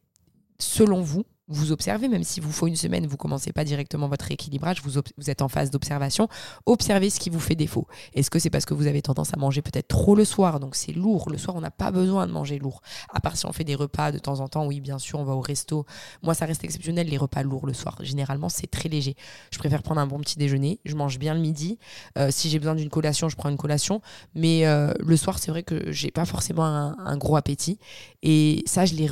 selon 0.59 1.01
vous, 1.01 1.25
vous 1.47 1.71
observez, 1.71 2.07
même 2.07 2.23
si 2.23 2.39
vous 2.39 2.51
faut 2.51 2.67
une 2.67 2.75
semaine, 2.75 3.05
vous 3.05 3.17
commencez 3.17 3.53
pas 3.53 3.63
directement 3.63 4.07
votre 4.07 4.25
rééquilibrage, 4.25 4.81
vous, 4.81 4.99
vous 5.17 5.29
êtes 5.29 5.41
en 5.41 5.47
phase 5.47 5.69
d'observation, 5.69 6.27
observez 6.65 7.09
ce 7.09 7.19
qui 7.19 7.29
vous 7.29 7.39
fait 7.39 7.55
défaut. 7.55 7.87
Est-ce 8.13 8.29
que 8.29 8.39
c'est 8.39 8.49
parce 8.49 8.65
que 8.65 8.73
vous 8.73 8.87
avez 8.87 9.01
tendance 9.01 9.33
à 9.33 9.37
manger 9.37 9.61
peut-être 9.61 9.87
trop 9.87 10.15
le 10.15 10.25
soir, 10.25 10.59
donc 10.59 10.75
c'est 10.75 10.91
lourd. 10.91 11.29
Le 11.29 11.37
soir, 11.37 11.55
on 11.55 11.61
n'a 11.61 11.71
pas 11.71 11.91
besoin 11.91 12.27
de 12.27 12.31
manger 12.31 12.57
lourd. 12.57 12.81
À 13.13 13.19
part 13.19 13.37
si 13.37 13.45
on 13.45 13.53
fait 13.53 13.63
des 13.63 13.75
repas 13.75 14.11
de 14.11 14.17
temps 14.17 14.39
en 14.39 14.47
temps, 14.47 14.65
oui, 14.65 14.79
bien 14.79 14.97
sûr, 14.97 15.19
on 15.19 15.23
va 15.23 15.33
au 15.33 15.41
resto. 15.41 15.85
Moi, 16.23 16.33
ça 16.33 16.45
reste 16.45 16.63
exceptionnel, 16.63 17.07
les 17.07 17.17
repas 17.17 17.43
lourds 17.43 17.67
le 17.67 17.73
soir. 17.73 17.97
Généralement, 18.01 18.49
c'est 18.49 18.67
très 18.67 18.89
léger. 18.89 19.15
Je 19.51 19.59
préfère 19.59 19.83
prendre 19.83 20.01
un 20.01 20.07
bon 20.07 20.19
petit 20.19 20.37
déjeuner, 20.37 20.79
je 20.85 20.95
mange 20.95 21.19
bien 21.19 21.33
le 21.33 21.39
midi. 21.39 21.77
Euh, 22.17 22.29
si 22.31 22.49
j'ai 22.49 22.59
besoin 22.59 22.75
d'une 22.75 22.89
collation, 22.89 23.29
je 23.29 23.35
prends 23.35 23.49
une 23.49 23.57
collation. 23.57 24.01
Mais 24.33 24.65
euh, 24.65 24.93
le 24.99 25.17
soir, 25.17 25.39
c'est 25.39 25.51
vrai 25.51 25.63
que 25.63 25.91
j'ai 25.91 26.11
pas 26.11 26.25
forcément 26.25 26.65
un, 26.65 27.17
gros 27.17 27.37
appétit. 27.37 27.79
Et 28.23 28.63
ça, 28.65 28.85
je 28.85 28.95
l'ai 28.95 29.07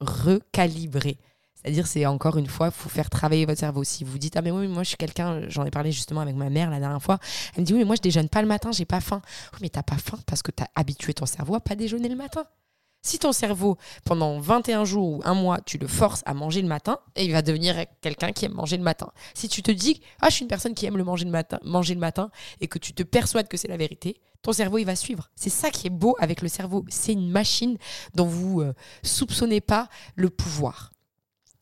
recalibrer. 0.00 1.18
C'est-à-dire, 1.54 1.86
c'est 1.88 2.06
encore 2.06 2.36
une 2.36 2.46
fois, 2.46 2.68
il 2.68 2.72
faut 2.72 2.88
faire 2.88 3.10
travailler 3.10 3.44
votre 3.44 3.58
cerveau. 3.58 3.82
Si 3.82 4.04
vous 4.04 4.16
dites, 4.18 4.36
ah, 4.36 4.42
mais 4.42 4.52
oui, 4.52 4.68
moi, 4.68 4.84
je 4.84 4.88
suis 4.88 4.96
quelqu'un, 4.96 5.42
j'en 5.48 5.64
ai 5.64 5.70
parlé 5.70 5.90
justement 5.90 6.20
avec 6.20 6.36
ma 6.36 6.50
mère 6.50 6.70
la 6.70 6.78
dernière 6.78 7.02
fois, 7.02 7.18
elle 7.54 7.62
me 7.62 7.66
dit, 7.66 7.72
oui, 7.72 7.80
mais 7.80 7.84
moi, 7.84 7.96
je 7.96 8.02
déjeune 8.02 8.28
pas 8.28 8.42
le 8.42 8.48
matin, 8.48 8.70
j'ai 8.70 8.84
pas 8.84 9.00
faim. 9.00 9.20
Oui, 9.54 9.58
mais 9.62 9.68
t'as 9.68 9.82
pas 9.82 9.98
faim 9.98 10.18
parce 10.26 10.42
que 10.42 10.52
tu 10.52 10.62
as 10.62 10.68
habitué 10.76 11.14
ton 11.14 11.26
cerveau 11.26 11.56
à 11.56 11.60
pas 11.60 11.74
déjeuner 11.74 12.08
le 12.08 12.16
matin. 12.16 12.44
Si 13.02 13.18
ton 13.18 13.32
cerveau, 13.32 13.78
pendant 14.04 14.40
21 14.40 14.84
jours 14.84 15.08
ou 15.08 15.20
un 15.24 15.34
mois, 15.34 15.60
tu 15.64 15.78
le 15.78 15.86
forces 15.86 16.22
à 16.26 16.34
manger 16.34 16.62
le 16.62 16.68
matin, 16.68 16.98
et 17.16 17.24
il 17.24 17.32
va 17.32 17.42
devenir 17.42 17.84
quelqu'un 18.00 18.32
qui 18.32 18.44
aime 18.44 18.54
manger 18.54 18.76
le 18.76 18.82
matin. 18.82 19.10
Si 19.34 19.48
tu 19.48 19.62
te 19.62 19.70
dis, 19.70 20.00
ah, 20.20 20.28
je 20.28 20.34
suis 20.34 20.42
une 20.42 20.48
personne 20.48 20.74
qui 20.74 20.86
aime 20.86 20.96
le 20.96 21.04
manger 21.04 21.24
le 21.24 21.30
matin, 21.30 21.58
manger 21.62 21.94
le 21.94 22.00
matin, 22.00 22.30
et 22.60 22.66
que 22.66 22.78
tu 22.78 22.92
te 22.92 23.02
persuades 23.02 23.48
que 23.48 23.56
c'est 23.56 23.68
la 23.68 23.76
vérité, 23.76 24.20
ton 24.42 24.52
cerveau, 24.52 24.78
il 24.78 24.84
va 24.84 24.96
suivre. 24.96 25.30
C'est 25.36 25.50
ça 25.50 25.70
qui 25.70 25.86
est 25.86 25.90
beau 25.90 26.16
avec 26.18 26.42
le 26.42 26.48
cerveau. 26.48 26.84
C'est 26.88 27.12
une 27.12 27.30
machine 27.30 27.76
dont 28.14 28.26
vous 28.26 28.60
euh, 28.60 28.74
soupçonnez 29.02 29.60
pas 29.60 29.88
le 30.14 30.30
pouvoir. 30.30 30.92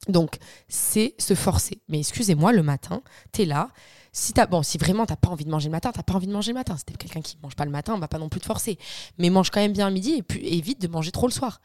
Donc, 0.09 0.37
c'est 0.69 1.15
se 1.19 1.35
forcer. 1.35 1.81
Mais 1.89 1.99
excusez-moi, 1.99 2.53
le 2.53 2.63
matin, 2.63 3.03
tu 3.33 3.43
es 3.43 3.45
là, 3.45 3.71
si 4.17 4.33
as, 4.41 4.47
bon, 4.47 4.63
si 4.63 4.79
vraiment 4.79 5.05
t'as 5.05 5.17
pas 5.17 5.29
envie 5.29 5.45
de 5.45 5.51
manger 5.51 5.69
le 5.69 5.73
matin, 5.73 5.93
t'as 5.93 6.03
pas 6.03 6.15
envie 6.15 6.27
de 6.27 6.33
manger 6.33 6.53
le 6.53 6.59
matin. 6.59 6.75
Si 6.79 6.87
t'es 6.87 6.95
quelqu'un 6.95 7.21
qui 7.21 7.37
mange 7.43 7.55
pas 7.55 7.67
le 7.67 7.71
matin, 7.71 7.93
on 7.95 7.99
va 7.99 8.09
pas 8.09 8.19
non 8.19 8.31
plus 8.31 8.41
te 8.41 8.47
forcer. 8.47 8.79
Mais 9.19 9.29
mange 9.29 9.51
quand 9.51 9.61
même 9.61 9.75
bien 9.75 9.89
le 9.89 9.95
midi 9.95 10.15
et 10.15 10.23
puis 10.23 10.41
évite 10.47 10.81
de 10.81 10.89
manger 10.89 11.11
trop 11.11 11.27
le 11.27 11.33
soir. 11.33 11.61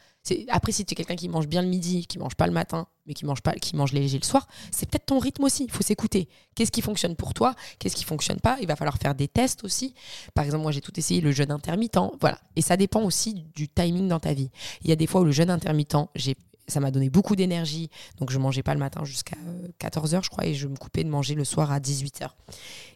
Après, 0.49 0.73
si 0.73 0.83
tu 0.83 0.91
es 0.91 0.95
quelqu'un 0.95 1.15
qui 1.15 1.29
mange 1.29 1.47
bien 1.47 1.61
le 1.61 1.69
midi, 1.69 2.05
qui 2.07 2.19
mange 2.19 2.35
pas 2.35 2.47
le 2.47 2.51
matin, 2.51 2.87
mais 3.05 3.13
qui 3.13 3.25
mange 3.25 3.41
pas, 3.41 3.53
qui 3.53 3.77
mange 3.77 3.93
léger 3.93 4.19
le 4.19 4.25
soir, 4.25 4.47
c'est 4.69 4.89
peut-être 4.89 5.05
ton 5.05 5.19
rythme 5.19 5.45
aussi. 5.45 5.63
Il 5.63 5.71
faut 5.71 5.81
s'écouter. 5.81 6.27
Qu'est-ce 6.53 6.71
qui 6.71 6.81
fonctionne 6.81 7.15
pour 7.15 7.33
toi? 7.33 7.55
Qu'est-ce 7.79 7.95
qui 7.95 8.03
fonctionne 8.03 8.41
pas? 8.41 8.57
Il 8.59 8.67
va 8.67 8.75
falloir 8.75 8.97
faire 8.97 9.15
des 9.15 9.29
tests 9.29 9.63
aussi. 9.63 9.93
Par 10.33 10.43
exemple, 10.43 10.63
moi 10.63 10.73
j'ai 10.73 10.81
tout 10.81 10.99
essayé, 10.99 11.21
le 11.21 11.31
jeûne 11.31 11.51
intermittent. 11.51 11.99
Voilà. 12.19 12.37
Et 12.57 12.61
ça 12.61 12.75
dépend 12.75 13.01
aussi 13.03 13.45
du 13.55 13.69
timing 13.69 14.09
dans 14.09 14.19
ta 14.19 14.33
vie. 14.33 14.51
Il 14.83 14.89
y 14.89 14.91
a 14.91 14.97
des 14.97 15.07
fois 15.07 15.21
où 15.21 15.23
le 15.23 15.31
jeûne 15.31 15.49
intermittent, 15.49 15.95
j'ai 16.15 16.35
ça 16.71 16.79
m'a 16.79 16.91
donné 16.91 17.09
beaucoup 17.09 17.35
d'énergie. 17.35 17.89
Donc 18.17 18.31
je 18.31 18.37
mangeais 18.37 18.63
pas 18.63 18.73
le 18.73 18.79
matin 18.79 19.03
jusqu'à 19.03 19.37
14h, 19.79 20.15
euh, 20.15 20.21
je 20.23 20.29
crois, 20.29 20.45
et 20.45 20.53
je 20.53 20.67
me 20.67 20.75
coupais 20.75 21.03
de 21.03 21.09
manger 21.09 21.35
le 21.35 21.43
soir 21.43 21.71
à 21.71 21.79
18h. 21.79 22.29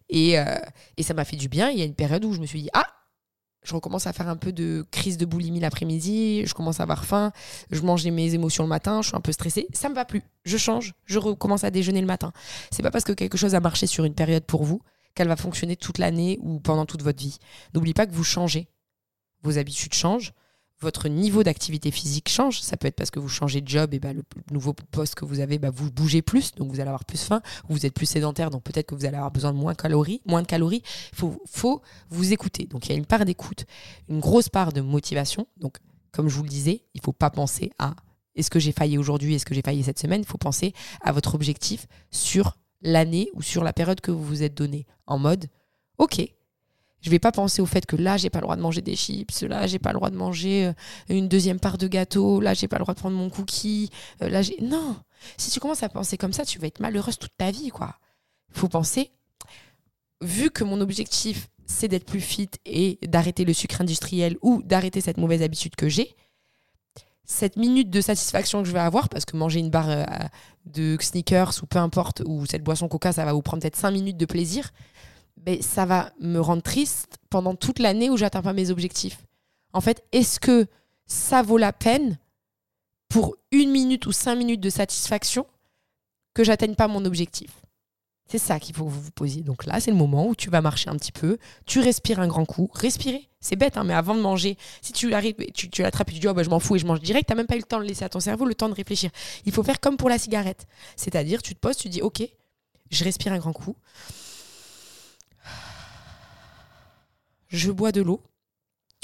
Et, 0.09 0.39
euh, 0.39 0.57
et 0.97 1.03
ça 1.03 1.13
m'a 1.13 1.25
fait 1.25 1.35
du 1.35 1.49
bien. 1.49 1.69
Il 1.69 1.77
y 1.77 1.81
a 1.81 1.85
une 1.85 1.95
période 1.95 2.23
où 2.25 2.33
je 2.33 2.39
me 2.39 2.45
suis 2.45 2.63
dit, 2.63 2.69
ah, 2.73 2.85
je 3.63 3.73
recommence 3.73 4.07
à 4.07 4.13
faire 4.13 4.29
un 4.29 4.37
peu 4.37 4.51
de 4.51 4.85
crise 4.91 5.17
de 5.17 5.25
boulimie 5.25 5.59
l'après-midi, 5.59 6.45
je 6.45 6.53
commence 6.53 6.79
à 6.79 6.83
avoir 6.83 7.03
faim, 7.05 7.31
je 7.71 7.81
mange 7.81 8.05
mes 8.05 8.33
émotions 8.33 8.63
le 8.63 8.69
matin, 8.69 9.01
je 9.01 9.07
suis 9.07 9.17
un 9.17 9.21
peu 9.21 9.31
stressée, 9.31 9.67
ça 9.73 9.89
me 9.89 9.95
va 9.95 10.05
plus. 10.05 10.21
Je 10.43 10.57
change, 10.57 10.93
je 11.05 11.17
recommence 11.17 11.63
à 11.63 11.71
déjeuner 11.71 12.01
le 12.01 12.07
matin. 12.07 12.31
C'est 12.71 12.83
pas 12.83 12.91
parce 12.91 13.03
que 13.03 13.13
quelque 13.13 13.37
chose 13.37 13.55
a 13.55 13.59
marché 13.59 13.87
sur 13.87 14.05
une 14.05 14.13
période 14.13 14.45
pour 14.45 14.63
vous 14.63 14.81
qu'elle 15.15 15.27
va 15.27 15.35
fonctionner 15.35 15.75
toute 15.75 15.97
l'année 15.97 16.37
ou 16.41 16.59
pendant 16.59 16.85
toute 16.85 17.01
votre 17.01 17.19
vie. 17.19 17.37
N'oubliez 17.73 17.93
pas 17.93 18.05
que 18.05 18.13
vous 18.13 18.23
changez. 18.23 18.67
Vos 19.41 19.57
habitudes 19.57 19.93
changent, 19.93 20.33
votre 20.81 21.07
niveau 21.07 21.43
d'activité 21.43 21.91
physique 21.91 22.29
change. 22.29 22.61
Ça 22.61 22.77
peut 22.77 22.87
être 22.87 22.95
parce 22.95 23.11
que 23.11 23.19
vous 23.19 23.29
changez 23.29 23.61
de 23.61 23.67
job 23.67 23.93
et 23.93 23.99
bah, 23.99 24.13
le 24.13 24.23
nouveau 24.51 24.73
poste 24.73 25.15
que 25.15 25.25
vous 25.25 25.39
avez, 25.39 25.57
bah, 25.57 25.69
vous 25.73 25.91
bougez 25.91 26.21
plus, 26.21 26.51
donc 26.53 26.69
vous 26.71 26.79
allez 26.79 26.89
avoir 26.89 27.05
plus 27.05 27.21
faim, 27.21 27.41
vous 27.69 27.85
êtes 27.85 27.93
plus 27.93 28.05
sédentaire, 28.05 28.49
donc 28.49 28.63
peut-être 28.63 28.87
que 28.87 28.95
vous 28.95 29.05
allez 29.05 29.17
avoir 29.17 29.31
besoin 29.31 29.53
de 29.53 29.57
moins 29.57 29.73
de 29.73 29.77
calories. 29.77 30.21
Moins 30.25 30.41
de 30.41 30.47
calories. 30.47 30.83
Il 31.13 31.17
faut, 31.17 31.41
faut 31.45 31.81
vous 32.09 32.33
écouter. 32.33 32.65
Donc 32.65 32.87
il 32.87 32.91
y 32.91 32.95
a 32.95 32.97
une 32.97 33.05
part 33.05 33.25
d'écoute, 33.25 33.65
une 34.09 34.19
grosse 34.19 34.49
part 34.49 34.73
de 34.73 34.81
motivation. 34.81 35.47
Donc 35.57 35.77
comme 36.11 36.29
je 36.29 36.35
vous 36.35 36.43
le 36.43 36.49
disais, 36.49 36.83
il 36.93 36.99
ne 36.99 37.03
faut 37.03 37.13
pas 37.13 37.29
penser 37.29 37.71
à 37.79 37.95
est-ce 38.35 38.49
que 38.49 38.59
j'ai 38.59 38.71
failli 38.71 38.97
aujourd'hui, 38.97 39.33
est-ce 39.35 39.45
que 39.45 39.55
j'ai 39.55 39.61
failli 39.61 39.83
cette 39.83 39.99
semaine? 39.99 40.21
Il 40.21 40.27
faut 40.27 40.37
penser 40.37 40.73
à 41.01 41.11
votre 41.11 41.35
objectif 41.35 41.87
sur 42.11 42.57
l'année 42.81 43.29
ou 43.33 43.41
sur 43.41 43.63
la 43.63 43.73
période 43.73 44.01
que 44.01 44.11
vous 44.11 44.23
vous 44.23 44.43
êtes 44.43 44.53
donnée. 44.53 44.85
En 45.07 45.17
mode, 45.17 45.47
ok, 45.97 46.27
je 47.05 47.11
vais 47.11 47.19
pas 47.19 47.31
penser 47.31 47.61
au 47.61 47.67
fait 47.67 47.85
que 47.85 47.95
là, 47.95 48.17
j'ai 48.17 48.31
pas 48.31 48.39
le 48.39 48.45
droit 48.45 48.55
de 48.55 48.61
manger 48.61 48.81
des 48.81 48.95
chips, 48.95 49.43
là, 49.43 49.67
j'ai 49.67 49.77
pas 49.77 49.91
le 49.91 49.97
droit 49.99 50.09
de 50.09 50.15
manger 50.15 50.65
euh, 50.65 50.73
une 51.07 51.27
deuxième 51.27 51.59
part 51.59 51.77
de 51.77 51.87
gâteau, 51.87 52.41
là, 52.41 52.55
j'ai 52.55 52.67
pas 52.67 52.77
le 52.77 52.83
droit 52.83 52.95
de 52.95 52.99
prendre 52.99 53.15
mon 53.15 53.29
cookie, 53.29 53.91
euh, 54.23 54.29
là, 54.29 54.41
j'ai. 54.41 54.57
Non! 54.59 54.97
Si 55.37 55.51
tu 55.51 55.59
commences 55.59 55.83
à 55.83 55.89
penser 55.89 56.17
comme 56.17 56.33
ça, 56.33 56.45
tu 56.45 56.57
vas 56.57 56.65
être 56.65 56.79
malheureuse 56.79 57.19
toute 57.19 57.37
ta 57.37 57.51
vie, 57.51 57.69
quoi. 57.69 57.95
Il 58.49 58.59
faut 58.59 58.69
penser, 58.69 59.11
vu 60.21 60.49
que 60.49 60.63
mon 60.63 60.81
objectif, 60.81 61.47
c'est 61.67 61.87
d'être 61.87 62.05
plus 62.05 62.21
fit 62.21 62.49
et 62.65 62.97
d'arrêter 63.03 63.45
le 63.45 63.53
sucre 63.53 63.81
industriel 63.81 64.37
ou 64.41 64.63
d'arrêter 64.63 64.99
cette 64.99 65.17
mauvaise 65.17 65.43
habitude 65.43 65.75
que 65.75 65.89
j'ai, 65.89 66.15
cette 67.23 67.55
minute 67.55 67.91
de 67.91 68.01
satisfaction 68.01 68.63
que 68.63 68.67
je 68.67 68.73
vais 68.73 68.79
avoir, 68.79 69.09
parce 69.09 69.25
que 69.25 69.37
manger 69.37 69.59
une 69.59 69.69
barre 69.69 69.89
euh, 69.89 70.05
de 70.65 70.97
sneakers 70.99 71.53
ou 71.61 71.67
peu 71.67 71.77
importe, 71.77 72.23
ou 72.25 72.47
cette 72.47 72.63
boisson 72.63 72.87
coca, 72.87 73.11
ça 73.13 73.25
va 73.25 73.33
vous 73.33 73.43
prendre 73.43 73.61
peut-être 73.61 73.75
5 73.75 73.91
minutes 73.91 74.17
de 74.17 74.25
plaisir, 74.25 74.71
mais 75.45 75.61
ça 75.61 75.85
va 75.85 76.11
me 76.19 76.39
rendre 76.39 76.63
triste 76.63 77.17
pendant 77.29 77.55
toute 77.55 77.79
l'année 77.79 78.09
où 78.09 78.17
j'atteins 78.17 78.41
pas 78.41 78.53
mes 78.53 78.71
objectifs. 78.71 79.19
En 79.73 79.81
fait, 79.81 80.03
est-ce 80.11 80.39
que 80.39 80.67
ça 81.05 81.41
vaut 81.41 81.57
la 81.57 81.73
peine 81.73 82.17
pour 83.09 83.35
une 83.51 83.71
minute 83.71 84.07
ou 84.07 84.11
cinq 84.11 84.35
minutes 84.35 84.61
de 84.61 84.69
satisfaction 84.69 85.45
que 86.33 86.43
j'atteigne 86.43 86.75
pas 86.75 86.87
mon 86.87 87.05
objectif? 87.05 87.51
C'est 88.27 88.39
ça 88.39 88.59
qu'il 88.59 88.75
faut 88.75 88.85
que 88.85 88.89
vous 88.89 89.01
vous 89.01 89.11
posiez. 89.11 89.43
Donc 89.43 89.65
là, 89.65 89.79
c'est 89.79 89.91
le 89.91 89.97
moment 89.97 90.27
où 90.27 90.35
tu 90.35 90.49
vas 90.49 90.61
marcher 90.61 90.89
un 90.89 90.95
petit 90.95 91.11
peu, 91.11 91.37
tu 91.67 91.79
respires 91.79 92.19
un 92.19 92.27
grand 92.27 92.45
coup. 92.45 92.71
Respirer, 92.73 93.29
c'est 93.39 93.55
bête, 93.55 93.77
hein, 93.77 93.83
mais 93.83 93.93
avant 93.93 94.15
de 94.15 94.21
manger, 94.21 94.57
si 94.81 94.93
tu 94.93 95.13
arrives, 95.13 95.35
tu, 95.53 95.83
l'attrapes 95.83 96.09
et 96.09 96.13
tu 96.13 96.19
dis 96.19 96.27
oh, 96.27 96.33
bah, 96.33 96.41
je 96.41 96.49
m'en 96.49 96.59
fous 96.59 96.75
et 96.75 96.79
je 96.79 96.87
mange 96.87 97.01
direct, 97.01 97.29
tu 97.29 97.35
même 97.35 97.45
pas 97.45 97.55
eu 97.55 97.59
le 97.59 97.65
temps 97.65 97.77
de 97.77 97.83
laisser 97.83 98.03
à 98.03 98.09
ton 98.09 98.19
cerveau 98.19 98.45
le 98.45 98.55
temps 98.55 98.69
de 98.69 98.73
réfléchir. 98.73 99.11
Il 99.45 99.51
faut 99.51 99.61
faire 99.61 99.79
comme 99.79 99.95
pour 99.95 100.09
la 100.09 100.17
cigarette. 100.17 100.65
C'est-à-dire, 100.95 101.43
tu 101.43 101.53
te 101.53 101.59
poses, 101.59 101.77
tu 101.77 101.87
dis 101.87 102.01
ok, 102.01 102.23
je 102.89 103.03
respire 103.03 103.31
un 103.33 103.37
grand 103.37 103.53
coup 103.53 103.75
je 107.47 107.71
bois 107.71 107.91
de 107.91 108.01
l'eau, 108.01 108.21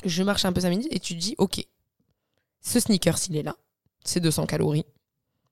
je 0.05 0.23
marche 0.23 0.45
un 0.45 0.53
peu 0.53 0.61
5 0.61 0.69
minutes 0.69 0.87
et 0.91 0.99
tu 0.99 1.15
te 1.15 1.19
dis, 1.19 1.35
ok, 1.37 1.65
ce 2.61 2.79
sneaker, 2.79 3.17
s'il 3.17 3.35
est 3.35 3.43
là, 3.43 3.55
c'est 4.03 4.19
200 4.19 4.45
calories, 4.45 4.85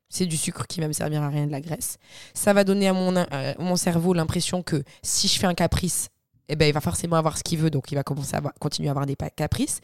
c'est 0.10 0.26
du 0.26 0.38
sucre 0.38 0.66
qui 0.68 0.80
va 0.80 0.88
me 0.88 0.94
servir 0.94 1.22
à 1.22 1.30
rien 1.30 1.46
de 1.46 1.52
la 1.52 1.62
graisse. 1.62 1.98
Ça 2.34 2.54
va 2.54 2.64
donner 2.64 2.88
à 2.88 2.94
mon, 2.94 3.16
euh, 3.16 3.54
mon 3.60 3.76
cerveau 3.76 4.14
l'impression 4.14 4.64
que 4.64 4.84
si 5.04 5.28
je 5.28 5.40
fais 5.40 5.48
un 5.48 5.54
caprice, 5.54 6.10
eh 6.50 6.56
ben, 6.56 6.66
il 6.68 6.74
va 6.74 6.82
forcément 6.82 7.16
avoir 7.16 7.38
ce 7.38 7.44
qu'il 7.44 7.60
veut, 7.60 7.70
donc 7.70 7.92
il 7.92 7.96
va 7.96 8.04
commencer 8.04 8.36
à 8.36 8.42
continuer 8.60 8.90
à 8.90 8.92
avoir 8.92 9.06
des 9.06 9.16
caprices. 9.36 9.82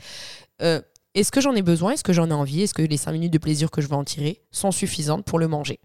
Euh, 0.62 0.82
est-ce 1.13 1.32
que 1.32 1.41
j'en 1.41 1.54
ai 1.54 1.62
besoin? 1.62 1.91
Est-ce 1.91 2.04
que 2.04 2.12
j'en 2.12 2.30
ai 2.30 2.34
envie? 2.34 2.63
Est-ce 2.63 2.74
que 2.74 2.82
les 2.82 2.98
5 2.98 3.12
minutes 3.12 3.32
de 3.32 3.38
plaisir 3.38 3.70
que 3.70 3.82
je 3.82 3.88
vais 3.88 3.96
en 3.96 4.04
tirer 4.04 4.41
sont 4.52 4.72
suffisantes 4.72 5.26
pour 5.26 5.38
le 5.38 5.48
manger? 5.48 5.80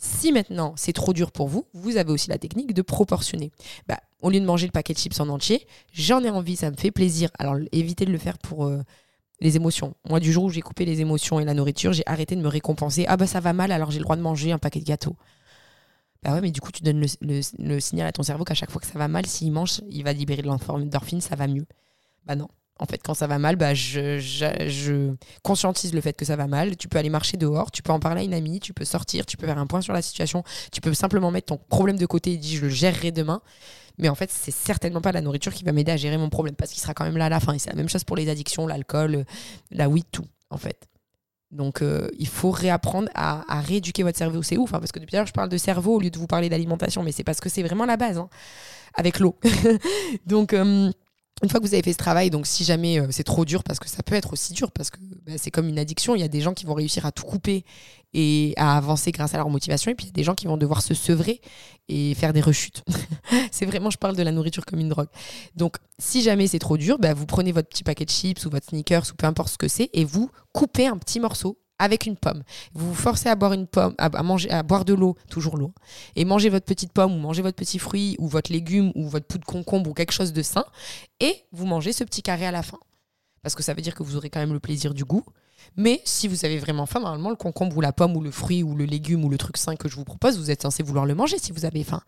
Si 0.00 0.30
maintenant 0.30 0.74
c'est 0.76 0.92
trop 0.92 1.12
dur 1.12 1.32
pour 1.32 1.48
vous, 1.48 1.66
vous 1.74 1.96
avez 1.96 2.12
aussi 2.12 2.30
la 2.30 2.38
technique 2.38 2.72
de 2.72 2.82
proportionner. 2.82 3.50
Bah, 3.88 3.98
au 4.22 4.30
lieu 4.30 4.38
de 4.38 4.44
manger 4.44 4.66
le 4.66 4.72
paquet 4.72 4.92
de 4.92 4.98
chips 4.98 5.18
en 5.18 5.28
entier, 5.28 5.66
j'en 5.92 6.22
ai 6.22 6.30
envie, 6.30 6.54
ça 6.54 6.70
me 6.70 6.76
fait 6.76 6.92
plaisir. 6.92 7.30
Alors 7.38 7.56
évitez 7.72 8.04
de 8.04 8.12
le 8.12 8.18
faire 8.18 8.38
pour 8.38 8.66
euh, 8.66 8.80
les 9.40 9.56
émotions. 9.56 9.94
Moi, 10.08 10.20
du 10.20 10.32
jour 10.32 10.44
où 10.44 10.50
j'ai 10.50 10.60
coupé 10.60 10.84
les 10.84 11.00
émotions 11.00 11.40
et 11.40 11.44
la 11.44 11.52
nourriture, 11.52 11.92
j'ai 11.92 12.04
arrêté 12.06 12.36
de 12.36 12.40
me 12.40 12.48
récompenser. 12.48 13.06
Ah 13.08 13.16
bah 13.16 13.26
ça 13.26 13.40
va 13.40 13.52
mal, 13.52 13.72
alors 13.72 13.90
j'ai 13.90 13.98
le 13.98 14.04
droit 14.04 14.16
de 14.16 14.22
manger 14.22 14.52
un 14.52 14.58
paquet 14.58 14.78
de 14.78 14.84
gâteaux. 14.84 15.16
Bah 16.22 16.32
ouais, 16.32 16.40
mais 16.40 16.52
du 16.52 16.60
coup, 16.60 16.70
tu 16.70 16.82
donnes 16.82 17.04
le, 17.20 17.80
signal 17.80 18.06
à 18.06 18.12
ton 18.12 18.22
cerveau 18.22 18.44
qu'à 18.44 18.54
chaque 18.54 18.70
fois 18.70 18.80
que 18.80 18.86
ça 18.86 18.98
va 18.98 19.08
mal, 19.08 19.26
s'il 19.26 19.52
mange, 19.52 19.80
il 19.90 20.04
va 20.04 20.12
libérer 20.12 20.42
de 20.42 20.48
l'endorphine, 20.48 21.20
ça 21.20 21.34
va 21.34 21.48
mieux. 21.48 21.66
Bah 22.24 22.36
non. 22.36 22.48
En 22.78 22.86
fait, 22.86 22.98
quand 23.02 23.14
ça 23.14 23.26
va 23.26 23.38
mal, 23.38 23.56
bah, 23.56 23.74
je, 23.74 25.12
conscientise 25.42 25.92
le 25.92 26.00
fait 26.00 26.12
que 26.12 26.24
ça 26.24 26.36
va 26.36 26.46
mal. 26.46 26.76
Tu 26.76 26.88
peux 26.88 26.98
aller 26.98 27.10
marcher 27.10 27.36
dehors, 27.36 27.70
tu 27.70 27.82
peux 27.82 27.92
en 27.92 28.00
parler 28.00 28.20
à 28.20 28.24
une 28.24 28.34
amie, 28.34 28.60
tu 28.60 28.72
peux 28.72 28.84
sortir, 28.84 29.26
tu 29.26 29.36
peux 29.36 29.46
faire 29.46 29.58
un 29.58 29.66
point 29.66 29.80
sur 29.80 29.92
la 29.92 30.02
situation, 30.02 30.44
tu 30.70 30.80
peux 30.80 30.94
simplement 30.94 31.30
mettre 31.30 31.46
ton 31.46 31.58
problème 31.68 31.98
de 31.98 32.06
côté 32.06 32.32
et 32.32 32.36
dire 32.36 32.60
je 32.60 32.64
le 32.66 32.70
gérerai 32.70 33.10
demain. 33.10 33.42
Mais 33.98 34.08
en 34.08 34.14
fait, 34.14 34.30
c'est 34.30 34.52
certainement 34.52 35.00
pas 35.00 35.10
la 35.10 35.20
nourriture 35.20 35.52
qui 35.52 35.64
va 35.64 35.72
m'aider 35.72 35.90
à 35.90 35.96
gérer 35.96 36.18
mon 36.18 36.30
problème 36.30 36.54
parce 36.54 36.70
qu'il 36.70 36.80
sera 36.80 36.94
quand 36.94 37.04
même 37.04 37.16
là 37.16 37.26
à 37.26 37.28
la 37.28 37.40
fin. 37.40 37.52
Et 37.52 37.58
c'est 37.58 37.70
la 37.70 37.76
même 37.76 37.88
chose 37.88 38.04
pour 38.04 38.16
les 38.16 38.28
addictions, 38.28 38.66
l'alcool, 38.66 39.24
la 39.72 39.88
weed, 39.88 40.04
tout, 40.12 40.26
en 40.50 40.56
fait. 40.56 40.88
Donc, 41.50 41.80
euh, 41.80 42.08
il 42.18 42.28
faut 42.28 42.50
réapprendre 42.50 43.08
à, 43.14 43.60
rééduquer 43.60 44.02
votre 44.02 44.18
cerveau. 44.18 44.42
C'est 44.42 44.56
ouf, 44.56 44.74
hein, 44.74 44.80
parce 44.80 44.92
que 44.92 44.98
depuis 44.98 45.16
l'heure, 45.16 45.26
je 45.26 45.32
parle 45.32 45.48
de 45.48 45.56
cerveau 45.56 45.96
au 45.96 46.00
lieu 46.00 46.10
de 46.10 46.18
vous 46.18 46.26
parler 46.26 46.48
d'alimentation, 46.48 47.02
mais 47.02 47.12
c'est 47.12 47.24
parce 47.24 47.40
que 47.40 47.48
c'est 47.48 47.62
vraiment 47.62 47.86
la 47.86 47.96
base, 47.96 48.18
hein, 48.18 48.28
avec 48.94 49.18
l'eau. 49.18 49.36
Donc, 50.26 50.52
euh, 50.52 50.92
une 51.42 51.48
fois 51.48 51.60
que 51.60 51.66
vous 51.66 51.74
avez 51.74 51.82
fait 51.82 51.92
ce 51.92 51.98
travail, 51.98 52.30
donc 52.30 52.46
si 52.46 52.64
jamais 52.64 53.00
euh, 53.00 53.08
c'est 53.10 53.24
trop 53.24 53.44
dur, 53.44 53.62
parce 53.62 53.78
que 53.78 53.88
ça 53.88 54.02
peut 54.02 54.14
être 54.14 54.32
aussi 54.32 54.52
dur, 54.52 54.72
parce 54.72 54.90
que 54.90 54.98
bah, 55.26 55.32
c'est 55.36 55.50
comme 55.50 55.68
une 55.68 55.78
addiction, 55.78 56.14
il 56.14 56.20
y 56.20 56.24
a 56.24 56.28
des 56.28 56.40
gens 56.40 56.54
qui 56.54 56.66
vont 56.66 56.74
réussir 56.74 57.06
à 57.06 57.12
tout 57.12 57.24
couper 57.24 57.64
et 58.14 58.54
à 58.56 58.76
avancer 58.76 59.12
grâce 59.12 59.34
à 59.34 59.36
leur 59.36 59.48
motivation, 59.48 59.90
et 59.90 59.94
puis 59.94 60.06
il 60.06 60.08
y 60.08 60.10
a 60.10 60.14
des 60.14 60.24
gens 60.24 60.34
qui 60.34 60.46
vont 60.46 60.56
devoir 60.56 60.82
se 60.82 60.94
sevrer 60.94 61.40
et 61.88 62.14
faire 62.14 62.32
des 62.32 62.40
rechutes. 62.40 62.82
c'est 63.52 63.66
vraiment, 63.66 63.90
je 63.90 63.98
parle 63.98 64.16
de 64.16 64.22
la 64.22 64.32
nourriture 64.32 64.64
comme 64.64 64.80
une 64.80 64.88
drogue. 64.88 65.08
Donc 65.54 65.76
si 65.98 66.22
jamais 66.22 66.48
c'est 66.48 66.58
trop 66.58 66.76
dur, 66.76 66.98
bah, 66.98 67.14
vous 67.14 67.26
prenez 67.26 67.52
votre 67.52 67.68
petit 67.68 67.84
paquet 67.84 68.04
de 68.04 68.10
chips 68.10 68.44
ou 68.46 68.50
votre 68.50 68.66
sneakers 68.66 69.04
ou 69.12 69.14
peu 69.14 69.26
importe 69.26 69.50
ce 69.50 69.58
que 69.58 69.68
c'est, 69.68 69.90
et 69.92 70.04
vous 70.04 70.30
coupez 70.52 70.86
un 70.86 70.96
petit 70.96 71.20
morceau 71.20 71.58
avec 71.78 72.06
une 72.06 72.16
pomme. 72.16 72.42
Vous 72.74 72.88
vous 72.88 72.94
forcez 72.94 73.28
à 73.28 73.34
boire 73.34 73.52
une 73.52 73.66
pomme, 73.66 73.94
à, 73.98 74.22
manger, 74.22 74.50
à 74.50 74.62
boire 74.62 74.84
de 74.84 74.94
l'eau, 74.94 75.16
toujours 75.30 75.56
l'eau, 75.56 75.72
et 76.16 76.24
manger 76.24 76.48
votre 76.48 76.66
petite 76.66 76.92
pomme 76.92 77.14
ou 77.14 77.18
manger 77.18 77.42
votre 77.42 77.56
petit 77.56 77.78
fruit 77.78 78.16
ou 78.18 78.28
votre 78.28 78.52
légume 78.52 78.92
ou 78.94 79.08
votre 79.08 79.26
poudre 79.26 79.46
de 79.46 79.50
concombre 79.50 79.90
ou 79.90 79.94
quelque 79.94 80.12
chose 80.12 80.32
de 80.32 80.42
sain, 80.42 80.64
et 81.20 81.44
vous 81.52 81.66
mangez 81.66 81.92
ce 81.92 82.04
petit 82.04 82.22
carré 82.22 82.46
à 82.46 82.50
la 82.50 82.62
fin. 82.62 82.78
Parce 83.42 83.54
que 83.54 83.62
ça 83.62 83.74
veut 83.74 83.82
dire 83.82 83.94
que 83.94 84.02
vous 84.02 84.16
aurez 84.16 84.30
quand 84.30 84.40
même 84.40 84.52
le 84.52 84.60
plaisir 84.60 84.94
du 84.94 85.04
goût. 85.04 85.24
Mais 85.76 86.00
si 86.04 86.28
vous 86.28 86.44
avez 86.44 86.58
vraiment 86.58 86.86
faim, 86.86 87.00
normalement, 87.00 87.30
le 87.30 87.36
concombre 87.36 87.76
ou 87.76 87.80
la 87.80 87.92
pomme 87.92 88.16
ou 88.16 88.20
le 88.20 88.30
fruit 88.30 88.62
ou 88.62 88.74
le 88.74 88.84
légume 88.84 89.24
ou 89.24 89.28
le 89.28 89.38
truc 89.38 89.56
sain 89.56 89.76
que 89.76 89.88
je 89.88 89.96
vous 89.96 90.04
propose, 90.04 90.38
vous 90.38 90.50
êtes 90.50 90.62
censé 90.62 90.82
vouloir 90.82 91.06
le 91.06 91.14
manger 91.14 91.38
si 91.38 91.52
vous 91.52 91.64
avez 91.64 91.84
faim. 91.84 92.02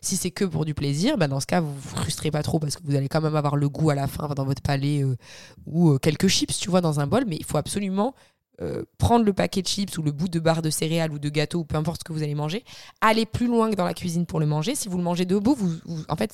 Si 0.00 0.16
c'est 0.16 0.30
que 0.30 0.44
pour 0.44 0.66
du 0.66 0.74
plaisir, 0.74 1.16
bah 1.16 1.28
dans 1.28 1.40
ce 1.40 1.46
cas, 1.46 1.60
vous 1.60 1.74
vous 1.74 1.88
frustrez 1.96 2.30
pas 2.30 2.42
trop 2.42 2.58
parce 2.58 2.76
que 2.76 2.82
vous 2.84 2.94
allez 2.94 3.08
quand 3.08 3.22
même 3.22 3.36
avoir 3.36 3.56
le 3.56 3.68
goût 3.70 3.88
à 3.88 3.94
la 3.94 4.06
fin 4.06 4.28
dans 4.28 4.44
votre 4.44 4.60
palais 4.60 5.02
euh, 5.02 5.16
ou 5.64 5.92
euh, 5.92 5.98
quelques 5.98 6.28
chips, 6.28 6.58
tu 6.58 6.68
vois, 6.68 6.82
dans 6.82 7.00
un 7.00 7.06
bol. 7.06 7.24
Mais 7.26 7.36
il 7.36 7.44
faut 7.44 7.56
absolument 7.56 8.14
euh, 8.60 8.84
prendre 8.98 9.24
le 9.24 9.32
paquet 9.32 9.62
de 9.62 9.66
chips 9.66 9.98
ou 9.98 10.02
le 10.02 10.12
bout 10.12 10.28
de 10.28 10.38
barre 10.38 10.62
de 10.62 10.70
céréales 10.70 11.12
ou 11.12 11.18
de 11.18 11.28
gâteau 11.28 11.60
ou 11.60 11.64
peu 11.64 11.76
importe 11.76 12.00
ce 12.00 12.04
que 12.04 12.12
vous 12.12 12.22
allez 12.22 12.36
manger, 12.36 12.64
aller 13.00 13.26
plus 13.26 13.48
loin 13.48 13.70
que 13.70 13.74
dans 13.74 13.84
la 13.84 13.94
cuisine 13.94 14.26
pour 14.26 14.38
le 14.38 14.46
manger. 14.46 14.74
Si 14.74 14.88
vous 14.88 14.96
le 14.96 15.02
mangez 15.02 15.24
debout, 15.24 15.54
vous, 15.54 15.72
en 16.08 16.16
fait, 16.16 16.32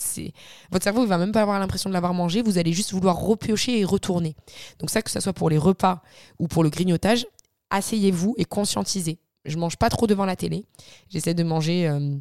votre 0.70 0.84
cerveau 0.84 1.00
ne 1.00 1.06
va 1.06 1.16
même 1.16 1.32
pas 1.32 1.42
avoir 1.42 1.58
l'impression 1.58 1.88
de 1.88 1.94
l'avoir 1.94 2.12
mangé. 2.12 2.42
Vous 2.42 2.58
allez 2.58 2.72
juste 2.72 2.92
vouloir 2.92 3.18
repiocher 3.18 3.80
et 3.80 3.84
retourner. 3.84 4.36
Donc 4.78 4.90
ça, 4.90 5.00
que 5.00 5.10
ce 5.10 5.20
soit 5.20 5.32
pour 5.32 5.48
les 5.48 5.58
repas 5.58 6.02
ou 6.38 6.46
pour 6.46 6.62
le 6.62 6.68
grignotage, 6.68 7.26
asseyez-vous 7.70 8.34
et 8.36 8.44
conscientisez. 8.44 9.18
Je 9.46 9.56
mange 9.56 9.76
pas 9.76 9.88
trop 9.88 10.06
devant 10.06 10.26
la 10.26 10.36
télé. 10.36 10.66
J'essaie 11.08 11.34
de 11.34 11.42
manger. 11.42 11.88
Euh, 11.88 12.16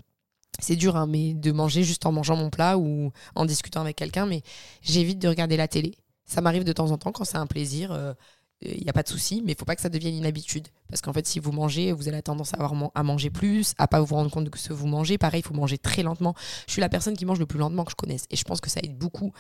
c'est 0.59 0.75
dur, 0.75 0.95
hein, 0.95 1.07
mais 1.07 1.33
de 1.33 1.51
manger 1.51 1.83
juste 1.83 2.05
en 2.05 2.12
mangeant 2.12 2.35
mon 2.35 2.49
plat 2.49 2.77
ou 2.77 3.12
en 3.35 3.45
discutant 3.45 3.81
avec 3.81 3.95
quelqu'un, 3.95 4.25
mais 4.25 4.41
j'évite 4.81 5.19
de 5.19 5.27
regarder 5.27 5.57
la 5.57 5.67
télé. 5.67 5.95
Ça 6.25 6.41
m'arrive 6.41 6.63
de 6.63 6.73
temps 6.73 6.91
en 6.91 6.97
temps 6.97 7.12
quand 7.12 7.23
c'est 7.23 7.38
un 7.38 7.47
plaisir. 7.47 7.91
Euh, 7.91 8.13
il 8.62 8.84
n'y 8.84 8.89
a 8.89 8.93
pas 8.93 9.04
de 9.04 9.08
souci, 9.08 9.41
mais 9.43 9.54
il 9.54 9.58
faut 9.58 9.65
pas 9.65 9.76
que 9.76 9.82
ça 9.82 9.89
devienne 9.89 10.15
une 10.15 10.26
habitude. 10.26 10.67
Parce 10.89 11.02
qu'en 11.02 11.13
fait, 11.13 11.25
si 11.28 11.39
vous 11.39 11.52
mangez, 11.52 11.91
vous 11.91 12.08
avez 12.08 12.21
tendance 12.21 12.54
à, 12.54 12.58
avoir 12.58 12.73
à 12.93 13.04
manger 13.04 13.30
plus, 13.30 13.73
à 13.78 13.88
pas 13.88 14.02
vous 14.02 14.15
rendre 14.15 14.30
compte 14.30 14.45
de 14.45 14.58
ce 14.58 14.69
que 14.69 14.73
vous 14.73 14.88
mangez. 14.88 15.17
Pareil, 15.17 15.41
il 15.41 15.47
faut 15.47 15.54
manger 15.54 15.78
très 15.78 16.04
lentement. 16.04 16.36
Je 16.67 16.73
suis 16.73 16.82
la 16.82 16.89
personne 16.89 17.15
qui 17.15 17.25
mange 17.25 17.39
le 17.39 17.45
plus 17.45 17.60
lentement 17.60 17.86
que 17.86 17.91
je 17.91 17.95
connaisse. 17.95 18.25
Et 18.30 18.36
je 18.36 18.43
pense 18.43 18.62
que 18.62 18.69
ça 18.69 18.80
aide 18.84 18.97
beaucoup 18.97 19.32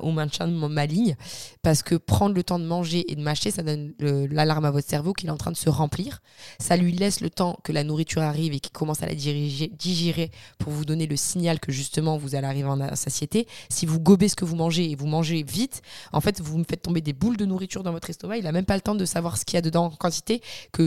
au 0.00 0.10
maintien 0.10 0.48
de 0.48 0.52
ma 0.52 0.86
ligne. 0.86 1.16
Parce 1.62 1.82
que 1.82 1.94
prendre 1.94 2.34
le 2.34 2.42
temps 2.42 2.58
de 2.58 2.64
manger 2.64 3.10
et 3.10 3.16
de 3.16 3.22
mâcher, 3.22 3.50
ça 3.50 3.62
donne 3.62 3.94
l'alarme 3.98 4.64
à 4.64 4.70
votre 4.70 4.88
cerveau 4.88 5.12
qu'il 5.12 5.28
est 5.28 5.32
en 5.32 5.36
train 5.36 5.52
de 5.52 5.56
se 5.56 5.70
remplir. 5.70 6.20
Ça 6.58 6.76
lui 6.76 6.92
laisse 6.92 7.20
le 7.20 7.30
temps 7.30 7.58
que 7.64 7.72
la 7.72 7.84
nourriture 7.84 8.22
arrive 8.22 8.52
et 8.52 8.60
qu'il 8.60 8.72
commence 8.72 9.02
à 9.02 9.06
la 9.06 9.14
digérer 9.14 10.30
pour 10.58 10.72
vous 10.72 10.84
donner 10.84 11.06
le 11.06 11.16
signal 11.16 11.60
que 11.60 11.72
justement 11.72 12.18
vous 12.18 12.34
allez 12.34 12.46
arriver 12.46 12.68
en 12.68 12.96
satiété. 12.96 13.46
Si 13.68 13.86
vous 13.86 14.00
gobez 14.00 14.28
ce 14.28 14.36
que 14.36 14.44
vous 14.44 14.56
mangez 14.56 14.90
et 14.90 14.96
vous 14.96 15.06
mangez 15.06 15.42
vite, 15.42 15.82
en 16.12 16.20
fait, 16.20 16.40
vous 16.40 16.58
me 16.58 16.64
faites 16.68 16.82
tomber 16.82 17.00
des 17.00 17.12
boules 17.12 17.36
de 17.36 17.44
nourriture 17.44 17.82
dans 17.82 17.92
votre 17.92 18.10
estomac 18.10 18.38
même 18.52 18.64
pas 18.64 18.74
le 18.74 18.80
temps 18.80 18.94
de 18.94 19.04
savoir 19.04 19.36
ce 19.36 19.44
qu'il 19.44 19.56
y 19.56 19.58
a 19.58 19.62
dedans 19.62 19.86
en 19.86 19.90
quantité, 19.90 20.42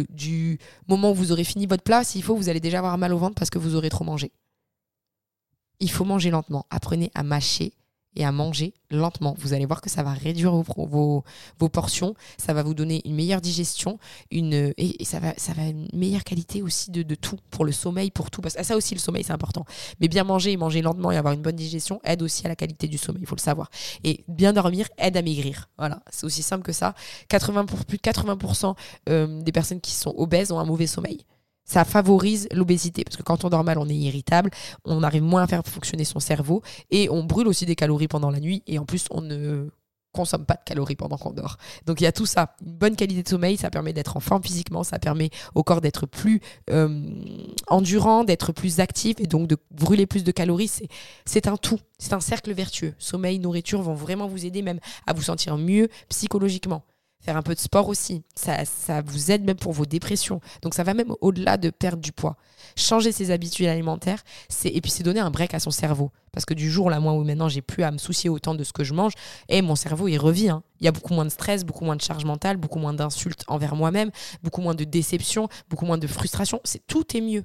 du 0.10 0.60
moment 0.88 1.12
où 1.12 1.16
vous 1.16 1.32
aurez 1.32 1.44
fini 1.44 1.66
votre 1.66 1.84
plat, 1.84 2.04
s'il 2.04 2.24
faut, 2.24 2.36
vous 2.36 2.50
allez 2.50 2.60
déjà 2.60 2.80
avoir 2.80 2.98
mal 2.98 3.14
au 3.14 3.18
ventre 3.18 3.36
parce 3.36 3.50
que 3.50 3.60
vous 3.60 3.76
aurez 3.76 3.90
trop 3.90 4.04
mangé. 4.04 4.32
Il 5.80 5.90
faut 5.90 6.06
manger 6.06 6.30
lentement. 6.30 6.66
Apprenez 6.70 7.12
à 7.16 7.24
mâcher 7.24 7.74
et 8.16 8.26
à 8.26 8.32
manger 8.32 8.74
lentement. 8.90 9.36
Vous 9.40 9.54
allez 9.54 9.66
voir 9.66 9.82
que 9.82 9.90
ça 9.90 10.04
va 10.04 10.12
réduire 10.12 10.54
vos, 10.54 11.24
vos, 11.60 11.70
portions, 11.70 12.14
ça 12.38 12.54
va 12.54 12.64
vous 12.64 12.74
donner 12.74 13.02
une 13.06 13.16
meilleure 13.16 13.42
digestion, 13.42 14.00
une, 14.32 14.74
et, 14.78 15.04
ça, 15.06 15.20
va, 15.20 15.34
ça 15.38 15.54
va 15.54 15.64
une 15.64 15.88
meilleure 15.94 16.24
qualité 16.24 16.62
aussi 16.62 16.92
de, 16.92 17.04
de, 17.04 17.16
tout, 17.16 17.38
pour 17.50 17.66
le 17.66 17.72
sommeil, 17.72 18.12
pour 18.12 18.30
tout. 18.30 18.42
Parce 18.42 18.56
que 18.56 18.64
ça 18.64 18.76
aussi, 18.76 18.94
le 18.94 19.00
sommeil, 19.00 19.24
c'est 19.24 19.34
important. 19.34 19.66
Mais 20.00 20.08
bien 20.08 20.24
manger 20.24 20.52
et 20.52 20.58
manger 20.58 20.82
lentement 20.82 21.12
et 21.12 21.18
avoir 21.18 21.34
une 21.34 21.42
bonne 21.42 21.56
digestion 21.56 22.02
aide 22.04 22.22
aussi 22.22 22.46
à 22.46 22.50
la 22.50 22.56
qualité 22.56 22.88
du 22.88 22.98
sommeil, 22.98 23.22
il 23.24 23.28
faut 23.28 23.36
le 23.36 23.42
savoir. 23.42 23.70
Et 24.04 24.24
bien 24.28 24.54
dormir 24.54 24.88
aide 24.98 25.18
à 25.18 25.22
maigrir. 25.22 25.70
Voilà, 25.78 26.02
c'est 26.10 26.26
aussi 26.26 26.44
simple 26.44 26.64
que 26.64 26.74
ça. 26.74 26.94
80 27.30 27.66
pour, 27.66 27.86
plus 27.86 27.98
de 27.98 28.02
80% 28.02 28.76
euh, 29.10 29.42
des 29.42 29.52
personnes 29.52 29.82
qui 29.82 29.92
sont 29.92 30.14
obèses 30.18 30.52
ont 30.52 30.60
un 30.60 30.66
mauvais 30.66 30.88
sommeil 30.88 31.26
ça 31.66 31.86
favorise 31.86 32.48
l'obésité. 32.52 33.04
Parce 33.04 33.18
que 33.18 33.24
quand 33.24 33.46
on 33.46 33.50
dort 33.50 33.64
mal, 33.64 33.78
on 33.78 33.88
est 33.88 33.96
irritable, 33.96 34.50
on 34.86 35.04
arrive 35.04 35.24
moins 35.24 35.44
à 35.44 35.48
faire 35.48 35.62
fonctionner 35.66 36.04
son 36.04 36.20
cerveau 36.20 36.62
et 36.90 37.10
on 37.10 37.24
brûle 37.24 37.48
aussi 37.48 37.66
des 37.66 37.76
calories 37.76 38.08
pendant 38.08 38.32
la 38.32 38.40
nuit 38.40 38.64
et 38.68 38.80
en 38.80 38.86
plus, 38.86 39.06
on 39.12 39.22
ne 39.22 39.70
consomme 40.12 40.46
pas 40.46 40.56
de 40.56 40.64
calories 40.66 40.96
pendant 40.96 41.18
qu'on 41.18 41.32
dort. 41.32 41.58
Donc 41.86 42.02
il 42.02 42.04
y 42.04 42.08
a 42.08 42.12
tout 42.12 42.26
ça. 42.26 42.56
Une 42.66 42.74
bonne 42.74 42.96
qualité 42.96 43.24
de 43.24 43.30
sommeil, 43.30 43.58
ça 43.58 43.70
permet 43.70 43.94
d'être 43.94 44.18
en 44.18 44.20
forme 44.20 44.44
physiquement, 44.44 44.84
ça 44.84 45.00
permet 45.00 45.30
au 45.56 45.64
corps 45.64 45.82
d'être 45.82 46.06
plus 46.06 46.42
euh, 46.70 47.06
endurant, 47.68 48.24
d'être 48.24 48.52
plus 48.52 48.80
actif 48.80 49.16
et 49.20 49.28
donc 49.28 49.48
de 49.48 49.58
brûler 49.72 50.06
plus 50.06 50.24
de 50.24 50.32
calories. 50.32 50.72
C'est 51.26 51.48
un 51.48 51.58
tout. 51.58 51.80
C'est 51.98 52.14
un 52.14 52.20
cercle 52.20 52.52
vertueux. 52.54 52.94
Sommeil, 52.98 53.40
nourriture 53.40 53.82
vont 53.82 53.94
vraiment 53.94 54.28
vous 54.28 54.46
aider 54.46 54.62
même 54.62 54.80
à 55.08 55.14
vous 55.14 55.22
sentir 55.22 55.58
mieux 55.58 55.88
psychologiquement 56.10 56.84
faire 57.22 57.38
un 57.38 57.42
peu 57.42 57.54
de 57.54 57.60
sport 57.60 57.88
aussi. 57.88 58.24
Ça, 58.36 58.66
ça 58.66 59.02
vous 59.02 59.32
aide 59.32 59.44
même 59.44 59.58
pour 59.58 59.72
vos 59.72 59.86
dépressions. 59.86 60.42
Donc 60.62 60.74
ça 60.74 60.84
va 60.84 60.94
même 60.94 61.14
au-delà 61.22 61.58
de 61.58 61.70
perdre 61.70 62.02
du 62.02 62.12
poids. 62.12 62.36
Changer 62.76 63.12
ses 63.12 63.32
habitudes 63.32 63.68
alimentaires, 63.68 64.24
c'est 64.50 64.70
et 64.70 64.82
puis 64.82 64.92
c'est 64.92 65.04
donner 65.04 65.20
un 65.20 65.32
break 65.32 65.54
à 65.54 65.60
son 65.60 65.72
cerveau. 65.72 66.12
Parce 66.32 66.46
que 66.46 66.54
du 66.54 66.72
jour 66.72 66.90
là, 66.90 67.00
moi 67.00 67.14
où 67.14 67.24
maintenant 67.24 67.50
j'ai 67.50 67.62
plus 67.62 67.84
à 67.84 67.92
me 67.92 67.98
soucier 67.98 68.30
autant 68.30 68.56
de 68.56 68.64
ce 68.64 68.74
que 68.74 68.84
je 68.84 68.94
mange, 68.94 69.14
et 69.50 69.62
mon 69.62 69.76
cerveau 69.76 70.08
il 70.08 70.18
revient. 70.18 70.50
Hein. 70.50 70.64
Il 70.80 70.86
y 70.86 70.88
a 70.88 70.92
beaucoup 70.92 71.14
moins 71.14 71.26
de 71.26 71.30
stress, 71.30 71.64
beaucoup 71.64 71.86
moins 71.86 71.96
de 71.96 72.02
charge 72.02 72.26
mentale, 72.26 72.58
beaucoup 72.58 72.80
moins 72.80 72.94
d'insultes 72.94 73.44
envers 73.48 73.76
moi-même, 73.76 74.12
beaucoup 74.42 74.62
moins 74.62 74.76
de 74.76 74.84
déception, 74.84 75.48
beaucoup 75.70 75.86
moins 75.86 75.98
de 75.98 76.08
frustration. 76.08 76.60
C'est 76.64 76.86
tout 76.88 77.16
est 77.16 77.22
mieux. 77.22 77.44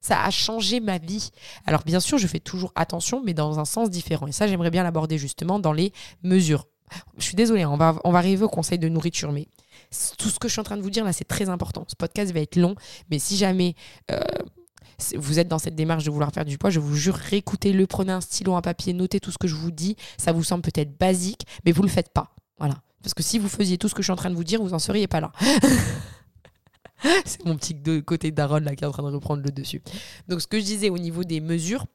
Ça 0.00 0.22
a 0.22 0.30
changé 0.30 0.78
ma 0.78 0.98
vie. 0.98 1.30
Alors 1.66 1.82
bien 1.82 1.98
sûr, 1.98 2.18
je 2.18 2.26
fais 2.26 2.38
toujours 2.38 2.72
attention, 2.76 3.20
mais 3.24 3.34
dans 3.34 3.58
un 3.58 3.64
sens 3.64 3.90
différent. 3.90 4.28
Et 4.28 4.32
ça, 4.32 4.46
j'aimerais 4.46 4.70
bien 4.70 4.84
l'aborder 4.84 5.18
justement 5.18 5.58
dans 5.58 5.72
les 5.72 5.92
mesures. 6.22 6.66
Je 7.18 7.24
suis 7.24 7.36
désolée, 7.36 7.64
on 7.66 7.76
va, 7.76 7.96
on 8.04 8.12
va 8.12 8.18
arriver 8.18 8.44
au 8.44 8.48
conseil 8.48 8.78
de 8.78 8.88
nourriture, 8.88 9.32
mais 9.32 9.48
tout 10.18 10.28
ce 10.28 10.38
que 10.38 10.48
je 10.48 10.52
suis 10.52 10.60
en 10.60 10.64
train 10.64 10.76
de 10.76 10.82
vous 10.82 10.90
dire 10.90 11.04
là, 11.04 11.12
c'est 11.12 11.24
très 11.24 11.48
important. 11.48 11.84
Ce 11.88 11.96
podcast 11.96 12.32
va 12.32 12.40
être 12.40 12.56
long, 12.56 12.74
mais 13.10 13.18
si 13.18 13.36
jamais 13.36 13.74
euh, 14.10 14.20
vous 15.16 15.38
êtes 15.38 15.48
dans 15.48 15.58
cette 15.58 15.76
démarche 15.76 16.04
de 16.04 16.10
vouloir 16.10 16.32
faire 16.32 16.44
du 16.44 16.58
poids, 16.58 16.70
je 16.70 16.80
vous 16.80 16.96
jure, 16.96 17.14
réécoutez-le, 17.14 17.86
prenez 17.86 18.12
un 18.12 18.20
stylo, 18.20 18.54
un 18.54 18.62
papier, 18.62 18.92
notez 18.92 19.20
tout 19.20 19.30
ce 19.30 19.38
que 19.38 19.48
je 19.48 19.54
vous 19.54 19.70
dis. 19.70 19.96
Ça 20.16 20.32
vous 20.32 20.42
semble 20.42 20.62
peut-être 20.62 20.98
basique, 20.98 21.46
mais 21.64 21.72
vous 21.72 21.82
ne 21.82 21.88
le 21.88 21.92
faites 21.92 22.10
pas. 22.10 22.34
Voilà. 22.58 22.74
Parce 23.02 23.14
que 23.14 23.22
si 23.22 23.38
vous 23.38 23.48
faisiez 23.48 23.78
tout 23.78 23.88
ce 23.88 23.94
que 23.94 24.02
je 24.02 24.06
suis 24.06 24.12
en 24.12 24.16
train 24.16 24.30
de 24.30 24.34
vous 24.34 24.44
dire, 24.44 24.60
vous 24.60 24.70
n'en 24.70 24.78
seriez 24.78 25.06
pas 25.06 25.20
là. 25.20 25.32
c'est 27.24 27.44
mon 27.44 27.56
petit 27.56 27.76
côté 28.02 28.32
d'Aaron 28.32 28.58
là 28.58 28.74
qui 28.74 28.84
est 28.84 28.86
en 28.86 28.90
train 28.90 29.08
de 29.08 29.14
reprendre 29.14 29.42
le 29.42 29.50
dessus. 29.50 29.82
Donc 30.26 30.40
ce 30.40 30.46
que 30.46 30.58
je 30.58 30.64
disais 30.64 30.90
au 30.90 30.98
niveau 30.98 31.22
des 31.24 31.40
mesures, 31.40 31.86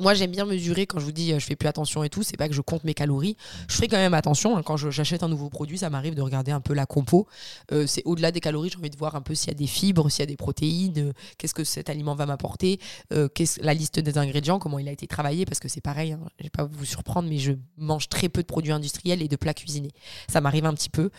moi, 0.00 0.14
j'aime 0.14 0.32
bien 0.32 0.44
mesurer 0.44 0.86
quand 0.86 0.98
je 0.98 1.04
vous 1.04 1.12
dis 1.12 1.32
euh, 1.32 1.38
je 1.38 1.46
fais 1.46 1.54
plus 1.54 1.68
attention 1.68 2.02
et 2.02 2.08
tout. 2.08 2.22
C'est 2.22 2.36
pas 2.36 2.48
que 2.48 2.54
je 2.54 2.60
compte 2.60 2.84
mes 2.84 2.94
calories. 2.94 3.36
Je 3.68 3.76
fais 3.76 3.86
quand 3.86 3.96
même 3.96 4.14
attention. 4.14 4.56
Hein. 4.56 4.62
quand 4.62 4.76
j'achète 4.76 5.22
un 5.22 5.28
nouveau 5.28 5.48
produit, 5.50 5.78
ça 5.78 5.90
m'arrive 5.90 6.14
de 6.14 6.22
regarder 6.22 6.50
un 6.50 6.60
peu 6.60 6.74
la 6.74 6.86
compo. 6.86 7.28
Euh, 7.72 7.86
c'est 7.86 8.02
au-delà 8.04 8.32
des 8.32 8.40
calories, 8.40 8.70
j'ai 8.70 8.78
envie 8.78 8.90
de 8.90 8.96
voir 8.96 9.14
un 9.14 9.20
peu 9.20 9.34
s'il 9.34 9.48
y 9.48 9.50
a 9.52 9.54
des 9.54 9.66
fibres, 9.66 10.10
s'il 10.10 10.20
y 10.20 10.22
a 10.24 10.26
des 10.26 10.36
protéines, 10.36 10.98
euh, 10.98 11.12
qu'est-ce 11.38 11.54
que 11.54 11.64
cet 11.64 11.90
aliment 11.90 12.14
va 12.14 12.26
m'apporter, 12.26 12.80
la 13.10 13.74
liste 13.74 13.98
des 14.00 14.18
ingrédients, 14.18 14.58
comment 14.58 14.78
il 14.78 14.88
a 14.88 14.92
été 14.92 15.06
travaillé. 15.06 15.44
Parce 15.44 15.60
que 15.60 15.68
c'est 15.68 15.80
pareil, 15.80 16.12
hein, 16.12 16.20
je 16.38 16.44
vais 16.44 16.50
pas 16.50 16.64
vous 16.64 16.84
surprendre, 16.84 17.28
mais 17.28 17.38
je 17.38 17.52
mange 17.76 18.08
très 18.08 18.28
peu 18.28 18.42
de 18.42 18.46
produits 18.46 18.72
industriels 18.72 19.22
et 19.22 19.28
de 19.28 19.36
plats 19.36 19.54
cuisinés. 19.54 19.92
Ça 20.28 20.40
m'arrive 20.40 20.66
un 20.66 20.74
petit 20.74 20.90
peu. 20.90 21.10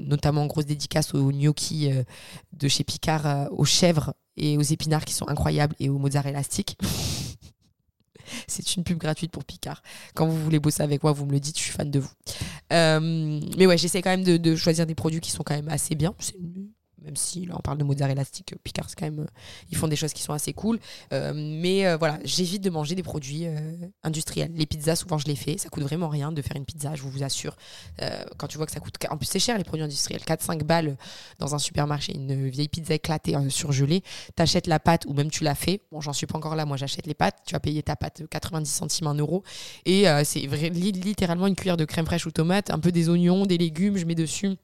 notamment 0.00 0.42
en 0.42 0.46
grosse 0.46 0.66
dédicace 0.66 1.14
aux 1.14 1.30
gnocchis 1.30 1.90
de 2.52 2.68
chez 2.68 2.84
Picard, 2.84 3.48
aux 3.52 3.66
chèvres 3.66 4.14
et 4.36 4.56
aux 4.56 4.62
épinards 4.62 5.04
qui 5.04 5.12
sont 5.12 5.28
incroyables 5.28 5.74
et 5.78 5.88
aux 5.88 5.98
mozzarella. 5.98 6.40
C'est 8.46 8.76
une 8.76 8.84
pub 8.84 8.98
gratuite 8.98 9.30
pour 9.30 9.44
Picard. 9.44 9.82
Quand 10.14 10.26
vous 10.26 10.42
voulez 10.42 10.58
bosser 10.58 10.82
avec 10.82 11.02
moi, 11.02 11.12
vous 11.12 11.26
me 11.26 11.32
le 11.32 11.40
dites, 11.40 11.58
je 11.58 11.62
suis 11.62 11.72
fan 11.72 11.90
de 11.90 12.00
vous. 12.00 12.10
Euh, 12.72 13.40
mais 13.56 13.66
ouais, 13.66 13.78
j'essaie 13.78 14.02
quand 14.02 14.10
même 14.10 14.24
de, 14.24 14.56
choisir 14.56 14.86
des 14.86 14.94
produits 14.94 15.20
qui 15.20 15.30
sont 15.30 15.42
quand 15.42 15.54
même 15.54 15.68
assez 15.68 15.94
bien 15.94 16.14
même 17.02 17.16
si 17.16 17.46
là 17.46 17.54
on 17.56 17.60
parle 17.60 17.78
de 17.78 17.84
mozzarella 17.84 18.12
élastique, 18.12 18.54
Picard, 18.62 18.88
c'est 18.88 18.98
quand 18.98 19.06
même, 19.06 19.20
euh, 19.20 19.26
ils 19.70 19.76
font 19.76 19.88
des 19.88 19.96
choses 19.96 20.12
qui 20.12 20.22
sont 20.22 20.32
assez 20.32 20.52
cool. 20.52 20.78
Euh, 21.12 21.32
mais 21.34 21.86
euh, 21.86 21.96
voilà, 21.96 22.18
j'évite 22.24 22.62
de 22.62 22.70
manger 22.70 22.94
des 22.94 23.02
produits 23.02 23.46
industriels. 24.02 24.52
Les 24.54 24.66
pizzas, 24.66 24.96
souvent 24.96 25.18
je 25.18 25.26
les 25.26 25.36
fais, 25.36 25.58
ça 25.58 25.68
coûte 25.68 25.82
vraiment 25.82 26.08
rien 26.08 26.32
de 26.32 26.42
faire 26.42 26.56
une 26.56 26.64
pizza, 26.64 26.94
je 26.94 27.02
vous 27.02 27.22
assure. 27.22 27.56
quand 28.36 28.46
tu 28.46 28.56
vois 28.56 28.66
que 28.66 28.72
ça 28.72 28.80
coûte, 28.80 28.96
en 29.10 29.16
plus 29.16 29.26
c'est 29.26 29.38
cher 29.38 29.56
les 29.58 29.64
produits 29.64 29.84
industriels, 29.84 30.22
4-5 30.22 30.62
balles 30.64 30.96
dans 31.38 31.54
un 31.54 31.58
supermarché, 31.58 32.14
une 32.14 32.48
vieille 32.48 32.68
pizza 32.68 32.94
éclatée, 32.94 33.36
surgelée, 33.50 34.02
t'achètes 34.34 34.66
la 34.66 34.80
pâte 34.80 35.04
ou 35.06 35.12
même 35.12 35.30
tu 35.30 35.44
la 35.44 35.54
fais. 35.54 35.82
Bon, 35.92 36.00
j'en 36.00 36.12
suis 36.12 36.26
pas 36.26 36.36
encore 36.36 36.56
là, 36.56 36.64
moi 36.64 36.76
j'achète 36.76 37.06
les 37.06 37.14
pâtes, 37.14 37.36
tu 37.46 37.52
vas 37.52 37.60
payer 37.60 37.82
ta 37.82 37.96
pâte 37.96 38.22
90 38.30 38.70
centimes, 38.70 39.06
1 39.06 39.14
euro. 39.14 39.42
Et 39.84 40.04
c'est 40.24 40.40
littéralement 40.40 41.46
une 41.46 41.56
cuillère 41.56 41.76
de 41.76 41.84
crème 41.84 42.06
fraîche 42.06 42.26
ou 42.26 42.30
tomate, 42.30 42.70
un 42.70 42.78
peu 42.78 42.92
des 42.92 43.08
oignons, 43.08 43.46
des 43.46 43.58
légumes, 43.58 43.96
je 43.96 44.04
mets 44.04 44.14
dessus 44.14 44.56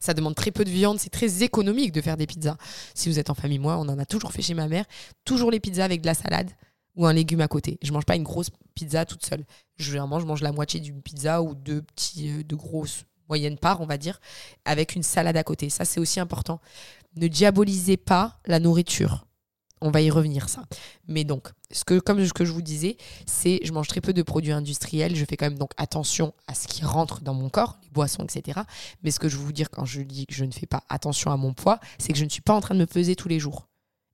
ça 0.00 0.14
demande 0.14 0.34
très 0.34 0.50
peu 0.50 0.64
de 0.64 0.70
viande, 0.70 0.98
c'est 0.98 1.10
très 1.10 1.42
économique 1.42 1.92
de 1.92 2.00
faire 2.00 2.16
des 2.16 2.26
pizzas. 2.26 2.56
Si 2.94 3.08
vous 3.08 3.18
êtes 3.18 3.30
en 3.30 3.34
famille, 3.34 3.58
moi, 3.58 3.76
on 3.78 3.88
en 3.88 3.98
a 3.98 4.04
toujours 4.04 4.32
fait 4.32 4.42
chez 4.42 4.54
ma 4.54 4.68
mère, 4.68 4.84
toujours 5.24 5.50
les 5.50 5.60
pizzas 5.60 5.84
avec 5.84 6.00
de 6.00 6.06
la 6.06 6.14
salade 6.14 6.50
ou 6.96 7.06
un 7.06 7.12
légume 7.12 7.40
à 7.40 7.48
côté. 7.48 7.78
Je 7.82 7.92
mange 7.92 8.04
pas 8.04 8.16
une 8.16 8.22
grosse 8.22 8.50
pizza 8.74 9.04
toute 9.04 9.24
seule. 9.24 9.44
Généralement, 9.76 10.20
je 10.20 10.26
mange 10.26 10.42
la 10.42 10.52
moitié 10.52 10.80
d'une 10.80 11.00
pizza 11.00 11.42
ou 11.42 11.54
deux 11.54 11.82
petits, 11.82 12.30
euh, 12.30 12.42
de 12.42 12.54
grosses 12.54 13.04
moyennes 13.28 13.58
parts, 13.58 13.80
on 13.80 13.86
va 13.86 13.96
dire, 13.96 14.20
avec 14.64 14.94
une 14.94 15.02
salade 15.02 15.36
à 15.36 15.44
côté. 15.44 15.70
Ça, 15.70 15.84
c'est 15.84 16.00
aussi 16.00 16.20
important. 16.20 16.60
Ne 17.16 17.28
diabolisez 17.28 17.96
pas 17.96 18.38
la 18.46 18.60
nourriture. 18.60 19.26
On 19.84 19.90
va 19.90 20.00
y 20.00 20.10
revenir, 20.10 20.48
ça. 20.48 20.62
Mais 21.08 21.24
donc, 21.24 21.48
ce 21.72 21.84
que, 21.84 21.98
comme 21.98 22.24
ce 22.24 22.32
que 22.32 22.44
je 22.44 22.52
vous 22.52 22.62
disais, 22.62 22.96
c'est 23.26 23.60
je 23.64 23.72
mange 23.72 23.88
très 23.88 24.00
peu 24.00 24.12
de 24.12 24.22
produits 24.22 24.52
industriels. 24.52 25.16
Je 25.16 25.24
fais 25.24 25.36
quand 25.36 25.46
même 25.46 25.58
donc 25.58 25.72
attention 25.76 26.32
à 26.46 26.54
ce 26.54 26.68
qui 26.68 26.84
rentre 26.84 27.20
dans 27.20 27.34
mon 27.34 27.48
corps, 27.48 27.78
les 27.82 27.90
boissons, 27.90 28.24
etc. 28.24 28.60
Mais 29.02 29.10
ce 29.10 29.18
que 29.18 29.28
je 29.28 29.36
veux 29.36 29.44
vous 29.44 29.52
dire 29.52 29.70
quand 29.70 29.84
je 29.84 30.02
dis 30.02 30.26
que 30.26 30.34
je 30.34 30.44
ne 30.44 30.52
fais 30.52 30.66
pas 30.66 30.84
attention 30.88 31.32
à 31.32 31.36
mon 31.36 31.52
poids, 31.52 31.80
c'est 31.98 32.12
que 32.12 32.18
je 32.18 32.24
ne 32.24 32.30
suis 32.30 32.42
pas 32.42 32.54
en 32.54 32.60
train 32.60 32.74
de 32.74 32.80
me 32.80 32.86
peser 32.86 33.16
tous 33.16 33.28
les 33.28 33.40
jours. 33.40 33.66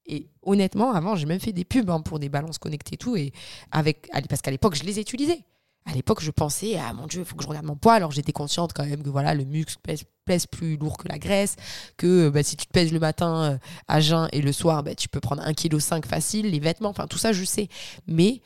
Et 0.07 0.31
honnêtement, 0.43 0.93
avant, 0.93 1.17
j'ai 1.17 1.27
même 1.27 1.39
fait 1.39 1.53
des 1.53 1.67
pubs 1.67 1.91
hein, 1.91 2.01
pour 2.01 2.19
des 2.19 2.31
balances 2.31 2.57
connectées 2.57 2.95
et 2.95 2.99
tout. 2.99 3.15
Et 3.17 3.33
avec, 3.71 4.09
parce 4.29 4.41
qu'à 4.41 4.51
l'époque, 4.51 4.75
je 4.75 4.85
les 4.85 4.99
utilisais 4.99 5.45
à 5.87 5.95
l'époque, 5.95 6.23
je 6.23 6.31
pensais, 6.31 6.77
ah 6.77 6.93
mon 6.93 7.07
Dieu, 7.07 7.21
il 7.21 7.25
faut 7.25 7.35
que 7.35 7.43
je 7.43 7.49
regarde 7.49 7.67
mon 7.67 7.77
poids. 7.77 7.95
Alors 7.95 8.11
j'étais 8.11 8.33
consciente 8.33 8.73
quand 8.75 8.85
même 8.85 9.03
que 9.03 9.09
voilà, 9.09 9.35
le 9.35 9.45
muscle 9.45 9.77
pèse, 9.83 10.47
plus 10.47 10.77
lourd 10.77 10.99
que 10.99 11.09
la 11.09 11.19
graisse, 11.19 11.57
que 11.97 12.29
bah, 12.29 12.43
si 12.43 12.57
tu 12.57 12.67
te 12.67 12.73
pèses 12.73 12.93
le 12.93 13.01
matin 13.01 13.53
euh, 13.53 13.59
à 13.87 14.01
jeun 14.01 14.29
et 14.33 14.43
le 14.43 14.53
soir, 14.53 14.83
bah, 14.83 14.95
tu 14.95 15.09
peux 15.09 15.21
prendre 15.21 15.43
1,5 15.43 16.01
kg 16.01 16.07
facile, 16.07 16.51
les 16.51 16.61
vêtements, 16.61 16.91
enfin 16.91 17.07
tout 17.07 17.17
ça, 17.17 17.33
je 17.33 17.45
sais. 17.45 17.69
Mais 18.07 18.43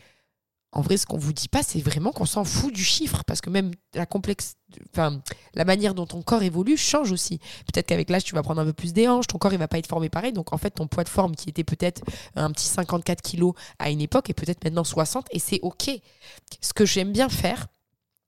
en 0.73 0.81
vrai, 0.81 0.97
ce 0.97 1.05
qu'on 1.05 1.19
vous 1.19 1.35
dit 1.35 1.49
pas, 1.49 1.63
c'est 1.63 1.81
vraiment 1.81 2.13
qu'on 2.13 2.25
s'en 2.25 2.45
fout 2.45 2.73
du 2.73 2.83
chiffre, 2.83 3.25
parce 3.27 3.43
que 3.43 3.51
même 3.51 3.73
la 3.95 4.07
complexe, 4.07 4.55
enfin, 4.93 5.21
la 5.55 5.67
manière 5.67 5.95
dont 5.95 6.07
ton 6.07 6.23
corps 6.23 6.43
évolue 6.43 6.79
change 6.79 7.13
aussi. 7.13 7.39
Peut-être 7.67 7.87
qu'avec 7.87 8.09
l'âge, 8.09 8.25
tu 8.25 8.35
vas 8.35 8.43
prendre 8.43 8.63
un 8.63 8.65
peu 8.65 8.73
plus 8.73 8.95
des 8.95 9.07
hanches, 9.07 9.27
ton 9.27 9.37
corps 9.37 9.53
il 9.53 9.59
va 9.59 9.69
pas 9.69 9.79
être 9.79 9.87
formé 9.87 10.09
pareil, 10.09 10.33
donc 10.33 10.55
en 10.55 10.57
fait, 10.57 10.71
ton 10.71 10.87
poids 10.87 11.05
de 11.05 11.11
forme 11.11 11.37
qui 11.37 11.51
était 11.51 11.65
peut-être 11.65 12.03
un 12.37 12.51
petit 12.51 12.67
54 12.67 13.21
kilos 13.21 13.53
à 13.79 13.91
une 13.91 14.01
époque 14.01 14.31
est 14.31 14.35
peut-être 14.35 14.65
maintenant 14.65 14.85
60, 14.85 15.27
et 15.31 15.39
c'est 15.39 15.61
ok. 15.61 15.91
Ce 16.63 16.73
que 16.73 16.87
j'aime 16.87 17.13
bien 17.13 17.29
faire, 17.29 17.67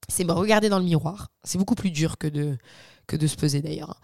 c'est 0.09 0.24
me 0.24 0.33
regarder 0.33 0.68
dans 0.68 0.78
le 0.78 0.85
miroir. 0.85 1.30
C'est 1.44 1.57
beaucoup 1.57 1.74
plus 1.74 1.90
dur 1.90 2.18
que 2.18 2.26
de 2.26 2.59
que 3.07 3.16
de 3.16 3.26
se 3.26 3.37
peser 3.37 3.62
d'ailleurs. 3.62 3.90
Hein. 3.90 3.96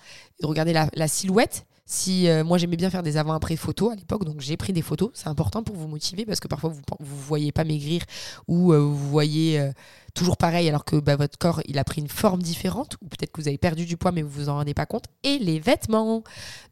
De 0.43 0.47
regarder 0.47 0.73
la, 0.73 0.89
la 0.95 1.09
silhouette 1.09 1.67
si 1.91 2.29
euh, 2.29 2.45
moi 2.45 2.57
j'aimais 2.57 2.77
bien 2.77 2.89
faire 2.89 3.03
des 3.03 3.17
avant-après 3.17 3.57
photos 3.57 3.93
à 3.93 3.97
l'époque, 3.97 4.25
donc 4.25 4.41
j'ai 4.41 4.57
pris 4.57 4.73
des 4.73 4.81
photos. 4.81 5.11
C'est 5.13 5.27
important 5.27 5.65
pour 5.65 5.75
vous 5.75 5.89
motiver 5.89 6.25
parce 6.25 6.39
que 6.39 6.47
parfois 6.47 6.71
vous 6.71 6.81
vous 7.01 7.21
voyez 7.23 7.51
pas 7.51 7.65
maigrir 7.65 8.03
ou 8.47 8.73
euh, 8.73 8.79
vous 8.79 9.11
voyez 9.11 9.59
euh, 9.59 9.73
toujours 10.15 10.37
pareil 10.37 10.69
alors 10.69 10.85
que 10.85 10.95
bah, 10.95 11.17
votre 11.17 11.37
corps 11.37 11.61
il 11.67 11.81
a 11.81 11.85
pris 11.85 12.01
une 12.01 12.09
forme 12.09 12.43
différente 12.43 12.97
ou 13.03 13.09
peut-être 13.09 13.33
que 13.33 13.41
vous 13.41 13.49
avez 13.49 13.59
perdu 13.59 13.87
du 13.87 13.97
poids 13.97 14.13
mais 14.13 14.23
vous 14.23 14.31
vous 14.31 14.49
en 14.49 14.55
rendez 14.55 14.73
pas 14.73 14.87
compte. 14.87 15.07
Et 15.25 15.41
les 15.41 15.59
vêtements. 15.59 16.23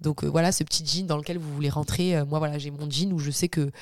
Donc 0.00 0.22
voilà 0.22 0.52
ce 0.52 0.62
petit 0.62 0.87
jean 0.87 1.09
dans 1.09 1.16
lequel 1.16 1.38
vous 1.38 1.52
voulez 1.52 1.70
rentrer. 1.70 2.24
moi 2.24 2.38
voilà 2.38 2.57
j'ai 2.59 2.70
mon 2.70 2.88
jean 2.88 3.12
où 3.12 3.18
je 3.18 3.33
sais 3.33 3.48
que 3.48 3.72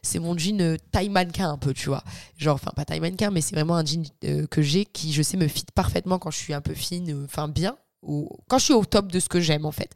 c'est 0.00 0.18
mon 0.18 0.36
jean 0.36 0.78
taille 0.92 1.10
mannequin 1.10 1.50
un 1.50 1.58
peu 1.58 1.74
tu 1.74 1.90
vois. 1.90 2.04
Genre 2.38 2.54
enfin 2.54 2.70
pas 2.74 2.86
taille 2.86 3.00
mannequin 3.00 3.30
mais 3.30 3.42
c'est 3.42 3.54
vraiment 3.54 3.76
un 3.76 3.84
jean 3.84 4.06
que 4.50 4.62
j'ai 4.62 4.86
qui 4.86 5.12
je 5.12 5.20
sais 5.20 5.36
me 5.36 5.46
fit 5.46 5.66
parfaitement 5.74 6.18
quand 6.18 6.30
je 6.30 6.38
suis 6.38 6.54
un 6.54 6.62
peu 6.62 6.72
fine, 6.72 7.24
enfin 7.26 7.48
bien 7.48 7.76
quand 8.48 8.58
je 8.58 8.64
suis 8.64 8.74
au 8.74 8.84
top 8.84 9.10
de 9.10 9.20
ce 9.20 9.28
que 9.28 9.40
j'aime 9.40 9.66
en 9.66 9.72
fait. 9.72 9.90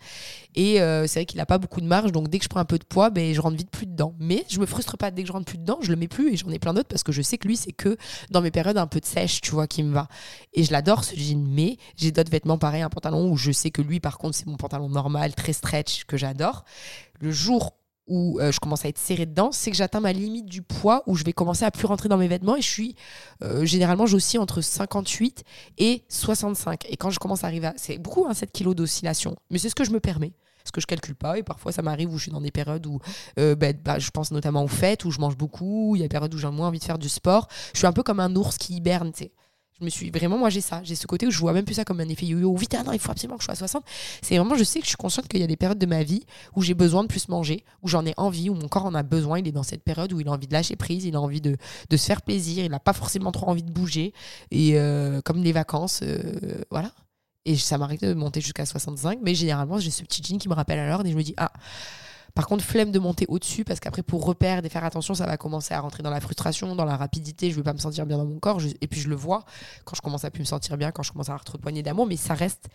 Et 0.56 0.80
euh, 0.80 1.06
c'est 1.06 1.20
vrai 1.20 1.26
qu'il 1.26 1.38
n'a 1.38 1.46
pas 1.46 1.58
beaucoup 1.58 1.80
de 1.80 1.86
marge, 1.86 2.10
donc 2.12 2.28
dès 2.28 2.38
que 2.38 2.44
je 2.44 2.48
prends 2.48 2.60
un 2.60 2.64
peu 2.64 2.78
de 2.78 2.84
poids, 2.84 3.10
ben, 3.10 3.32
je 3.32 3.40
rentre 3.40 3.56
vite 3.56 3.70
plus 3.70 3.86
dedans. 3.86 4.14
Mais 4.18 4.44
je 4.48 4.58
me 4.58 4.66
frustre 4.66 4.96
pas 4.96 5.10
dès 5.10 5.22
que 5.22 5.28
je 5.28 5.32
rentre 5.32 5.46
plus 5.46 5.58
dedans, 5.58 5.78
je 5.80 5.90
le 5.90 5.96
mets 5.96 6.08
plus 6.08 6.32
et 6.32 6.36
j'en 6.36 6.50
ai 6.50 6.58
plein 6.58 6.74
d'autres 6.74 6.88
parce 6.88 7.02
que 7.02 7.12
je 7.12 7.22
sais 7.22 7.38
que 7.38 7.46
lui, 7.46 7.56
c'est 7.56 7.72
que 7.72 7.96
dans 8.30 8.40
mes 8.40 8.50
périodes 8.50 8.78
un 8.78 8.86
peu 8.86 9.00
de 9.00 9.06
sèche, 9.06 9.40
tu 9.40 9.52
vois, 9.52 9.66
qui 9.66 9.82
me 9.82 9.92
va. 9.92 10.08
Et 10.52 10.64
je 10.64 10.72
l'adore 10.72 11.04
ce 11.04 11.14
jean, 11.14 11.46
mais 11.46 11.76
j'ai 11.96 12.10
d'autres 12.10 12.30
vêtements 12.30 12.58
pareils, 12.58 12.82
un 12.82 12.88
pantalon 12.88 13.30
où 13.30 13.36
je 13.36 13.52
sais 13.52 13.70
que 13.70 13.82
lui, 13.82 14.00
par 14.00 14.18
contre, 14.18 14.36
c'est 14.36 14.46
mon 14.46 14.56
pantalon 14.56 14.88
normal, 14.88 15.34
très 15.34 15.52
stretch, 15.52 16.04
que 16.04 16.16
j'adore. 16.16 16.64
Le 17.20 17.30
jour 17.30 17.74
où 18.10 18.38
euh, 18.40 18.52
je 18.52 18.60
commence 18.60 18.84
à 18.84 18.88
être 18.88 18.98
serrée 18.98 19.24
dedans, 19.24 19.52
c'est 19.52 19.70
que 19.70 19.76
j'atteins 19.76 20.00
ma 20.00 20.12
limite 20.12 20.46
du 20.46 20.60
poids 20.60 21.02
où 21.06 21.14
je 21.14 21.24
vais 21.24 21.32
commencer 21.32 21.64
à 21.64 21.70
plus 21.70 21.86
rentrer 21.86 22.08
dans 22.08 22.18
mes 22.18 22.28
vêtements 22.28 22.56
et 22.56 22.60
je 22.60 22.68
suis 22.68 22.96
euh, 23.42 23.64
généralement 23.64 24.04
j'oscille 24.04 24.40
entre 24.40 24.60
58 24.60 25.44
et 25.78 26.04
65 26.08 26.86
et 26.90 26.96
quand 26.96 27.10
je 27.10 27.18
commence 27.18 27.44
à 27.44 27.46
arriver 27.46 27.68
à 27.68 27.74
c'est 27.76 27.98
beaucoup 27.98 28.26
hein, 28.28 28.34
7 28.34 28.50
kilos 28.50 28.74
d'oscillation 28.74 29.36
mais 29.50 29.58
c'est 29.58 29.68
ce 29.70 29.74
que 29.74 29.84
je 29.84 29.92
me 29.92 30.00
permets. 30.00 30.32
Ce 30.62 30.72
que 30.72 30.80
je 30.82 30.86
calcule 30.86 31.14
pas 31.14 31.38
et 31.38 31.42
parfois 31.42 31.72
ça 31.72 31.80
m'arrive 31.80 32.12
où 32.12 32.18
je 32.18 32.24
suis 32.24 32.32
dans 32.32 32.40
des 32.40 32.50
périodes 32.50 32.86
où 32.86 32.98
euh, 33.38 33.54
bah, 33.54 33.72
bah, 33.72 33.98
je 33.98 34.10
pense 34.10 34.30
notamment 34.30 34.62
aux 34.62 34.68
fêtes 34.68 35.06
où 35.06 35.10
je 35.10 35.18
mange 35.18 35.36
beaucoup 35.36 35.96
il 35.96 36.00
y 36.00 36.02
a 36.02 36.04
des 36.04 36.10
périodes 36.10 36.34
où 36.34 36.38
j'ai 36.38 36.50
moins 36.50 36.68
envie 36.68 36.80
de 36.80 36.84
faire 36.84 36.98
du 36.98 37.08
sport. 37.08 37.48
Je 37.72 37.78
suis 37.78 37.86
un 37.86 37.92
peu 37.92 38.02
comme 38.02 38.20
un 38.20 38.36
ours 38.36 38.58
qui 38.58 38.74
hiberne 38.74 39.12
tu 39.12 39.24
sais 39.24 39.32
Je 39.80 39.84
me 39.86 39.90
suis 39.90 40.10
vraiment, 40.10 40.36
moi 40.36 40.50
j'ai 40.50 40.60
ça, 40.60 40.82
j'ai 40.84 40.94
ce 40.94 41.06
côté 41.06 41.26
où 41.26 41.30
je 41.30 41.38
vois 41.38 41.54
même 41.54 41.64
plus 41.64 41.74
ça 41.74 41.84
comme 41.84 42.00
un 42.00 42.08
effet 42.08 42.26
yo-yo. 42.26 42.54
Vite, 42.54 42.76
ah 42.78 42.82
non, 42.82 42.92
il 42.92 42.98
faut 42.98 43.10
absolument 43.10 43.36
que 43.36 43.42
je 43.42 43.46
sois 43.46 43.54
à 43.54 43.56
60. 43.56 43.82
C'est 44.20 44.36
vraiment, 44.36 44.54
je 44.54 44.64
sais 44.64 44.78
que 44.78 44.84
je 44.84 44.90
suis 44.90 44.96
consciente 44.96 45.26
qu'il 45.26 45.40
y 45.40 45.42
a 45.42 45.46
des 45.46 45.56
périodes 45.56 45.78
de 45.78 45.86
ma 45.86 46.02
vie 46.02 46.26
où 46.54 46.62
j'ai 46.62 46.74
besoin 46.74 47.02
de 47.02 47.08
plus 47.08 47.28
manger, 47.28 47.64
où 47.82 47.88
j'en 47.88 48.04
ai 48.04 48.12
envie, 48.18 48.50
où 48.50 48.54
mon 48.54 48.68
corps 48.68 48.84
en 48.84 48.94
a 48.94 49.02
besoin. 49.02 49.38
Il 49.38 49.48
est 49.48 49.52
dans 49.52 49.62
cette 49.62 49.82
période 49.82 50.12
où 50.12 50.20
il 50.20 50.28
a 50.28 50.32
envie 50.32 50.46
de 50.46 50.52
lâcher 50.52 50.76
prise, 50.76 51.04
il 51.06 51.16
a 51.16 51.20
envie 51.20 51.40
de, 51.40 51.56
se 51.90 51.96
faire 51.96 52.20
plaisir, 52.20 52.64
il 52.64 52.70
n'a 52.70 52.78
pas 52.78 52.92
forcément 52.92 53.32
trop 53.32 53.48
envie 53.48 53.62
de 53.62 53.72
bouger. 53.72 54.12
Et 54.50 54.72
euh, 54.74 55.22
comme 55.22 55.42
les 55.42 55.52
vacances, 55.52 56.00
euh, 56.02 56.62
voilà. 56.70 56.92
Et 57.46 57.56
ça 57.56 57.78
m'arrive 57.78 58.00
de 58.00 58.12
monter 58.12 58.42
jusqu'à 58.42 58.66
65, 58.66 59.20
mais 59.22 59.34
généralement 59.34 59.78
j'ai 59.78 59.90
ce 59.90 60.02
petit 60.02 60.22
jean 60.22 60.38
qui 60.38 60.48
me 60.48 60.54
rappelle 60.54 60.78
à 60.78 60.88
l'ordre 60.88 61.06
et 61.06 61.10
je 61.10 61.16
me 61.16 61.22
dis, 61.22 61.34
ah. 61.38 61.52
Par 62.34 62.46
contre, 62.46 62.64
flemme 62.64 62.90
de 62.90 62.98
monter 62.98 63.26
au-dessus 63.28 63.64
parce 63.64 63.80
qu'après, 63.80 64.02
pour 64.02 64.24
reperdre 64.24 64.66
et 64.66 64.68
faire 64.68 64.84
attention, 64.84 65.14
ça 65.14 65.26
va 65.26 65.36
commencer 65.36 65.74
à 65.74 65.80
rentrer 65.80 66.02
dans 66.02 66.10
la 66.10 66.20
frustration, 66.20 66.74
dans 66.74 66.84
la 66.84 66.96
rapidité. 66.96 67.50
Je 67.50 67.56
vais 67.56 67.62
pas 67.62 67.72
me 67.72 67.78
sentir 67.78 68.06
bien 68.06 68.18
dans 68.18 68.26
mon 68.26 68.38
corps. 68.38 68.60
et 68.80 68.86
puis, 68.86 69.00
je 69.00 69.08
le 69.08 69.16
vois 69.16 69.44
quand 69.84 69.96
je 69.96 70.02
commence 70.02 70.24
à 70.24 70.30
plus 70.30 70.40
me 70.40 70.46
sentir 70.46 70.76
bien, 70.76 70.90
quand 70.92 71.02
je 71.02 71.12
commence 71.12 71.28
à 71.28 71.32
avoir 71.32 71.44
trop 71.44 71.58
de 71.58 71.80
d'amour. 71.80 72.06
Mais 72.06 72.16
ça 72.16 72.34
reste 72.34 72.68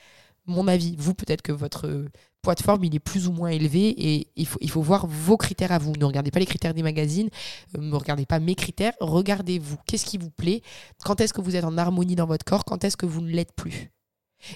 mon 0.46 0.68
avis. 0.68 0.96
Vous, 0.98 1.14
peut-être 1.14 1.42
que 1.42 1.52
votre 1.52 2.06
poids 2.42 2.56
de 2.56 2.62
forme, 2.62 2.84
il 2.84 2.96
est 2.96 3.00
plus 3.00 3.28
ou 3.28 3.32
moins 3.32 3.50
élevé 3.50 3.90
et 3.90 4.28
il 4.36 4.46
faut, 4.46 4.60
il 4.62 4.70
faut 4.70 4.82
voir 4.82 5.08
vos 5.08 5.38
critères 5.38 5.72
à 5.72 5.80
vous. 5.80 5.94
Ne 5.98 6.06
regardez 6.06 6.32
pas 6.32 6.40
les 6.40 6.46
critères 6.46 6.74
des 6.74 6.84
magazines, 6.84 7.30
euh, 7.76 7.82
ne 7.82 7.96
regardez 7.96 8.26
pas 8.26 8.40
mes 8.40 8.56
critères. 8.56 8.94
Regardez-vous. 9.00 9.78
Qu'est-ce 9.86 10.06
qui 10.06 10.18
vous 10.18 10.30
plaît? 10.30 10.62
Quand 11.04 11.20
est-ce 11.22 11.34
que 11.34 11.42
vous 11.42 11.56
êtes 11.56 11.66
en 11.66 11.78
harmonie 11.78 12.16
dans 12.16 12.28
votre 12.28 12.46
corps? 12.46 12.66
Quand 12.66 12.84
est-ce 12.84 12.98
que 12.98 13.06
vous 13.06 13.22
ne 13.22 13.30
l'êtes 13.30 13.54
plus? 13.54 13.92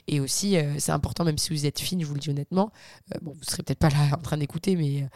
Et 0.07 0.19
aussi, 0.19 0.57
euh, 0.57 0.75
c'est 0.79 0.91
important, 0.91 1.23
même 1.23 1.37
si 1.37 1.51
vous 1.51 1.65
êtes 1.65 1.79
fine, 1.79 2.01
je 2.01 2.05
vous 2.05 2.13
le 2.13 2.19
dis 2.19 2.29
honnêtement, 2.29 2.71
euh, 3.13 3.19
bon, 3.21 3.33
vous 3.33 3.43
serez 3.43 3.63
peut-être 3.63 3.79
pas 3.79 3.89
là 3.89 4.09
en 4.13 4.21
train 4.21 4.37
d'écouter, 4.37 4.75
mais 4.75 5.03
euh, 5.03 5.07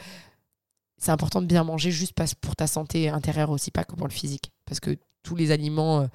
c'est 0.98 1.12
important 1.12 1.42
de 1.42 1.48
bien 1.48 1.64
manger 1.64 1.92
juste 1.92 2.14
pour 2.42 2.56
ta 2.56 2.68
santé 2.68 3.10
intérieure 3.10 3.50
aussi, 3.50 3.72
pas 3.72 3.84
que 3.84 3.96
pour 3.96 4.08
le 4.08 4.14
physique. 4.14 4.52
Parce 4.66 4.80
que 4.80 4.98
tous 5.22 5.36
les 5.36 5.52
aliments 5.52 6.08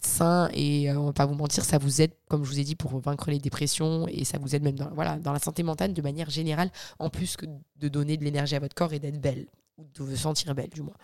sains, 0.00 0.48
et 0.52 0.90
on 0.92 1.06
va 1.06 1.12
pas 1.12 1.26
vous 1.26 1.34
mentir, 1.34 1.64
ça 1.64 1.78
vous 1.78 2.00
aide, 2.00 2.12
comme 2.28 2.44
je 2.44 2.50
vous 2.50 2.60
ai 2.60 2.64
dit, 2.64 2.76
pour 2.76 2.96
vaincre 2.98 3.30
les 3.30 3.38
dépressions, 3.38 4.06
et 4.08 4.24
ça 4.24 4.38
vous 4.38 4.54
aide 4.54 4.62
même 4.62 4.76
dans, 4.76 4.94
la 4.94 5.38
santé 5.38 5.62
mentale 5.62 5.94
de 5.94 6.02
manière 6.02 6.30
générale, 6.30 6.70
en 6.98 7.08
plus 7.08 7.36
que 7.36 7.46
de 7.76 7.88
donner 7.88 8.16
de 8.16 8.24
l'énergie 8.24 8.54
à 8.56 8.60
votre 8.60 8.74
corps 8.74 8.92
et 8.92 8.98
d'être 8.98 9.20
belle, 9.20 9.46
ou 9.78 9.84
de 9.94 10.02
vous 10.02 10.16
sentir 10.16 10.54
belle 10.54 10.70
du 10.70 10.82
moins. 10.82 10.94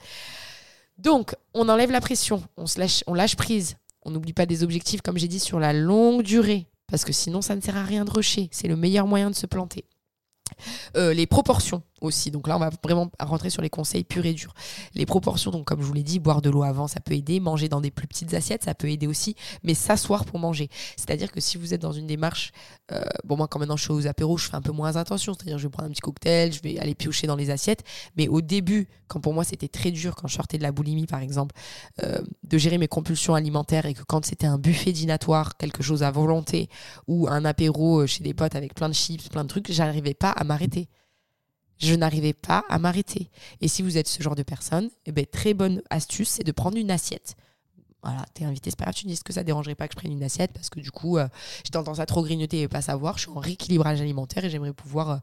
Donc, 0.98 1.34
on 1.54 1.68
enlève 1.68 1.92
la 1.92 2.00
pression, 2.00 2.42
on, 2.56 2.64
lâche, 2.76 3.04
on 3.06 3.14
lâche 3.14 3.36
prise, 3.36 3.76
on 4.02 4.10
n'oublie 4.10 4.32
pas 4.32 4.46
des 4.46 4.64
objectifs, 4.64 5.00
comme 5.02 5.18
j'ai 5.18 5.28
dit, 5.28 5.40
sur 5.40 5.60
la 5.60 5.72
longue 5.72 6.22
durée. 6.22 6.66
Parce 6.88 7.04
que 7.04 7.12
sinon, 7.12 7.42
ça 7.42 7.54
ne 7.54 7.60
sert 7.60 7.76
à 7.76 7.84
rien 7.84 8.04
de 8.04 8.10
rusher. 8.10 8.48
C'est 8.50 8.68
le 8.68 8.76
meilleur 8.76 9.06
moyen 9.06 9.30
de 9.30 9.34
se 9.34 9.46
planter. 9.46 9.84
Euh, 10.96 11.12
les 11.14 11.26
proportions 11.26 11.82
aussi. 12.00 12.30
Donc 12.30 12.48
là, 12.48 12.56
on 12.56 12.60
va 12.60 12.70
vraiment 12.82 13.10
rentrer 13.20 13.50
sur 13.50 13.62
les 13.62 13.70
conseils 13.70 14.04
purs 14.04 14.26
et 14.26 14.34
durs. 14.34 14.54
Les 14.94 15.06
proportions, 15.06 15.50
donc 15.50 15.64
comme 15.64 15.80
je 15.80 15.86
vous 15.86 15.92
l'ai 15.92 16.02
dit, 16.02 16.18
boire 16.18 16.42
de 16.42 16.50
l'eau 16.50 16.62
avant, 16.62 16.88
ça 16.88 17.00
peut 17.00 17.14
aider. 17.14 17.40
Manger 17.40 17.68
dans 17.68 17.80
des 17.80 17.90
plus 17.90 18.06
petites 18.06 18.34
assiettes, 18.34 18.64
ça 18.64 18.74
peut 18.74 18.90
aider 18.90 19.06
aussi. 19.06 19.34
Mais 19.62 19.74
s'asseoir 19.74 20.24
pour 20.24 20.38
manger. 20.38 20.68
C'est-à-dire 20.96 21.32
que 21.32 21.40
si 21.40 21.58
vous 21.58 21.74
êtes 21.74 21.82
dans 21.82 21.92
une 21.92 22.06
démarche, 22.06 22.52
euh, 22.92 23.02
bon 23.24 23.36
moi 23.36 23.48
quand 23.48 23.58
maintenant 23.58 23.76
je 23.76 23.82
suis 23.82 23.92
aux 23.92 24.06
apéros, 24.06 24.38
je 24.38 24.48
fais 24.48 24.56
un 24.56 24.62
peu 24.62 24.72
moins 24.72 24.96
attention. 24.96 25.34
C'est-à-dire 25.34 25.58
je 25.58 25.64
vais 25.64 25.70
prendre 25.70 25.88
un 25.88 25.92
petit 25.92 26.00
cocktail, 26.00 26.52
je 26.52 26.60
vais 26.62 26.78
aller 26.78 26.94
piocher 26.94 27.26
dans 27.26 27.36
les 27.36 27.50
assiettes. 27.50 27.84
Mais 28.16 28.28
au 28.28 28.40
début, 28.40 28.88
quand 29.08 29.20
pour 29.20 29.34
moi 29.34 29.44
c'était 29.44 29.68
très 29.68 29.90
dur, 29.90 30.14
quand 30.16 30.28
je 30.28 30.34
sortais 30.34 30.58
de 30.58 30.62
la 30.62 30.72
boulimie 30.72 31.06
par 31.06 31.20
exemple, 31.20 31.54
euh, 32.02 32.18
de 32.44 32.58
gérer 32.58 32.78
mes 32.78 32.88
compulsions 32.88 33.34
alimentaires 33.34 33.86
et 33.86 33.94
que 33.94 34.02
quand 34.02 34.24
c'était 34.24 34.46
un 34.46 34.58
buffet 34.58 34.92
dînatoire, 34.92 35.56
quelque 35.56 35.82
chose 35.82 36.02
à 36.02 36.10
volonté, 36.10 36.68
ou 37.06 37.28
un 37.28 37.44
apéro 37.44 38.06
chez 38.06 38.22
des 38.22 38.34
potes 38.34 38.54
avec 38.54 38.74
plein 38.74 38.88
de 38.88 38.94
chips, 38.94 39.28
plein 39.28 39.44
de 39.44 39.48
trucs, 39.48 39.70
j'arrivais 39.70 40.14
pas 40.14 40.30
à 40.30 40.44
m'arrêter 40.44 40.88
je 41.78 41.94
n'arrivais 41.94 42.32
pas 42.32 42.64
à 42.68 42.78
m'arrêter. 42.78 43.30
Et 43.60 43.68
si 43.68 43.82
vous 43.82 43.96
êtes 43.96 44.08
ce 44.08 44.22
genre 44.22 44.34
de 44.34 44.42
personne, 44.42 44.90
eh 45.06 45.12
ben, 45.12 45.24
très 45.26 45.54
bonne 45.54 45.82
astuce, 45.90 46.28
c'est 46.28 46.44
de 46.44 46.52
prendre 46.52 46.76
une 46.76 46.90
assiette. 46.90 47.36
Voilà, 48.04 48.24
t'es 48.32 48.44
invité, 48.44 48.70
c'est 48.70 48.78
pas 48.78 48.84
grave, 48.84 48.94
tu 48.94 49.06
dis 49.06 49.18
que 49.18 49.32
ça 49.32 49.42
dérangerait 49.42 49.74
pas 49.74 49.88
que 49.88 49.94
je 49.94 49.98
prenne 49.98 50.12
une 50.12 50.22
assiette? 50.22 50.52
Parce 50.52 50.70
que 50.70 50.78
du 50.78 50.92
coup, 50.92 51.18
euh, 51.18 51.26
j'ai 51.64 51.70
tendance 51.70 51.98
à 51.98 52.06
trop 52.06 52.22
grignoter 52.22 52.62
et 52.62 52.68
pas 52.68 52.80
savoir. 52.80 53.18
Je 53.18 53.22
suis 53.22 53.30
en 53.30 53.40
rééquilibrage 53.40 54.00
alimentaire 54.00 54.44
et 54.44 54.50
j'aimerais 54.50 54.72
pouvoir 54.72 55.10
euh, 55.10 55.16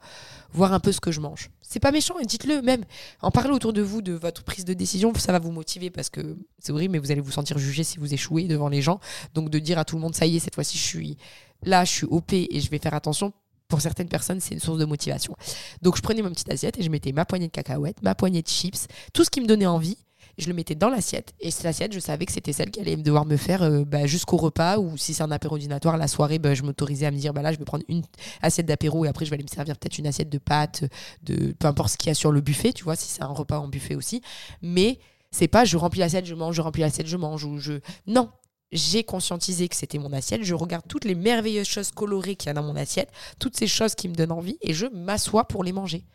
voir 0.52 0.74
un 0.74 0.82
peu 0.82 0.92
ce 0.92 1.00
que 1.00 1.10
je 1.10 1.22
mange. 1.22 1.52
C'est 1.62 1.80
pas 1.80 1.92
méchant 1.92 2.20
et 2.20 2.26
dites-le 2.26 2.62
même. 2.62 2.84
En 3.22 3.32
parler 3.32 3.52
autour 3.52 3.72
de 3.72 3.82
vous 3.82 4.02
de 4.02 4.12
votre 4.12 4.44
prise 4.44 4.66
de 4.66 4.74
décision, 4.74 5.14
ça 5.16 5.32
va 5.32 5.40
vous 5.40 5.52
motiver 5.52 5.90
parce 5.90 6.10
que 6.10 6.38
c'est 6.60 6.74
horrible, 6.74 6.92
mais 6.92 7.00
vous 7.00 7.12
allez 7.12 7.22
vous 7.22 7.32
sentir 7.32 7.58
jugé 7.58 7.86
si 7.86 7.98
vous 7.98 8.14
échouez 8.14 8.44
devant 8.44 8.68
les 8.68 8.82
gens. 8.82 9.00
Donc 9.34 9.50
de 9.50 9.60
dire 9.60 9.80
à 9.80 9.86
tout 9.86 9.96
le 9.96 10.02
monde, 10.02 10.14
ça 10.14 10.26
y 10.26 10.36
est, 10.36 10.40
cette 10.40 10.56
fois-ci, 10.56 10.78
je 10.78 10.84
suis 10.84 11.18
là, 11.64 11.86
je 11.86 11.92
suis 11.92 12.08
OP 12.08 12.34
et 12.34 12.60
je 12.60 12.70
vais 12.70 12.80
faire 12.80 12.94
attention 12.94 13.32
pour 13.68 13.82
certaines 13.82 14.10
personnes, 14.10 14.40
c'est 14.40 14.54
une 14.54 14.60
source 14.60 14.78
de 14.78 14.86
motivation. 14.86 15.36
Donc, 15.82 15.98
je 15.98 16.02
prenais 16.02 16.22
ma 16.22 16.30
petite 16.30 16.52
assiette 16.52 16.78
et 16.80 16.84
je 16.84 16.90
mettais 16.90 17.12
ma 17.12 17.26
poignée 17.26 17.48
de 17.48 17.52
cacahuètes, 17.52 18.02
ma 18.02 18.16
poignée 18.16 18.42
de 18.42 18.48
chips, 18.48 18.88
tout 19.14 19.24
ce 19.24 19.30
qui 19.30 19.42
me 19.42 19.48
donnait 19.48 19.66
envie. 19.66 19.98
Je 20.38 20.48
le 20.48 20.54
mettais 20.54 20.76
dans 20.76 20.90
l'assiette. 20.90 21.34
Et 21.40 21.50
cette 21.50 21.66
assiette, 21.66 21.94
je 21.94 22.00
savais 22.00 22.26
que 22.26 22.32
c'était 22.34 22.52
celle 22.52 22.70
qui 22.70 22.82
allait 22.82 22.98
devoir 22.98 23.26
me 23.26 23.38
faire 23.38 23.64
euh, 23.64 23.86
bah, 23.86 24.06
jusqu'au 24.06 24.36
repas. 24.36 24.78
Ou 24.78 24.98
si 24.98 25.14
c'est 25.14 25.24
un 25.24 25.32
apéro 25.32 25.58
dînatoire, 25.58 25.96
la 25.96 26.10
soirée, 26.10 26.40
bah, 26.40 26.54
je 26.54 26.64
m'autorisais 26.64 27.06
à 27.06 27.12
me 27.12 27.18
dire 27.18 27.34
bah, 27.34 27.42
là, 27.42 27.54
je 27.54 27.58
vais 27.58 27.64
prendre 27.64 27.86
une 27.88 28.04
assiette 28.42 28.66
d'apéro 28.66 29.06
et 29.06 29.08
après, 29.08 29.24
je 29.24 29.30
vais 29.30 29.36
aller 29.36 29.46
me 29.46 29.54
servir 29.54 29.78
peut-être 29.78 29.98
une 29.98 30.08
assiette 30.08 30.30
de 30.30 30.38
pâtes, 30.38 30.84
de 31.24 31.54
peu 31.54 31.68
importe 31.68 31.92
ce 31.92 31.98
qu'il 31.98 32.10
y 32.10 32.12
a 32.12 32.16
sur 32.16 32.34
le 32.34 32.42
buffet, 32.42 32.74
tu 32.74 32.84
vois, 32.84 32.98
si 32.98 33.08
c'est 33.08 33.24
un 33.24 33.28
repas 33.28 33.60
en 33.60 33.70
buffet 33.70 33.96
aussi. 33.96 34.22
Mais 34.62 35.00
c'est 35.32 35.48
pas 35.48 35.64
je 35.64 35.78
remplis 35.78 36.02
l'assiette, 36.02 36.26
je 36.26 36.36
mange, 36.36 36.56
je 36.56 36.62
remplis 36.62 36.82
l'assiette, 36.82 37.08
je 37.08 37.18
mange. 37.18 37.46
Ou 37.46 37.58
je... 37.60 37.74
Non, 38.06 38.30
j'ai 38.72 39.04
conscientisé 39.04 39.70
que 39.70 39.76
c'était 39.76 40.00
mon 40.00 40.12
assiette, 40.14 40.44
je 40.44 40.54
regarde 40.54 40.86
toutes 40.88 41.06
les 41.06 41.16
merveilleuses 41.16 41.68
choses 41.68 41.92
colorées 41.92 42.36
qu'il 42.36 42.48
y 42.48 42.50
a 42.50 42.54
dans 42.54 42.64
mon 42.64 42.76
assiette, 42.76 43.12
toutes 43.40 43.56
ces 43.56 43.68
choses 43.68 43.96
qui 43.96 44.10
me 44.10 44.16
donnent 44.16 44.32
envie, 44.32 44.58
et 44.62 44.74
je 44.74 44.88
m'assois 44.88 45.48
pour 45.48 45.64
les 45.64 45.72
manger. 45.72 46.06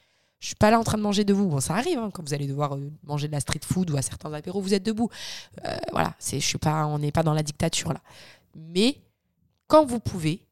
Je 0.40 0.46
suis 0.46 0.56
pas 0.56 0.70
là 0.70 0.80
en 0.80 0.84
train 0.84 0.96
de 0.96 1.02
manger 1.02 1.24
debout. 1.24 1.46
Bon, 1.46 1.60
ça 1.60 1.74
arrive 1.74 1.98
hein, 1.98 2.10
quand 2.12 2.26
vous 2.26 2.32
allez 2.32 2.46
devoir 2.46 2.74
euh, 2.74 2.90
manger 3.04 3.28
de 3.28 3.32
la 3.32 3.40
street 3.40 3.60
food 3.62 3.90
ou 3.90 3.96
à 3.96 4.02
certains 4.02 4.32
apéros, 4.32 4.62
vous 4.62 4.72
êtes 4.72 4.82
debout. 4.82 5.10
Euh, 5.66 5.76
voilà, 5.92 6.14
c'est, 6.18 6.40
je 6.40 6.46
suis 6.46 6.58
pas, 6.58 6.86
on 6.86 6.98
n'est 6.98 7.12
pas 7.12 7.22
dans 7.22 7.34
la 7.34 7.42
dictature 7.42 7.92
là. 7.92 8.00
Mais 8.54 9.02
quand 9.66 9.84
vous 9.84 10.00
pouvez, 10.00 10.46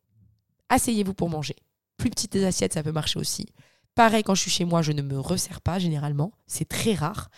asseyez-vous 0.69 1.15
pour 1.15 1.31
manger. 1.31 1.57
Plus 1.97 2.11
petites 2.11 2.37
assiettes, 2.37 2.75
ça 2.75 2.83
peut 2.83 2.93
marcher 2.93 3.19
aussi. 3.19 3.47
Pareil, 3.95 4.23
quand 4.23 4.35
je 4.35 4.43
suis 4.43 4.51
chez 4.51 4.65
moi, 4.65 4.83
je 4.83 4.93
ne 4.93 5.03
me 5.03 5.19
resserre 5.19 5.61
pas 5.63 5.79
généralement. 5.79 6.33
C'est 6.47 6.69
très 6.69 6.95
rare. 6.95 7.31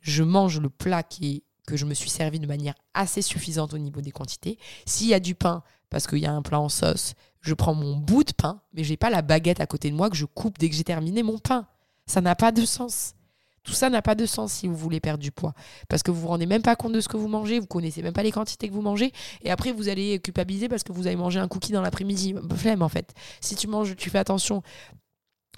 Je 0.00 0.22
mange 0.22 0.60
le 0.60 0.70
plat 0.70 1.02
qui 1.02 1.36
est 1.36 1.42
que 1.66 1.76
je 1.76 1.84
me 1.84 1.94
suis 1.94 2.10
servi 2.10 2.38
de 2.38 2.46
manière 2.46 2.74
assez 2.94 3.22
suffisante 3.22 3.74
au 3.74 3.78
niveau 3.78 4.00
des 4.00 4.12
quantités. 4.12 4.58
S'il 4.86 5.08
y 5.08 5.14
a 5.14 5.20
du 5.20 5.34
pain, 5.34 5.62
parce 5.90 6.06
qu'il 6.06 6.18
y 6.18 6.26
a 6.26 6.32
un 6.32 6.42
plat 6.42 6.60
en 6.60 6.68
sauce, 6.68 7.14
je 7.40 7.54
prends 7.54 7.74
mon 7.74 7.96
bout 7.96 8.24
de 8.24 8.32
pain, 8.32 8.60
mais 8.72 8.84
je 8.84 8.90
n'ai 8.90 8.96
pas 8.96 9.10
la 9.10 9.22
baguette 9.22 9.60
à 9.60 9.66
côté 9.66 9.90
de 9.90 9.96
moi 9.96 10.10
que 10.10 10.16
je 10.16 10.24
coupe 10.24 10.58
dès 10.58 10.68
que 10.68 10.74
j'ai 10.74 10.84
terminé 10.84 11.22
mon 11.22 11.38
pain. 11.38 11.66
Ça 12.06 12.20
n'a 12.20 12.34
pas 12.34 12.52
de 12.52 12.64
sens. 12.64 13.14
Tout 13.66 13.72
ça 13.72 13.90
n'a 13.90 14.00
pas 14.00 14.14
de 14.14 14.26
sens 14.26 14.52
si 14.52 14.68
vous 14.68 14.76
voulez 14.76 15.00
perdre 15.00 15.20
du 15.20 15.32
poids. 15.32 15.52
Parce 15.88 16.04
que 16.04 16.12
vous 16.12 16.20
vous 16.20 16.28
rendez 16.28 16.46
même 16.46 16.62
pas 16.62 16.76
compte 16.76 16.92
de 16.92 17.00
ce 17.00 17.08
que 17.08 17.16
vous 17.16 17.26
mangez, 17.26 17.58
vous 17.58 17.66
connaissez 17.66 18.00
même 18.00 18.12
pas 18.12 18.22
les 18.22 18.30
quantités 18.30 18.68
que 18.68 18.72
vous 18.72 18.80
mangez, 18.80 19.12
et 19.42 19.50
après 19.50 19.72
vous 19.72 19.88
allez 19.88 20.20
culpabiliser 20.20 20.68
parce 20.68 20.84
que 20.84 20.92
vous 20.92 21.08
avez 21.08 21.16
mangé 21.16 21.40
un 21.40 21.48
cookie 21.48 21.72
dans 21.72 21.82
l'après-midi. 21.82 22.36
Flemme 22.54 22.82
en 22.82 22.88
fait. 22.88 23.12
Si 23.40 23.56
tu 23.56 23.66
manges, 23.66 23.96
tu 23.96 24.08
fais 24.08 24.18
attention 24.18 24.62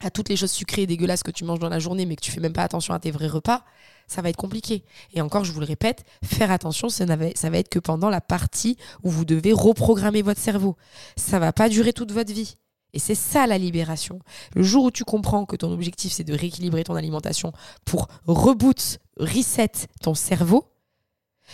à 0.01 0.11
toutes 0.11 0.28
les 0.28 0.36
choses 0.36 0.51
sucrées 0.51 0.82
et 0.82 0.86
dégueulasses 0.86 1.22
que 1.22 1.30
tu 1.30 1.44
manges 1.44 1.59
dans 1.59 1.68
la 1.68 1.78
journée, 1.78 2.07
mais 2.07 2.16
que 2.16 2.20
tu 2.20 2.30
fais 2.30 2.40
même 2.40 2.53
pas 2.53 2.62
attention 2.62 2.94
à 2.94 2.99
tes 2.99 3.11
vrais 3.11 3.26
repas, 3.28 3.64
ça 4.07 4.22
va 4.22 4.30
être 4.30 4.36
compliqué. 4.36 4.84
Et 5.12 5.20
encore, 5.20 5.44
je 5.44 5.53
vous 5.53 5.61
le 5.61 5.66
répète, 5.66 6.05
faire 6.24 6.51
attention, 6.51 6.88
ça, 6.88 7.05
va 7.05 7.26
être 7.26 7.68
que 7.68 7.78
pendant 7.78 8.09
la 8.09 8.20
partie 8.20 8.76
où 9.03 9.11
vous 9.11 9.24
devez 9.24 9.53
reprogrammer 9.53 10.22
votre 10.22 10.40
cerveau. 10.40 10.76
Ça 11.16 11.38
va 11.38 11.53
pas 11.53 11.68
durer 11.68 11.92
toute 11.92 12.12
votre 12.12 12.32
vie. 12.32 12.57
Et 12.94 12.99
c'est 12.99 13.14
ça 13.14 13.46
la 13.46 13.59
libération. 13.59 14.18
Le 14.55 14.62
jour 14.62 14.84
où 14.84 14.90
tu 14.90 15.05
comprends 15.05 15.44
que 15.44 15.57
ton 15.57 15.70
objectif 15.72 16.12
c'est 16.12 16.24
de 16.24 16.32
rééquilibrer 16.32 16.84
ton 16.84 16.96
alimentation 16.96 17.53
pour 17.84 18.09
reboot, 18.26 18.99
reset 19.18 19.72
ton 20.01 20.14
cerveau, 20.14 20.64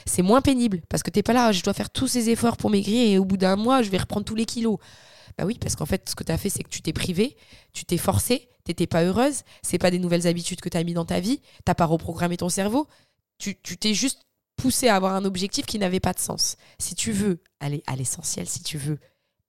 c'est 0.07 0.23
moins 0.23 0.41
pénible 0.41 0.83
parce 0.89 1.03
que 1.03 1.11
tu 1.11 1.19
n'es 1.19 1.23
pas 1.25 1.33
là, 1.33 1.51
je 1.51 1.63
dois 1.63 1.75
faire 1.75 1.91
tous 1.91 2.07
ces 2.07 2.31
efforts 2.31 2.57
pour 2.57 2.71
maigrir 2.71 3.11
et 3.11 3.19
au 3.19 3.25
bout 3.25 3.37
d'un 3.37 3.57
mois, 3.57 3.83
je 3.83 3.91
vais 3.91 3.99
reprendre 3.99 4.25
tous 4.25 4.35
les 4.35 4.47
kilos. 4.47 4.79
Bah 5.37 5.45
oui, 5.45 5.59
parce 5.61 5.77
qu'en 5.77 5.87
fait, 5.87 6.09
ce 6.09 6.15
que 6.15 6.25
tu 6.25 6.33
as 6.33 6.39
fait, 6.39 6.51
c'est 6.51 6.63
que 6.63 6.69
tu 6.69 6.83
t'es 6.83 6.93
privé, 6.93 7.37
tu 7.73 7.85
t'es 7.85 7.99
forcé, 7.99 8.49
t'étais 8.65 8.87
pas 8.87 9.03
heureuse, 9.03 9.43
c'est 9.63 9.79
pas 9.79 9.91
des 9.91 9.99
nouvelles 9.99 10.27
habitudes 10.27 10.61
que 10.61 10.69
tu 10.69 10.77
as 10.77 10.85
mis 10.85 10.95
dans 10.95 11.05
ta 11.05 11.21
vie, 11.21 11.41
t'as 11.65 11.75
pas 11.75 11.87
reprogrammé 11.87 12.37
ton 12.37 12.49
cerveau, 12.49 12.87
tu 13.39 13.57
t'es 13.57 13.95
juste 13.95 14.23
poussé 14.57 14.89
à 14.89 14.97
avoir 14.97 15.15
un 15.15 15.25
objectif 15.25 15.67
qui 15.67 15.79
n'avait 15.79 16.01
pas 16.01 16.13
de 16.13 16.21
sens. 16.21 16.57
Si 16.79 16.95
tu 16.95 17.13
veux 17.13 17.43
aller 17.61 17.83
à 17.87 17.97
l'essentiel, 17.97 18.49
si 18.49 18.63
tu 18.63 18.79
veux 18.79 18.99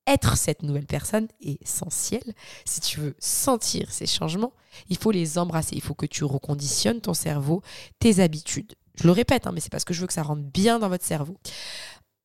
être 0.08 0.38
cette 0.38 0.64
nouvelle 0.64 0.86
personne 0.86 1.28
essentielle, 1.40 2.34
si 2.66 2.80
tu 2.80 3.00
veux 3.00 3.16
sentir 3.20 3.92
ces 3.92 4.06
changements, 4.06 4.54
il 4.90 4.98
faut 4.98 5.12
les 5.12 5.38
embrasser, 5.38 5.76
il 5.76 5.82
faut 5.82 5.96
que 5.96 6.06
tu 6.06 6.24
reconditionnes 6.24 7.02
ton 7.02 7.14
cerveau, 7.14 7.62
tes 8.00 8.20
habitudes. 8.20 8.74
Je 8.96 9.04
le 9.04 9.12
répète, 9.12 9.46
hein, 9.46 9.52
mais 9.54 9.60
c'est 9.60 9.72
parce 9.72 9.84
que 9.84 9.94
je 9.94 10.02
veux 10.02 10.08
que 10.08 10.14
ça 10.14 10.24
rentre 10.24 10.44
bien 10.44 10.80
dans 10.80 10.90
votre 10.90 11.04
cerveau. 11.04 11.38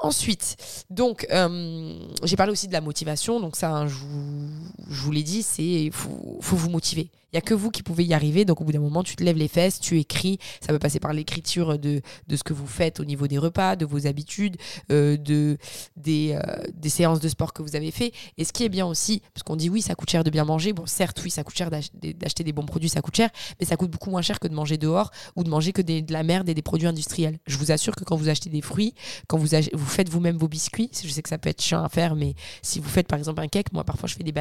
Ensuite, 0.03 0.57
donc, 0.89 1.27
euh, 1.31 1.95
j'ai 2.23 2.37
parlé 2.37 2.53
aussi 2.53 2.69
de 2.69 2.73
la 2.73 2.81
motivation. 2.81 3.39
Donc, 3.39 3.57
ça, 3.57 3.87
je 3.87 3.95
vous, 3.95 5.13
l'ai 5.13 5.23
dit, 5.23 5.43
c'est 5.43 5.91
faut, 5.93 6.39
faut 6.41 6.57
vous 6.57 6.71
motiver. 6.71 7.11
Il 7.33 7.37
y 7.37 7.39
a 7.39 7.41
que 7.41 7.55
vous 7.55 7.71
qui 7.71 7.83
pouvez 7.83 8.05
y 8.05 8.15
arriver. 8.15 8.45
Donc 8.45 8.61
au 8.61 8.65
bout 8.65 8.73
d'un 8.73 8.81
moment, 8.81 9.03
tu 9.03 9.17
te 9.17 9.23
lèves 9.23 9.37
les 9.37 9.49
fesses, 9.49 9.81
tu 9.81 9.99
écris. 9.99 10.39
Ça 10.61 10.69
peut 10.69 10.79
passer 10.79 11.01
par 11.01 11.13
l'écriture 11.13 11.79
de, 11.79 12.01
de 12.27 12.37
ce 12.37 12.43
que 12.43 12.53
vous 12.53 12.67
faites 12.67 13.01
au 13.01 13.05
niveau 13.05 13.27
des 13.27 13.39
repas, 13.39 13.77
de 13.77 13.85
vos 13.85 14.07
habitudes, 14.07 14.57
euh, 14.91 15.17
de, 15.17 15.59
des, 15.97 16.33
euh, 16.35 16.63
des 16.75 16.89
séances 16.89 17.21
de 17.21 17.29
sport 17.29 17.53
que 17.53 17.63
vous 17.63 17.77
avez 17.77 17.91
fait. 17.91 18.13
Et 18.39 18.45
ce 18.45 18.53
qui 18.53 18.65
est 18.65 18.69
bien 18.69 18.87
aussi, 18.87 19.23
parce 19.35 19.43
qu'on 19.43 19.57
dit 19.57 19.69
oui, 19.69 19.83
ça 19.83 19.95
coûte 19.95 20.11
cher 20.11 20.25
de 20.25 20.31
bien 20.31 20.45
manger. 20.45 20.73
Bon, 20.73 20.87
certes, 20.87 21.21
oui, 21.25 21.31
ça 21.31 21.45
coûte 21.45 21.57
cher 21.57 21.71
d'acheter 21.71 22.45
des 22.45 22.53
bons 22.53 22.67
produits, 22.67 22.89
ça 22.89 23.01
coûte 23.01 23.17
cher, 23.17 23.31
mais 23.59 23.67
ça 23.67 23.77
coûte 23.77 23.91
beaucoup 23.91 24.11
moins 24.11 24.23
cher 24.23 24.41
que 24.41 24.49
de 24.49 24.55
manger 24.55 24.79
dehors 24.79 25.11
ou 25.37 25.45
de 25.45 25.51
manger 25.51 25.73
que 25.73 25.83
de 25.83 26.13
la 26.13 26.23
merde 26.23 26.49
et 26.49 26.55
des 26.55 26.63
produits 26.63 26.89
industriels. 26.89 27.39
Je 27.47 27.57
vous 27.57 27.71
assure 27.71 27.95
que 27.95 28.05
quand 28.05 28.17
vous 28.17 28.29
achetez 28.29 28.51
des 28.51 28.63
fruits, 28.63 28.95
quand 29.29 29.39
vous, 29.39 29.49
vous 29.73 29.87
faites 29.87 30.09
vous-même 30.09 30.37
vos 30.37 30.49
biscuits, 30.49 30.91
je 31.03 31.09
sais 31.09 31.23
que 31.23 31.29
ça 31.29 31.39
peut 31.39 31.49
être 31.49 31.63
chiant 31.63 31.83
à 31.83 31.89
faire, 31.89 32.15
mais 32.17 32.35
si 32.63 32.81
vous 32.81 32.89
faites 32.89 33.07
par 33.07 33.19
exemple 33.19 33.41
un 33.41 33.49
cake, 33.49 33.73
moi 33.73 33.85
parfois 33.85 34.09
je 34.09 34.15
fais 34.15 34.25
des 34.25 34.33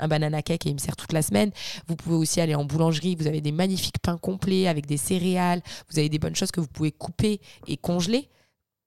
un 0.00 0.08
banana 0.08 0.42
cake 0.42 0.66
et 0.66 0.70
il 0.70 0.74
me 0.74 0.78
sert 0.78 0.96
toute 0.96 1.12
la 1.12 1.22
semaine. 1.22 1.50
Vous 1.86 1.96
pouvez 1.96 2.16
aussi 2.16 2.33
aller 2.40 2.54
en 2.54 2.64
boulangerie, 2.64 3.16
vous 3.16 3.26
avez 3.26 3.40
des 3.40 3.52
magnifiques 3.52 3.98
pains 3.98 4.18
complets 4.18 4.66
avec 4.68 4.86
des 4.86 4.96
céréales, 4.96 5.62
vous 5.90 5.98
avez 5.98 6.08
des 6.08 6.18
bonnes 6.18 6.36
choses 6.36 6.50
que 6.50 6.60
vous 6.60 6.68
pouvez 6.68 6.92
couper 6.92 7.40
et 7.66 7.76
congeler. 7.76 8.28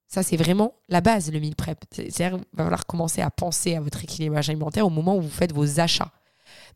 Ça, 0.07 0.23
c'est 0.23 0.37
vraiment 0.37 0.75
la 0.87 1.01
base, 1.01 1.31
le 1.31 1.39
meal 1.39 1.55
prep. 1.55 1.79
C'est-à-dire, 1.91 2.37
va 2.53 2.63
falloir 2.63 2.85
commencer 2.85 3.21
à 3.21 3.29
penser 3.29 3.75
à 3.75 3.81
votre 3.81 4.03
équilibrage 4.03 4.49
alimentaire 4.49 4.85
au 4.85 4.89
moment 4.89 5.17
où 5.17 5.21
vous 5.21 5.29
faites 5.29 5.51
vos 5.51 5.79
achats. 5.79 6.11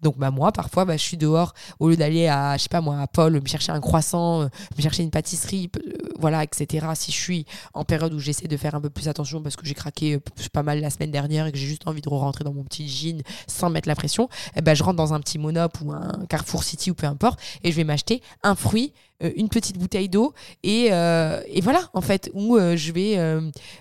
Donc 0.01 0.17
bah, 0.17 0.31
moi, 0.31 0.51
parfois, 0.51 0.85
bah, 0.85 0.97
je 0.97 1.01
suis 1.01 1.17
dehors, 1.17 1.53
au 1.79 1.89
lieu 1.89 1.97
d'aller 1.97 2.27
à, 2.27 2.57
je 2.57 2.63
sais 2.63 2.69
pas 2.69 2.81
moi, 2.81 2.99
à 2.99 3.07
Paul, 3.07 3.33
me 3.33 3.47
chercher 3.47 3.71
un 3.71 3.79
croissant, 3.79 4.41
euh, 4.41 4.47
me 4.77 4.81
chercher 4.81 5.03
une 5.03 5.11
pâtisserie, 5.11 5.69
euh, 5.75 5.91
voilà, 6.19 6.43
etc. 6.43 6.87
Si 6.95 7.11
je 7.11 7.17
suis 7.17 7.45
en 7.73 7.83
période 7.83 8.13
où 8.13 8.19
j'essaie 8.19 8.47
de 8.47 8.57
faire 8.57 8.75
un 8.75 8.81
peu 8.81 8.89
plus 8.89 9.07
attention 9.07 9.41
parce 9.41 9.55
que 9.55 9.65
j'ai 9.65 9.73
craqué 9.73 10.15
euh, 10.15 10.19
pas 10.53 10.63
mal 10.63 10.79
la 10.79 10.89
semaine 10.89 11.11
dernière 11.11 11.47
et 11.47 11.51
que 11.51 11.57
j'ai 11.57 11.67
juste 11.67 11.87
envie 11.87 12.01
de 12.01 12.09
rentrer 12.09 12.43
dans 12.43 12.53
mon 12.53 12.63
petit 12.63 12.87
jean 12.87 13.21
sans 13.47 13.69
mettre 13.69 13.87
la 13.87 13.95
pression, 13.95 14.29
eh 14.55 14.61
ben, 14.61 14.75
je 14.75 14.83
rentre 14.83 14.97
dans 14.97 15.13
un 15.13 15.19
petit 15.19 15.37
Monop 15.37 15.79
ou 15.81 15.91
un 15.91 16.25
Carrefour 16.29 16.63
City 16.63 16.91
ou 16.91 16.95
peu 16.95 17.07
importe 17.07 17.39
et 17.63 17.71
je 17.71 17.75
vais 17.77 17.83
m'acheter 17.83 18.21
un 18.43 18.55
fruit 18.55 18.93
une 19.35 19.49
petite 19.49 19.77
bouteille 19.77 20.09
d'eau 20.09 20.33
et, 20.63 20.89
euh, 20.91 21.41
et, 21.47 21.61
voilà 21.61 21.89
en 21.93 22.01
fait 22.01 22.29
où 22.33 22.57
euh, 22.57 22.75
je 22.75 22.91
vais 22.91 23.17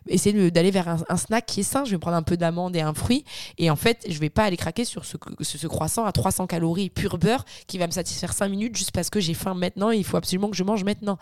essayer 0.09 0.51
d'aller 0.51 0.70
vers 0.70 0.88
un, 0.88 1.16
snack 1.16 1.47
qui 1.47 1.61
est 1.61 1.64
sain. 1.64 1.84
Je 1.84 1.93
vais 1.93 1.99
prendre 1.99 2.16
un 2.16 2.22
peu 2.22 2.36
d'amande 2.36 2.76
et 2.76 2.80
un 2.80 2.95
fruit 2.95 3.24
et 3.59 3.70
en 3.70 3.76
fait 3.76 4.07
je 4.09 4.18
vais 4.18 4.30
pas 4.30 4.45
aller 4.45 4.57
craquer 4.57 4.84
sur 4.84 5.05
ce, 5.05 5.16
ce, 5.43 5.66
croissant 5.66 6.05
à 6.05 6.12
300 6.12 6.47
calories 6.47 6.91
pur 6.91 7.18
beurre 7.18 7.45
qui 7.66 7.78
va 7.78 7.86
me 7.86 7.93
satisfaire 7.93 8.32
5 8.32 8.49
minutes 8.49 8.76
juste 8.76 8.93
parce 8.93 9.11
que 9.11 9.20
j'ai 9.20 9.34
faim 9.34 9.55
maintenant 9.55 9.91
et 9.91 9.97
il 9.97 10.05
faut 10.05 10.16
absolument 10.16 10.51
que 10.51 10.57
je 10.57 10.64
mange 10.64 10.84
maintenant. 10.84 11.18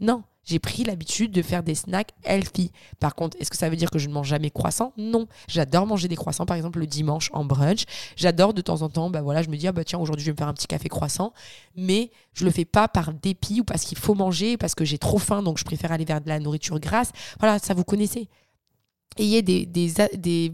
Non 0.00 0.22
j'ai 0.48 0.58
pris 0.58 0.82
l'habitude 0.82 1.30
de 1.30 1.42
faire 1.42 1.62
des 1.62 1.74
snacks 1.74 2.12
healthy. 2.24 2.72
Par 3.00 3.14
contre, 3.14 3.36
est-ce 3.38 3.50
que 3.50 3.56
ça 3.56 3.68
veut 3.68 3.76
dire 3.76 3.90
que 3.90 3.98
je 3.98 4.08
ne 4.08 4.14
mange 4.14 4.28
jamais 4.28 4.50
croissant? 4.50 4.94
Non. 4.96 5.26
J'adore 5.46 5.86
manger 5.86 6.08
des 6.08 6.16
croissants, 6.16 6.46
par 6.46 6.56
exemple 6.56 6.78
le 6.78 6.86
dimanche 6.86 7.28
en 7.34 7.44
brunch. 7.44 7.84
J'adore 8.16 8.54
de 8.54 8.62
temps 8.62 8.80
en 8.80 8.88
temps, 8.88 9.10
bah 9.10 9.20
voilà, 9.20 9.42
je 9.42 9.50
me 9.50 9.58
dis, 9.58 9.68
ah 9.68 9.72
bah 9.72 9.84
tiens, 9.84 9.98
aujourd'hui 9.98 10.24
je 10.24 10.30
vais 10.30 10.32
me 10.32 10.38
faire 10.38 10.48
un 10.48 10.54
petit 10.54 10.66
café 10.66 10.88
croissant. 10.88 11.34
Mais 11.76 12.10
je 12.32 12.46
le 12.46 12.50
fais 12.50 12.64
pas 12.64 12.88
par 12.88 13.12
dépit 13.12 13.60
ou 13.60 13.64
parce 13.64 13.84
qu'il 13.84 13.98
faut 13.98 14.14
manger, 14.14 14.56
parce 14.56 14.74
que 14.74 14.86
j'ai 14.86 14.96
trop 14.96 15.18
faim, 15.18 15.42
donc 15.42 15.58
je 15.58 15.64
préfère 15.64 15.92
aller 15.92 16.06
vers 16.06 16.22
de 16.22 16.28
la 16.30 16.40
nourriture 16.40 16.80
grasse. 16.80 17.10
Voilà, 17.40 17.58
ça 17.58 17.74
vous 17.74 17.84
connaissez. 17.84 18.30
Ayez 19.18 19.42
des, 19.42 19.66
des, 19.66 19.92
des, 20.14 20.52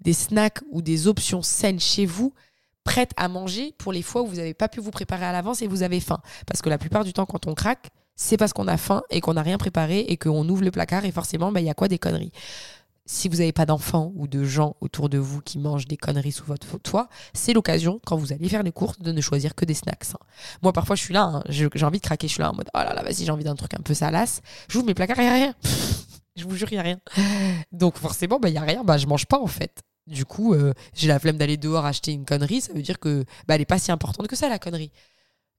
des 0.00 0.12
snacks 0.12 0.58
ou 0.72 0.82
des 0.82 1.06
options 1.06 1.42
saines 1.42 1.78
chez 1.78 2.06
vous 2.06 2.34
prêtes 2.82 3.12
à 3.16 3.28
manger 3.28 3.72
pour 3.78 3.92
les 3.92 4.02
fois 4.02 4.22
où 4.22 4.26
vous 4.26 4.36
n'avez 4.36 4.54
pas 4.54 4.68
pu 4.68 4.80
vous 4.80 4.90
préparer 4.90 5.24
à 5.24 5.30
l'avance 5.30 5.62
et 5.62 5.68
vous 5.68 5.84
avez 5.84 6.00
faim. 6.00 6.18
Parce 6.44 6.60
que 6.60 6.68
la 6.68 6.78
plupart 6.78 7.04
du 7.04 7.12
temps, 7.12 7.26
quand 7.26 7.46
on 7.46 7.54
craque, 7.54 7.90
c'est 8.16 8.36
parce 8.36 8.52
qu'on 8.52 8.68
a 8.68 8.76
faim 8.76 9.02
et 9.10 9.20
qu'on 9.20 9.34
n'a 9.34 9.42
rien 9.42 9.58
préparé 9.58 10.00
et 10.00 10.16
qu'on 10.16 10.48
ouvre 10.48 10.62
le 10.62 10.70
placard 10.70 11.04
et 11.04 11.12
forcément, 11.12 11.52
bah, 11.52 11.60
il 11.60 11.66
y 11.66 11.70
a 11.70 11.74
quoi 11.74 11.88
Des 11.88 11.98
conneries? 11.98 12.32
Si 13.04 13.28
vous 13.28 13.38
n'avez 13.38 13.52
pas 13.52 13.66
d'enfants 13.66 14.12
ou 14.14 14.28
de 14.28 14.44
gens 14.44 14.76
autour 14.80 15.08
de 15.08 15.18
vous 15.18 15.40
qui 15.40 15.58
mangent 15.58 15.88
des 15.88 15.96
conneries 15.96 16.30
sous 16.30 16.44
votre 16.44 16.78
toit, 16.78 17.08
c'est 17.34 17.52
l'occasion, 17.52 18.00
quand 18.06 18.16
vous 18.16 18.32
allez 18.32 18.48
faire 18.48 18.62
les 18.62 18.70
courses, 18.70 19.00
de 19.00 19.10
ne 19.10 19.20
choisir 19.20 19.56
que 19.56 19.64
des 19.64 19.74
snacks. 19.74 20.06
Moi, 20.62 20.72
parfois, 20.72 20.94
je 20.94 21.02
suis 21.02 21.12
là, 21.12 21.24
hein, 21.24 21.42
j'ai 21.48 21.66
envie 21.82 21.98
de 21.98 22.04
craquer, 22.04 22.28
je 22.28 22.34
suis 22.34 22.42
là 22.42 22.52
en 22.52 22.54
mode, 22.54 22.68
oh 22.72 22.78
là 22.78 22.94
là, 22.94 23.02
vas-y, 23.02 23.24
j'ai 23.24 23.32
envie 23.32 23.44
d'un 23.44 23.56
truc 23.56 23.74
un 23.74 23.82
peu 23.82 23.92
salace. 23.92 24.40
J'ouvre 24.68 24.86
mes 24.86 24.94
placards, 24.94 25.18
il 25.18 25.24
n'y 25.24 25.28
a 25.28 25.34
rien. 25.34 25.54
je 26.36 26.44
vous 26.44 26.54
jure, 26.54 26.68
il 26.70 26.74
n'y 26.74 26.80
a 26.80 26.82
rien. 26.82 27.00
Donc, 27.72 27.98
forcément, 27.98 28.38
bah, 28.38 28.48
il 28.48 28.52
n'y 28.52 28.58
a 28.58 28.62
rien, 28.62 28.84
bah, 28.84 28.98
je 28.98 29.06
mange 29.08 29.26
pas 29.26 29.40
en 29.40 29.48
fait. 29.48 29.82
Du 30.06 30.24
coup, 30.24 30.54
euh, 30.54 30.72
j'ai 30.94 31.08
la 31.08 31.18
flemme 31.18 31.36
d'aller 31.36 31.56
dehors 31.56 31.84
acheter 31.84 32.12
une 32.12 32.24
connerie, 32.24 32.60
ça 32.60 32.72
veut 32.72 32.82
dire 32.82 33.00
que 33.00 33.24
bah, 33.48 33.54
elle 33.54 33.60
n'est 33.60 33.66
pas 33.66 33.78
si 33.80 33.90
importante 33.90 34.28
que 34.28 34.36
ça, 34.36 34.48
la 34.48 34.60
connerie. 34.60 34.92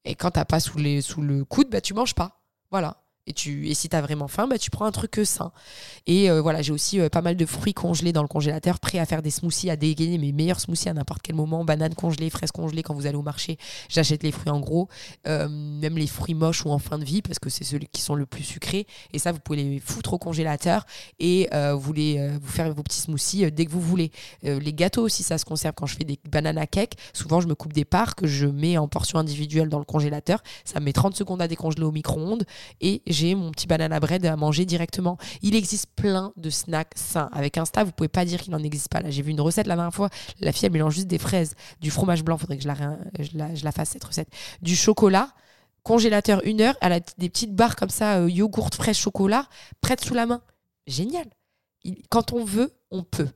Et 0.06 0.16
quand 0.16 0.32
t'as 0.32 0.46
pas 0.46 0.60
sous, 0.60 0.78
les, 0.78 1.02
sous 1.02 1.22
le 1.22 1.46
coude, 1.46 1.70
bah, 1.70 1.82
tu 1.82 1.94
manges 1.94 2.16
pas. 2.16 2.43
Voilà. 2.74 3.03
Et, 3.26 3.34
tu, 3.34 3.70
et 3.70 3.74
si 3.74 3.88
tu 3.88 3.96
as 3.96 4.02
vraiment 4.02 4.28
faim, 4.28 4.48
bah, 4.48 4.58
tu 4.58 4.70
prends 4.70 4.86
un 4.86 4.92
truc 4.92 5.22
sain. 5.24 5.54
Et 6.08 6.30
euh, 6.30 6.42
voilà, 6.42 6.62
j'ai 6.62 6.74
aussi 6.74 7.00
euh, 7.00 7.08
pas 7.08 7.22
mal 7.22 7.38
de 7.38 7.46
fruits 7.46 7.74
congelés 7.74 8.12
dans 8.12 8.22
le 8.22 8.28
congélateur, 8.28 8.80
prêts 8.80 9.00
à 9.00 9.06
faire 9.06 9.22
des 9.22 9.30
smoothies, 9.30 9.70
à 9.70 9.78
dégainer 9.78 10.18
mes 10.18 10.34
meilleurs 10.34 10.60
smoothies 10.60 10.90
à 10.90 10.94
n'importe 10.94 11.22
quel 11.22 11.36
moment. 11.36 11.64
Bananes 11.64 11.96
congelées, 11.96 12.30
fraises 12.30 12.52
congelées 12.52 12.84
quand 12.84 12.94
vous 12.94 13.08
allez 13.08 13.16
au 13.16 13.22
marché. 13.22 13.58
J'achète 13.88 14.24
les 14.24 14.34
fruits 14.34 14.50
en 14.50 14.60
gros, 14.60 14.90
euh, 15.28 15.48
même 15.48 15.98
les 15.98 16.08
fruits 16.08 16.34
moches 16.34 16.66
ou 16.66 16.72
en 16.72 16.80
fin 16.80 17.00
de 17.00 17.06
vie, 17.06 17.22
parce 17.22 17.40
que 17.40 17.50
c'est 17.50 17.64
ceux 17.64 17.80
qui 17.80 18.02
sont 18.02 18.16
le 18.16 18.26
plus 18.26 18.44
sucrés. 18.44 18.88
Et 19.14 19.20
ça, 19.20 19.32
vous 19.32 19.40
pouvez 19.40 19.64
les 19.64 19.80
foutre 19.80 20.14
au 20.14 20.18
congélateur 20.18 20.86
et 21.20 21.50
vous, 21.74 21.94
vous 21.94 22.48
faire 22.48 22.74
vos 22.74 22.84
petits 22.84 23.00
smoothies 23.00 23.52
dès 23.52 23.66
que 23.66 23.72
vous 23.72 23.82
voulez. 23.82 24.12
les 24.44 24.74
gâteaux 24.74 25.04
aussi, 25.04 25.24
ça 25.24 25.38
se 25.38 25.46
conserve 25.46 25.74
quand 25.76 25.86
je 25.86 25.96
fais 25.96 26.04
des 26.04 26.20
bananes 26.30 26.58
à 26.58 26.68
cake. 26.68 26.96
Souvent, 27.14 27.40
je 27.40 27.48
me 27.48 27.56
coupe 27.56 27.74
des 27.74 27.86
parts 27.86 28.16
que 28.16 28.28
je 28.28 28.46
mets 28.46 28.78
en 28.78 28.88
portions 28.88 29.20
individuelles 29.20 29.70
dans 29.70 29.80
le 29.80 29.86
congélateur. 29.86 30.44
Ça 30.66 30.80
met 30.80 30.94
30 30.94 31.16
secondes 31.16 31.42
à 31.42 31.48
décongeler 31.48 31.84
au 31.84 31.92
micro-ondes 31.92 32.46
et 32.82 33.02
j'ai 33.14 33.36
mon 33.36 33.52
petit 33.52 33.68
banana 33.68 34.00
bread 34.00 34.26
à 34.26 34.36
manger 34.36 34.66
directement. 34.66 35.18
Il 35.42 35.56
existe 35.56 35.88
plein 35.96 36.34
de 36.36 36.50
snacks 36.50 36.94
sains. 36.96 37.30
Avec 37.32 37.58
Insta, 37.58 37.84
vous 37.84 37.92
pouvez 37.92 38.10
pas 38.10 38.26
dire 38.26 38.42
qu'il 38.42 38.52
n'en 38.52 38.64
existe 38.64 38.90
pas. 38.90 39.00
Là, 39.02 39.10
j'ai 39.10 39.22
vu 39.22 39.32
une 39.32 39.42
recette 39.42 39.68
la 39.68 39.76
dernière 39.76 39.94
fois. 39.94 40.10
La 40.42 40.52
fille, 40.52 40.66
elle 40.66 40.74
mélange 40.74 40.96
juste 40.96 41.08
des 41.08 41.20
fraises, 41.20 41.56
du 41.80 41.92
fromage 41.92 42.24
blanc. 42.24 42.38
Faudrait 42.38 42.58
que 42.58 42.64
je 42.64 42.68
la, 42.68 43.56
je 43.56 43.64
la, 43.64 43.72
fasse 43.72 43.92
cette 43.92 44.04
recette. 44.04 44.30
Du 44.62 44.76
chocolat 44.76 45.30
congélateur 45.84 46.42
une 46.46 46.62
heure, 46.62 46.76
elle 46.82 46.94
a 46.94 47.00
des 47.18 47.30
petites 47.30 47.54
barres 47.54 47.76
comme 47.76 47.90
ça, 47.90 48.20
euh, 48.20 48.30
yogourt 48.30 48.70
fraîche 48.74 49.00
chocolat, 49.00 49.48
prête 49.82 50.04
sous 50.04 50.14
la 50.14 50.26
main. 50.26 50.42
Génial. 50.88 51.26
Quand 52.10 52.32
on 52.32 52.46
veut, 52.46 52.74
on 52.90 53.04
peut. 53.04 53.28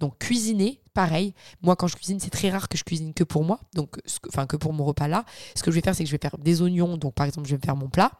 Donc 0.00 0.18
cuisiner, 0.18 0.80
pareil. 0.94 1.34
Moi, 1.62 1.76
quand 1.76 1.86
je 1.86 1.96
cuisine, 1.96 2.20
c'est 2.20 2.30
très 2.30 2.50
rare 2.50 2.68
que 2.68 2.76
je 2.76 2.84
cuisine 2.84 3.14
que 3.14 3.24
pour 3.24 3.44
moi, 3.44 3.60
donc 3.74 3.98
enfin 4.28 4.46
que 4.46 4.56
pour 4.56 4.72
mon 4.72 4.84
repas 4.84 5.08
là. 5.08 5.24
Ce 5.54 5.62
que 5.62 5.70
je 5.70 5.76
vais 5.76 5.82
faire, 5.82 5.94
c'est 5.94 6.04
que 6.04 6.08
je 6.08 6.14
vais 6.14 6.20
faire 6.20 6.38
des 6.38 6.62
oignons. 6.62 6.96
Donc 6.96 7.14
par 7.14 7.26
exemple, 7.26 7.48
je 7.48 7.56
vais 7.56 7.64
faire 7.64 7.76
mon 7.76 7.88
plat. 7.88 8.12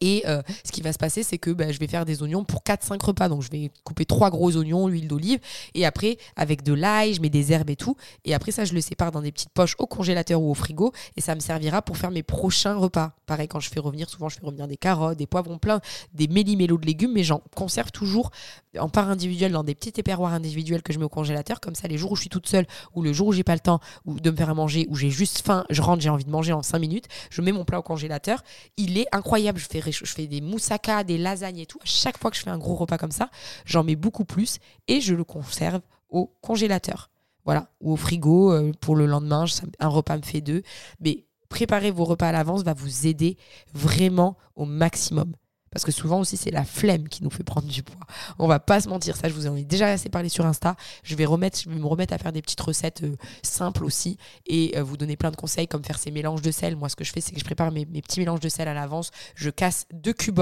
Et 0.00 0.24
euh, 0.26 0.42
ce 0.64 0.72
qui 0.72 0.82
va 0.82 0.92
se 0.92 0.98
passer, 0.98 1.22
c'est 1.22 1.38
que 1.38 1.50
bah, 1.50 1.72
je 1.72 1.78
vais 1.78 1.86
faire 1.86 2.04
des 2.04 2.22
oignons 2.22 2.44
pour 2.44 2.62
4-5 2.62 3.04
repas. 3.04 3.28
Donc 3.28 3.42
je 3.42 3.50
vais 3.50 3.70
couper 3.84 4.04
trois 4.04 4.30
gros 4.30 4.56
oignons, 4.56 4.88
l'huile 4.88 5.08
d'olive. 5.08 5.38
Et 5.74 5.86
après, 5.86 6.18
avec 6.36 6.62
de 6.62 6.72
l'ail, 6.72 7.14
je 7.14 7.20
mets 7.20 7.30
des 7.30 7.52
herbes 7.52 7.70
et 7.70 7.76
tout. 7.76 7.96
Et 8.24 8.34
après 8.34 8.52
ça, 8.52 8.64
je 8.64 8.74
le 8.74 8.80
sépare 8.80 9.12
dans 9.12 9.22
des 9.22 9.32
petites 9.32 9.50
poches 9.50 9.76
au 9.78 9.86
congélateur 9.86 10.40
ou 10.40 10.50
au 10.50 10.54
frigo. 10.54 10.92
Et 11.16 11.20
ça 11.20 11.34
me 11.34 11.40
servira 11.40 11.82
pour 11.82 11.96
faire 11.96 12.10
mes 12.10 12.22
prochains 12.22 12.74
repas. 12.74 13.12
Pareil, 13.26 13.48
quand 13.48 13.60
je 13.60 13.70
fais 13.70 13.80
revenir, 13.80 14.08
souvent 14.08 14.28
je 14.28 14.38
fais 14.38 14.46
revenir 14.46 14.68
des 14.68 14.76
carottes, 14.76 15.18
des 15.18 15.26
poivrons 15.26 15.58
pleins, 15.58 15.80
des 16.14 16.28
méli-mélos 16.28 16.78
de 16.78 16.86
légumes. 16.86 17.12
Mais 17.12 17.24
j'en 17.24 17.42
conserve 17.54 17.90
toujours 17.92 18.30
en 18.78 18.88
part 18.88 19.08
individuelle 19.08 19.52
dans 19.52 19.64
des 19.64 19.74
petits 19.74 19.92
éperroirs 19.96 20.32
individuels 20.32 20.82
que 20.82 20.92
je 20.92 20.98
mets 20.98 21.04
au 21.04 21.10
congélateur. 21.10 21.60
Comme 21.60 21.74
ça, 21.74 21.88
les 21.88 21.98
jours 21.98 22.12
où 22.12 22.16
je 22.16 22.22
suis 22.22 22.30
toute 22.30 22.48
seule 22.48 22.66
ou 22.94 23.02
le 23.02 23.12
jour 23.12 23.28
où 23.28 23.32
j'ai 23.32 23.44
pas 23.44 23.54
le 23.54 23.60
temps 23.60 23.80
ou 24.04 24.20
de 24.20 24.30
me 24.30 24.36
faire 24.36 24.54
manger, 24.54 24.86
ou 24.90 24.96
j'ai 24.96 25.10
juste 25.10 25.44
faim, 25.44 25.64
je 25.70 25.82
rentre, 25.82 26.02
j'ai 26.02 26.10
envie 26.10 26.24
de 26.24 26.30
manger 26.30 26.52
en 26.52 26.62
5 26.62 26.78
minutes, 26.78 27.06
je 27.30 27.42
mets 27.42 27.52
mon 27.52 27.64
plat 27.64 27.78
au 27.78 27.82
congélateur. 27.82 28.42
Il 28.76 28.98
est 28.98 29.06
incroyable. 29.12 29.58
Je 29.58 29.66
fais 29.66 29.75
je 29.80 30.04
fais 30.04 30.26
des 30.26 30.40
moussaka, 30.40 31.04
des 31.04 31.18
lasagnes 31.18 31.58
et 31.58 31.66
tout. 31.66 31.78
À 31.82 31.86
chaque 31.86 32.18
fois 32.18 32.30
que 32.30 32.36
je 32.36 32.42
fais 32.42 32.50
un 32.50 32.58
gros 32.58 32.74
repas 32.74 32.98
comme 32.98 33.12
ça, 33.12 33.30
j'en 33.64 33.84
mets 33.84 33.96
beaucoup 33.96 34.24
plus 34.24 34.58
et 34.88 35.00
je 35.00 35.14
le 35.14 35.24
conserve 35.24 35.80
au 36.08 36.32
congélateur. 36.40 37.10
Voilà, 37.44 37.70
ou 37.80 37.92
au 37.92 37.96
frigo 37.96 38.52
euh, 38.52 38.72
pour 38.80 38.96
le 38.96 39.06
lendemain. 39.06 39.44
Un 39.78 39.88
repas 39.88 40.16
me 40.16 40.22
fait 40.22 40.40
deux. 40.40 40.62
Mais 41.00 41.26
préparer 41.48 41.90
vos 41.90 42.04
repas 42.04 42.28
à 42.28 42.32
l'avance 42.32 42.62
va 42.64 42.74
vous 42.74 43.06
aider 43.06 43.36
vraiment 43.72 44.36
au 44.56 44.64
maximum. 44.64 45.32
Parce 45.76 45.84
que 45.84 45.92
souvent 45.92 46.20
aussi, 46.20 46.38
c'est 46.38 46.50
la 46.50 46.64
flemme 46.64 47.06
qui 47.06 47.22
nous 47.22 47.28
fait 47.28 47.42
prendre 47.42 47.66
du 47.66 47.82
poids. 47.82 48.06
On 48.38 48.46
va 48.46 48.58
pas 48.58 48.80
se 48.80 48.88
mentir, 48.88 49.14
ça, 49.14 49.28
je 49.28 49.34
vous 49.34 49.46
en 49.46 49.54
ai 49.54 49.62
déjà 49.62 49.88
assez 49.88 50.08
parlé 50.08 50.30
sur 50.30 50.46
Insta. 50.46 50.74
Je 51.02 51.14
vais, 51.16 51.26
remettre, 51.26 51.60
je 51.60 51.68
me 51.68 51.84
remettre 51.84 52.14
à 52.14 52.18
faire 52.18 52.32
des 52.32 52.40
petites 52.40 52.62
recettes 52.62 53.02
euh, 53.02 53.14
simples 53.42 53.84
aussi 53.84 54.16
et 54.46 54.72
euh, 54.78 54.82
vous 54.82 54.96
donner 54.96 55.18
plein 55.18 55.30
de 55.30 55.36
conseils 55.36 55.68
comme 55.68 55.84
faire 55.84 55.98
ces 55.98 56.10
mélanges 56.10 56.40
de 56.40 56.50
sel. 56.50 56.76
Moi, 56.76 56.88
ce 56.88 56.96
que 56.96 57.04
je 57.04 57.12
fais, 57.12 57.20
c'est 57.20 57.32
que 57.32 57.40
je 57.40 57.44
prépare 57.44 57.72
mes, 57.72 57.84
petits 57.84 58.20
mélanges 58.20 58.40
de 58.40 58.48
sel 58.48 58.68
à 58.68 58.72
l'avance. 58.72 59.10
Je 59.34 59.50
casse 59.50 59.84
deux 59.92 60.14
cubes 60.14 60.40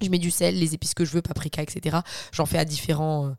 Je 0.00 0.08
mets 0.10 0.20
du 0.20 0.30
sel, 0.30 0.56
les 0.56 0.74
épices 0.74 0.94
que 0.94 1.04
je 1.04 1.10
veux, 1.10 1.22
paprika, 1.22 1.60
etc. 1.60 1.96
J'en 2.30 2.46
fais 2.46 2.58
à 2.58 2.64
différents. 2.64 3.26
Euh, 3.26 3.30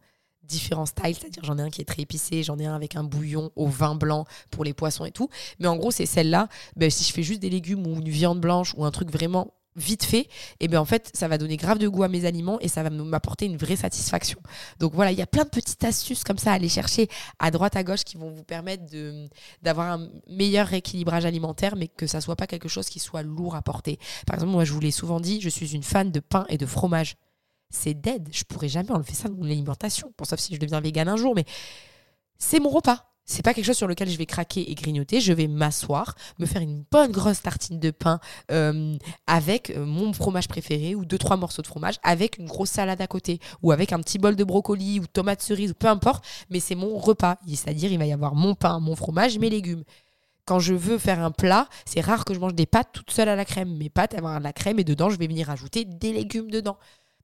différents 0.43 0.85
styles, 0.85 1.15
c'est-à-dire 1.15 1.43
j'en 1.43 1.57
ai 1.57 1.61
un 1.61 1.69
qui 1.69 1.81
est 1.81 1.85
très 1.85 2.03
épicé, 2.03 2.41
j'en 2.41 2.57
ai 2.57 2.65
un 2.65 2.73
avec 2.73 2.95
un 2.95 3.03
bouillon 3.03 3.51
au 3.57 3.67
vin 3.67 3.95
blanc 3.95 4.25
pour 4.49 4.63
les 4.63 4.73
poissons 4.73 5.03
et 5.03 5.11
tout. 5.11 5.29
Mais 5.59 5.67
en 5.67 5.75
gros, 5.75 5.91
c'est 5.91 6.05
celle-là, 6.05 6.47
ben, 6.77 6.89
si 6.89 7.03
je 7.03 7.11
fais 7.11 7.21
juste 7.21 7.41
des 7.41 7.49
légumes 7.49 7.85
ou 7.85 7.99
une 7.99 8.07
viande 8.07 8.39
blanche 8.39 8.73
ou 8.77 8.85
un 8.85 8.91
truc 8.91 9.11
vraiment 9.11 9.53
vite 9.77 10.03
fait, 10.03 10.27
et 10.59 10.67
bien 10.67 10.81
en 10.81 10.85
fait, 10.85 11.11
ça 11.13 11.27
va 11.27 11.37
donner 11.37 11.55
grave 11.55 11.77
de 11.77 11.87
goût 11.87 12.03
à 12.03 12.09
mes 12.09 12.25
aliments 12.25 12.59
et 12.59 12.67
ça 12.67 12.83
va 12.83 12.89
m'apporter 12.89 13.45
une 13.45 13.57
vraie 13.57 13.75
satisfaction. 13.75 14.39
Donc 14.79 14.93
voilà, 14.93 15.11
il 15.11 15.17
y 15.17 15.21
a 15.21 15.27
plein 15.27 15.43
de 15.43 15.49
petites 15.49 15.83
astuces 15.83 16.23
comme 16.23 16.37
ça 16.37 16.51
à 16.51 16.55
aller 16.55 16.67
chercher 16.67 17.07
à 17.39 17.51
droite 17.51 17.75
à 17.75 17.83
gauche 17.83 18.03
qui 18.03 18.17
vont 18.17 18.31
vous 18.31 18.43
permettre 18.43 18.83
d'avoir 19.61 19.91
un 19.91 20.09
meilleur 20.27 20.67
rééquilibrage 20.67 21.25
alimentaire, 21.25 21.75
mais 21.75 21.87
que 21.87 22.07
ça 22.07 22.19
soit 22.19 22.35
pas 22.35 22.47
quelque 22.47 22.67
chose 22.67 22.89
qui 22.89 22.99
soit 22.99 23.21
lourd 23.21 23.55
à 23.55 23.61
porter. 23.61 23.99
Par 24.25 24.35
exemple, 24.35 24.51
moi 24.51 24.65
je 24.65 24.73
vous 24.73 24.79
l'ai 24.79 24.91
souvent 24.91 25.19
dit, 25.19 25.39
je 25.41 25.49
suis 25.49 25.75
une 25.75 25.83
fan 25.83 26.11
de 26.11 26.19
pain 26.19 26.45
et 26.49 26.57
de 26.57 26.65
fromage. 26.65 27.15
C'est 27.69 27.93
dead, 27.93 28.29
je 28.31 28.43
pourrais 28.43 28.69
jamais 28.69 28.91
enlever 28.91 29.13
ça 29.13 29.29
de 29.29 29.35
mon 29.35 29.45
alimentation, 29.45 30.11
pour 30.17 30.25
sauf 30.25 30.39
si 30.39 30.55
je 30.55 30.59
deviens 30.59 30.79
vegan 30.79 31.07
un 31.07 31.17
jour, 31.17 31.35
mais 31.35 31.45
c'est 32.39 32.59
mon 32.59 32.69
repas 32.69 33.06
c'est 33.27 33.43
pas 33.43 33.53
quelque 33.53 33.65
chose 33.65 33.77
sur 33.77 33.87
lequel 33.87 34.09
je 34.09 34.17
vais 34.17 34.25
craquer 34.25 34.71
et 34.71 34.73
grignoter. 34.73 35.19
Je 35.19 35.33
vais 35.33 35.47
m'asseoir, 35.47 36.15
me 36.39 36.45
faire 36.45 36.61
une 36.61 36.85
bonne 36.89 37.11
grosse 37.11 37.41
tartine 37.41 37.77
de 37.77 37.91
pain 37.91 38.19
euh, 38.51 38.97
avec 39.27 39.69
euh, 39.71 39.85
mon 39.85 40.13
fromage 40.13 40.47
préféré 40.47 40.95
ou 40.95 41.05
deux 41.05 41.17
trois 41.17 41.35
morceaux 41.35 41.61
de 41.61 41.67
fromage, 41.67 41.95
avec 42.03 42.37
une 42.37 42.47
grosse 42.47 42.71
salade 42.71 43.01
à 43.01 43.07
côté 43.07 43.39
ou 43.61 43.71
avec 43.71 43.91
un 43.91 43.99
petit 43.99 44.17
bol 44.17 44.35
de 44.37 44.43
brocoli 44.45 45.01
ou 45.01 45.07
tomate 45.07 45.41
cerise 45.41 45.71
ou 45.71 45.75
peu 45.75 45.87
importe. 45.87 46.25
Mais 46.49 46.61
c'est 46.61 46.75
mon 46.75 46.97
repas, 46.97 47.37
c'est-à-dire 47.45 47.91
il 47.91 47.99
va 47.99 48.05
y 48.05 48.13
avoir 48.13 48.33
mon 48.33 48.55
pain, 48.55 48.79
mon 48.79 48.95
fromage, 48.95 49.37
mes 49.37 49.49
légumes. 49.49 49.83
Quand 50.45 50.59
je 50.59 50.73
veux 50.73 50.97
faire 50.97 51.19
un 51.19 51.31
plat, 51.31 51.67
c'est 51.83 51.99
rare 51.99 52.23
que 52.23 52.33
je 52.33 52.39
mange 52.39 52.55
des 52.55 52.65
pâtes 52.65 52.87
toutes 52.93 53.11
seules 53.11 53.27
à 53.27 53.35
la 53.35 53.43
crème. 53.43 53.75
Mes 53.75 53.89
pâtes, 53.89 54.13
elles 54.13 54.21
vont 54.21 54.37
de 54.37 54.43
la 54.43 54.53
crème 54.53 54.79
et 54.79 54.85
dedans, 54.85 55.09
je 55.09 55.17
vais 55.17 55.27
venir 55.27 55.49
ajouter 55.49 55.83
des 55.83 56.13
légumes 56.13 56.49
dedans 56.49 56.77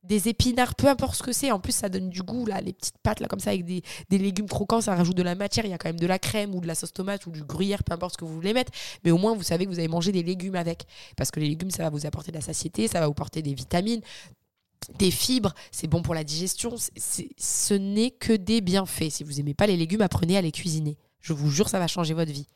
des 0.04 0.28
épinards, 0.28 0.76
peu 0.76 0.88
importe 0.88 1.16
ce 1.16 1.24
que 1.24 1.32
c'est. 1.32 1.52
En 1.52 1.60
plus, 1.60 1.74
ça 1.74 1.90
donne 1.90 2.10
du 2.10 2.22
goût, 2.22 2.46
là, 2.46 2.60
les 2.62 2.74
petites 2.74 2.98
pâtes, 2.98 3.20
là, 3.20 3.28
comme 3.28 3.40
ça, 3.40 3.52
avec 3.52 3.66
des, 3.66 3.82
légumes 4.12 4.48
croquants, 4.48 4.82
ça 4.82 4.96
rajoute 4.96 5.16
de 5.16 5.24
la 5.24 5.36
matière. 5.36 5.66
Il 5.66 5.72
y 5.72 5.74
a 5.74 5.78
quand 5.78 5.90
même 5.90 6.00
de 6.00 6.08
la 6.08 6.20
crème 6.20 6.54
ou 6.54 6.60
de 6.60 6.68
la 6.68 6.76
sauce 6.76 6.94
tomate 6.94 7.26
ou 7.26 7.32
du 7.32 7.44
gruyère, 7.44 7.84
peu 7.84 7.94
importe 7.94 8.14
ce 8.14 8.18
que 8.18 8.26
vous 8.26 8.34
voulez 8.34 8.54
mettre. 8.54 8.72
Mais 9.04 9.12
au 9.12 9.18
moins, 9.18 9.34
vous 9.36 9.44
savez 9.44 9.66
que 9.66 9.70
vous 9.70 9.80
allez 9.80 9.88
manger 9.88 10.12
des 10.12 10.24
légumes 10.24 10.56
avec. 10.56 10.86
Parce 11.16 11.32
que 11.32 11.40
les 11.40 11.48
légumes, 11.48 11.72
ça 11.72 11.84
va 11.84 11.90
vous 11.90 12.06
apporter 12.06 12.32
de 12.32 12.38
la 12.38 12.42
satiété, 12.42 12.88
ça 12.88 13.00
va 13.00 13.08
vous 13.08 13.14
porter 13.14 13.42
des 13.42 13.54
vitamines, 13.54 14.02
des 15.00 15.12
fibres, 15.12 15.54
c'est 15.72 15.88
bon 15.88 16.02
pour 16.02 16.14
la 16.14 16.24
digestion. 16.26 16.76
ce 16.78 17.74
n'est 17.74 18.12
que 18.12 18.34
des 18.34 18.60
bienfaits. 18.60 19.10
Si 19.10 19.24
vous 19.24 19.34
n'aimez 19.34 19.54
pas 19.54 19.68
les 19.68 19.78
légumes, 19.78 20.02
apprenez 20.02 20.38
à 20.38 20.42
les 20.42 20.52
cuisiner. 20.52 20.98
Je 21.22 21.32
vous 21.32 21.50
jure, 21.50 21.70
ça 21.70 21.80
va 21.80 21.88
changer 21.88 22.14
votre 22.14 22.32
vie. 22.32 22.48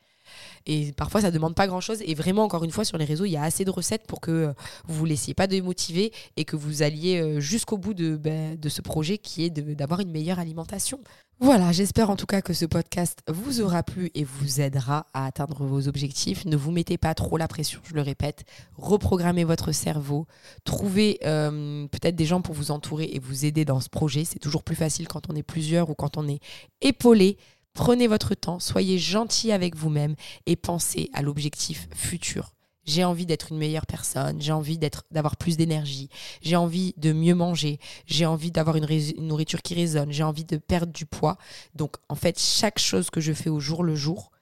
Et 0.66 0.92
parfois, 0.92 1.20
ça 1.22 1.30
demande 1.30 1.54
pas 1.54 1.66
grand-chose. 1.66 2.02
Et 2.04 2.14
vraiment, 2.14 2.44
encore 2.44 2.64
une 2.64 2.70
fois, 2.70 2.84
sur 2.84 2.98
les 2.98 3.04
réseaux, 3.04 3.24
il 3.24 3.30
y 3.32 3.36
a 3.36 3.42
assez 3.42 3.64
de 3.64 3.70
recettes 3.70 4.06
pour 4.06 4.20
que 4.20 4.30
euh, 4.30 4.52
vous 4.86 4.94
vous 4.94 5.04
laissiez 5.04 5.34
pas 5.34 5.46
démotiver 5.46 6.12
et 6.36 6.44
que 6.44 6.56
vous 6.56 6.82
alliez 6.82 7.20
euh, 7.20 7.40
jusqu'au 7.40 7.78
bout 7.78 7.94
de, 7.94 8.16
ben, 8.16 8.58
de 8.58 8.68
ce 8.68 8.82
projet 8.82 9.18
qui 9.18 9.44
est 9.44 9.50
d'avoir 9.50 10.00
une 10.00 10.10
meilleure 10.10 10.38
alimentation. 10.38 11.00
Voilà, 11.40 11.70
j'espère 11.70 12.10
en 12.10 12.16
tout 12.16 12.26
cas 12.26 12.42
que 12.42 12.52
ce 12.52 12.66
podcast 12.66 13.20
vous 13.28 13.60
aura 13.60 13.84
plu 13.84 14.10
et 14.16 14.24
vous 14.24 14.60
aidera 14.60 15.06
à 15.14 15.24
atteindre 15.24 15.64
vos 15.64 15.86
objectifs. 15.86 16.44
Ne 16.46 16.56
vous 16.56 16.72
mettez 16.72 16.98
pas 16.98 17.14
trop 17.14 17.36
la 17.36 17.46
pression, 17.46 17.80
je 17.84 17.94
le 17.94 18.02
répète. 18.02 18.44
Reprogrammez 18.76 19.44
votre 19.44 19.70
cerveau. 19.70 20.26
Trouvez 20.64 21.20
euh, 21.24 21.86
peut-être 21.86 22.16
des 22.16 22.24
gens 22.24 22.42
pour 22.42 22.56
vous 22.56 22.72
entourer 22.72 23.04
et 23.12 23.20
vous 23.20 23.44
aider 23.44 23.64
dans 23.64 23.78
ce 23.78 23.88
projet. 23.88 24.24
C'est 24.24 24.40
toujours 24.40 24.64
plus 24.64 24.74
facile 24.74 25.06
quand 25.06 25.30
on 25.30 25.36
est 25.36 25.44
plusieurs 25.44 25.90
ou 25.90 25.94
quand 25.94 26.16
on 26.16 26.26
est 26.26 26.40
épaulé. 26.80 27.38
Prenez 27.78 28.08
votre 28.08 28.34
temps, 28.34 28.58
soyez 28.58 28.98
gentil 28.98 29.52
avec 29.52 29.76
vous-même 29.76 30.16
et 30.46 30.56
pensez 30.56 31.10
à 31.12 31.22
l'objectif 31.22 31.86
futur. 31.94 32.56
J'ai 32.84 33.04
envie 33.04 33.24
d'être 33.24 33.52
une 33.52 33.58
meilleure 33.58 33.86
personne, 33.86 34.42
j'ai 34.42 34.50
envie 34.50 34.80
d'avoir 35.12 35.36
plus 35.36 35.56
d'énergie, 35.56 36.08
j'ai 36.42 36.56
envie 36.56 36.92
de 36.96 37.12
mieux 37.12 37.36
manger, 37.36 37.78
j'ai 38.04 38.26
envie 38.26 38.50
d'avoir 38.50 38.74
une, 38.74 38.88
nourriture 39.18 39.62
qui 39.62 39.74
résonne, 39.74 40.10
j'ai 40.10 40.24
envie 40.24 40.44
de 40.44 40.56
perdre 40.56 40.92
du 40.92 41.06
poids. 41.06 41.38
Donc 41.76 41.94
en 42.08 42.16
fait, 42.16 42.40
chaque 42.40 42.80
chose 42.80 43.10
que 43.10 43.20
je 43.20 43.32
fais 43.32 43.48
au 43.48 43.60
jour 43.60 43.84
le 43.84 43.94
jour, 43.94 44.32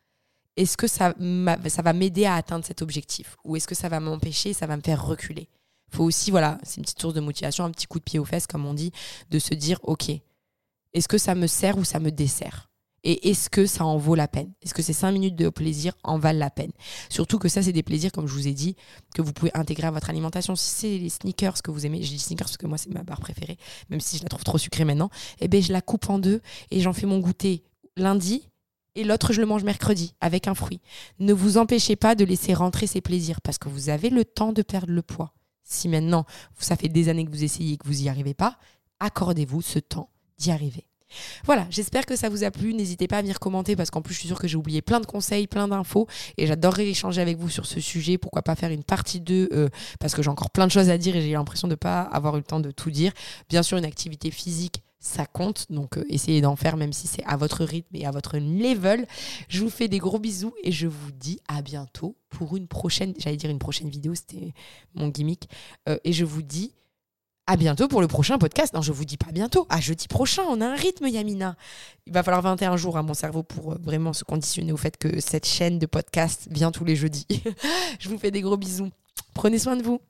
est-ce 0.57 0.79
que 0.79 0.87
ça, 0.87 1.13
va 1.19 1.93
m'aider 1.93 2.25
à 2.25 2.37
atteindre 2.37 2.65
cet 2.65 2.81
objectif? 2.81 3.37
Ou 3.45 3.57
est-ce 3.57 3.69
que 3.69 3.75
ça 3.75 3.91
va 3.91 4.01
m'empêcher, 4.01 4.55
ça 4.55 4.67
va 4.67 4.79
me 4.79 4.83
faire 4.83 5.05
reculer? 5.05 5.51
Faut 5.91 6.05
aussi, 6.05 6.31
voilà, 6.31 6.57
c'est 6.63 6.79
une 6.79 6.85
petite 6.85 7.03
source 7.03 7.13
de 7.13 7.21
motivation, 7.21 7.65
un 7.65 7.71
petit 7.71 7.87
coup 7.87 7.99
de 7.99 8.05
pied 8.05 8.19
aux 8.19 8.25
fesses, 8.25 8.47
comme 8.47 8.65
on 8.65 8.73
dit, 8.73 8.93
de 9.29 9.39
se 9.39 9.53
dire, 9.53 9.79
OK, 9.83 10.09
est-ce 10.95 11.07
que 11.07 11.19
ça 11.19 11.35
me 11.35 11.47
sert 11.47 11.77
ou 11.77 11.85
ça 11.85 12.01
me 12.01 12.11
dessert? 12.11 12.71
Et 13.05 13.31
est-ce 13.31 13.49
que 13.49 13.67
ça 13.67 13.85
en 13.85 13.97
vaut 13.97 14.15
la 14.15 14.29
peine? 14.29 14.53
Est-ce 14.63 14.75
que 14.75 14.83
ces 14.83 14.93
5 14.93 15.13
minutes 15.13 15.37
de 15.37 15.49
plaisir 15.49 15.93
en 16.03 16.19
valent 16.19 16.39
la 16.39 16.51
peine? 16.51 16.73
Surtout 17.09 17.39
que 17.39 17.49
ça, 17.49 17.63
c'est 17.63 17.73
des 17.73 17.83
plaisirs, 17.83 18.13
comme 18.13 18.27
je 18.27 18.33
vous 18.33 18.49
ai 18.49 18.53
dit, 18.53 18.77
que 19.15 19.23
vous 19.23 19.33
pouvez 19.33 19.51
intégrer 19.55 19.87
à 19.87 19.91
votre 19.91 20.11
alimentation. 20.11 20.57
Si 20.57 20.71
c'est 20.71 20.99
les 20.99 21.09
sneakers 21.09 21.63
que 21.63 21.71
vous 21.71 21.87
aimez, 21.87 22.03
je 22.03 22.11
dis 22.11 22.19
sneakers 22.19 22.47
parce 22.47 22.57
que 22.57 22.67
moi, 22.67 22.79
c'est 22.79 22.93
ma 22.93 23.03
barre 23.03 23.21
préférée, 23.21 23.59
même 23.91 24.01
si 24.01 24.19
je 24.19 24.23
la 24.23 24.29
trouve 24.29 24.45
trop 24.45 24.59
sucrée 24.59 24.85
maintenant, 24.85 25.11
eh 25.41 25.49
bien, 25.49 25.61
je 25.61 25.73
la 25.73 25.83
coupe 25.83 26.11
en 26.11 26.19
deux 26.19 26.41
et 26.71 26.81
j'en 26.81 26.93
fais 26.93 27.07
mon 27.07 27.19
goûter 27.19 27.63
lundi 27.97 28.49
et 28.97 29.05
l'autre, 29.05 29.35
je 29.35 29.41
le 29.41 29.47
mange 29.47 29.63
mercredi 29.63 30.15
avec 30.21 30.49
un 30.49 30.55
fruit. 30.55 30.81
Ne 31.19 31.35
vous 31.35 31.59
empêchez 31.59 31.97
pas 31.97 32.15
de 32.15 32.25
laisser 32.25 32.55
rentrer 32.55 32.87
ces 32.87 33.03
plaisirs 33.03 33.43
parce 33.43 33.59
que 33.59 33.69
vous 33.69 33.91
avez 33.91 34.09
le 34.09 34.25
temps 34.25 34.53
de 34.53 34.63
perdre 34.63 34.93
le 34.93 35.03
poids. 35.03 35.35
Si 35.63 35.87
maintenant, 35.87 36.25
ça 36.59 36.77
fait 36.77 36.89
des 36.89 37.11
années 37.11 37.27
que 37.27 37.31
vous 37.31 37.45
essayez 37.45 37.75
et 37.75 37.77
que 37.77 37.87
vous 37.87 37.95
n'y 37.95 38.09
arrivez 38.09 38.35
pas, 38.35 38.57
accordez-vous 38.99 39.61
ce 39.61 39.79
temps 39.79 40.11
d'y 40.39 40.51
arriver. 40.51 40.89
Voilà, 41.45 41.67
j'espère 41.71 42.07
que 42.07 42.17
ça 42.17 42.29
vous 42.29 42.45
a 42.45 42.51
plu. 42.51 42.75
N'hésitez 42.75 43.07
pas 43.07 43.19
à 43.19 43.23
venir 43.23 43.39
commenter 43.39 43.77
parce 43.77 43.91
qu'en 43.91 44.03
plus, 44.03 44.15
je 44.15 44.21
suis 44.21 44.29
sûre 44.29 44.39
que 44.39 44.49
j'ai 44.49 44.57
oublié 44.57 44.83
plein 44.83 45.01
de 45.01 45.07
conseils, 45.07 45.47
plein 45.47 45.69
d'infos 45.69 46.07
et 46.37 46.47
j'adorerais 46.47 46.89
échanger 46.89 47.21
avec 47.21 47.39
vous 47.39 47.49
sur 47.49 47.67
ce 47.67 47.81
sujet. 47.81 48.19
Pourquoi 48.19 48.43
pas 48.43 48.57
faire 48.57 48.71
une 48.71 48.85
partie 48.85 49.21
2 49.21 49.49
euh, 49.53 49.69
parce 50.01 50.15
que 50.15 50.23
j'ai 50.23 50.31
encore 50.31 50.51
plein 50.51 50.67
de 50.67 50.73
choses 50.73 50.91
à 50.91 50.99
dire 50.99 51.17
et 51.17 51.23
j'ai 51.23 51.33
l'impression 51.33 51.69
de 51.69 51.73
ne 51.73 51.77
pas 51.77 52.03
avoir 52.03 52.35
eu 52.37 52.39
le 52.39 52.45
temps 52.45 52.61
de 52.61 52.71
tout 52.71 52.91
dire. 52.91 53.13
Bien 53.49 53.63
sûr, 53.63 53.79
une 53.79 53.85
activité 53.85 54.31
physique, 54.31 54.83
ça 54.99 55.27
compte. 55.27 55.67
Donc, 55.71 55.99
euh, 55.99 56.05
essayez 56.09 56.41
d'en 56.41 56.57
faire, 56.57 56.77
même 56.77 56.93
si 56.93 57.07
c'est 57.07 57.25
à 57.25 57.37
votre 57.37 57.65
rythme 57.65 57.95
et 57.95 58.07
à 58.07 58.11
votre 58.11 58.39
level. 58.39 59.07
Je 59.49 59.61
vous 59.63 59.71
fais 59.71 59.89
des 59.89 59.99
gros 59.99 60.19
bisous 60.19 60.55
et 60.63 60.73
je 60.73 60.87
vous 60.87 61.13
dis 61.13 61.41
à 61.49 61.63
bientôt 61.63 62.17
pour 62.29 62.57
une 62.57 62.67
prochaine. 62.67 63.15
J'allais 63.19 63.37
dire 63.37 63.51
une 63.51 63.59
prochaine 63.59 63.89
vidéo, 63.89 64.15
c'était 64.15 64.53
mon 64.95 65.09
gimmick. 65.09 65.49
Euh, 65.89 65.99
et 66.05 66.13
je 66.13 66.25
vous 66.25 66.43
dis 66.43 66.75
à 67.47 67.57
bientôt 67.57 67.89
pour 67.89 68.01
le 68.01 68.09
prochain 68.09 68.39
podcast. 68.39 68.75
Non, 68.75 68.83
je 68.83 68.93
vous 68.93 69.05
dis 69.05 69.17
pas 69.17 69.33
bientôt. 69.33 69.67
À 69.71 69.81
jeudi 69.81 70.09
prochain, 70.09 70.43
on 70.49 70.61
a 70.61 70.67
un 70.67 70.75
rythme, 70.75 71.07
Yamina. 71.07 71.57
Il 72.07 72.13
va 72.13 72.23
falloir 72.23 72.43
21 72.43 72.77
jours 72.77 72.97
à 72.97 73.03
mon 73.03 73.15
cerveau 73.15 73.43
pour 73.43 73.73
euh, 73.73 73.79
vraiment 73.83 74.13
se 74.13 74.25
conditionner 74.25 74.73
au 74.73 74.77
fait 74.77 74.97
que 74.97 75.21
cette 75.21 75.47
chaîne 75.47 75.79
de 75.79 75.87
podcast 75.87 76.49
vient 76.51 76.73
tous 76.73 76.85
les 76.85 76.97
jeudis. 76.97 77.27
je 77.99 78.09
vous 78.09 78.19
fais 78.19 78.31
des 78.31 78.41
gros 78.41 78.57
bisous. 78.57 78.91
Prenez 79.35 79.59
soin 79.59 79.77
de 79.77 79.83
vous. 79.83 80.01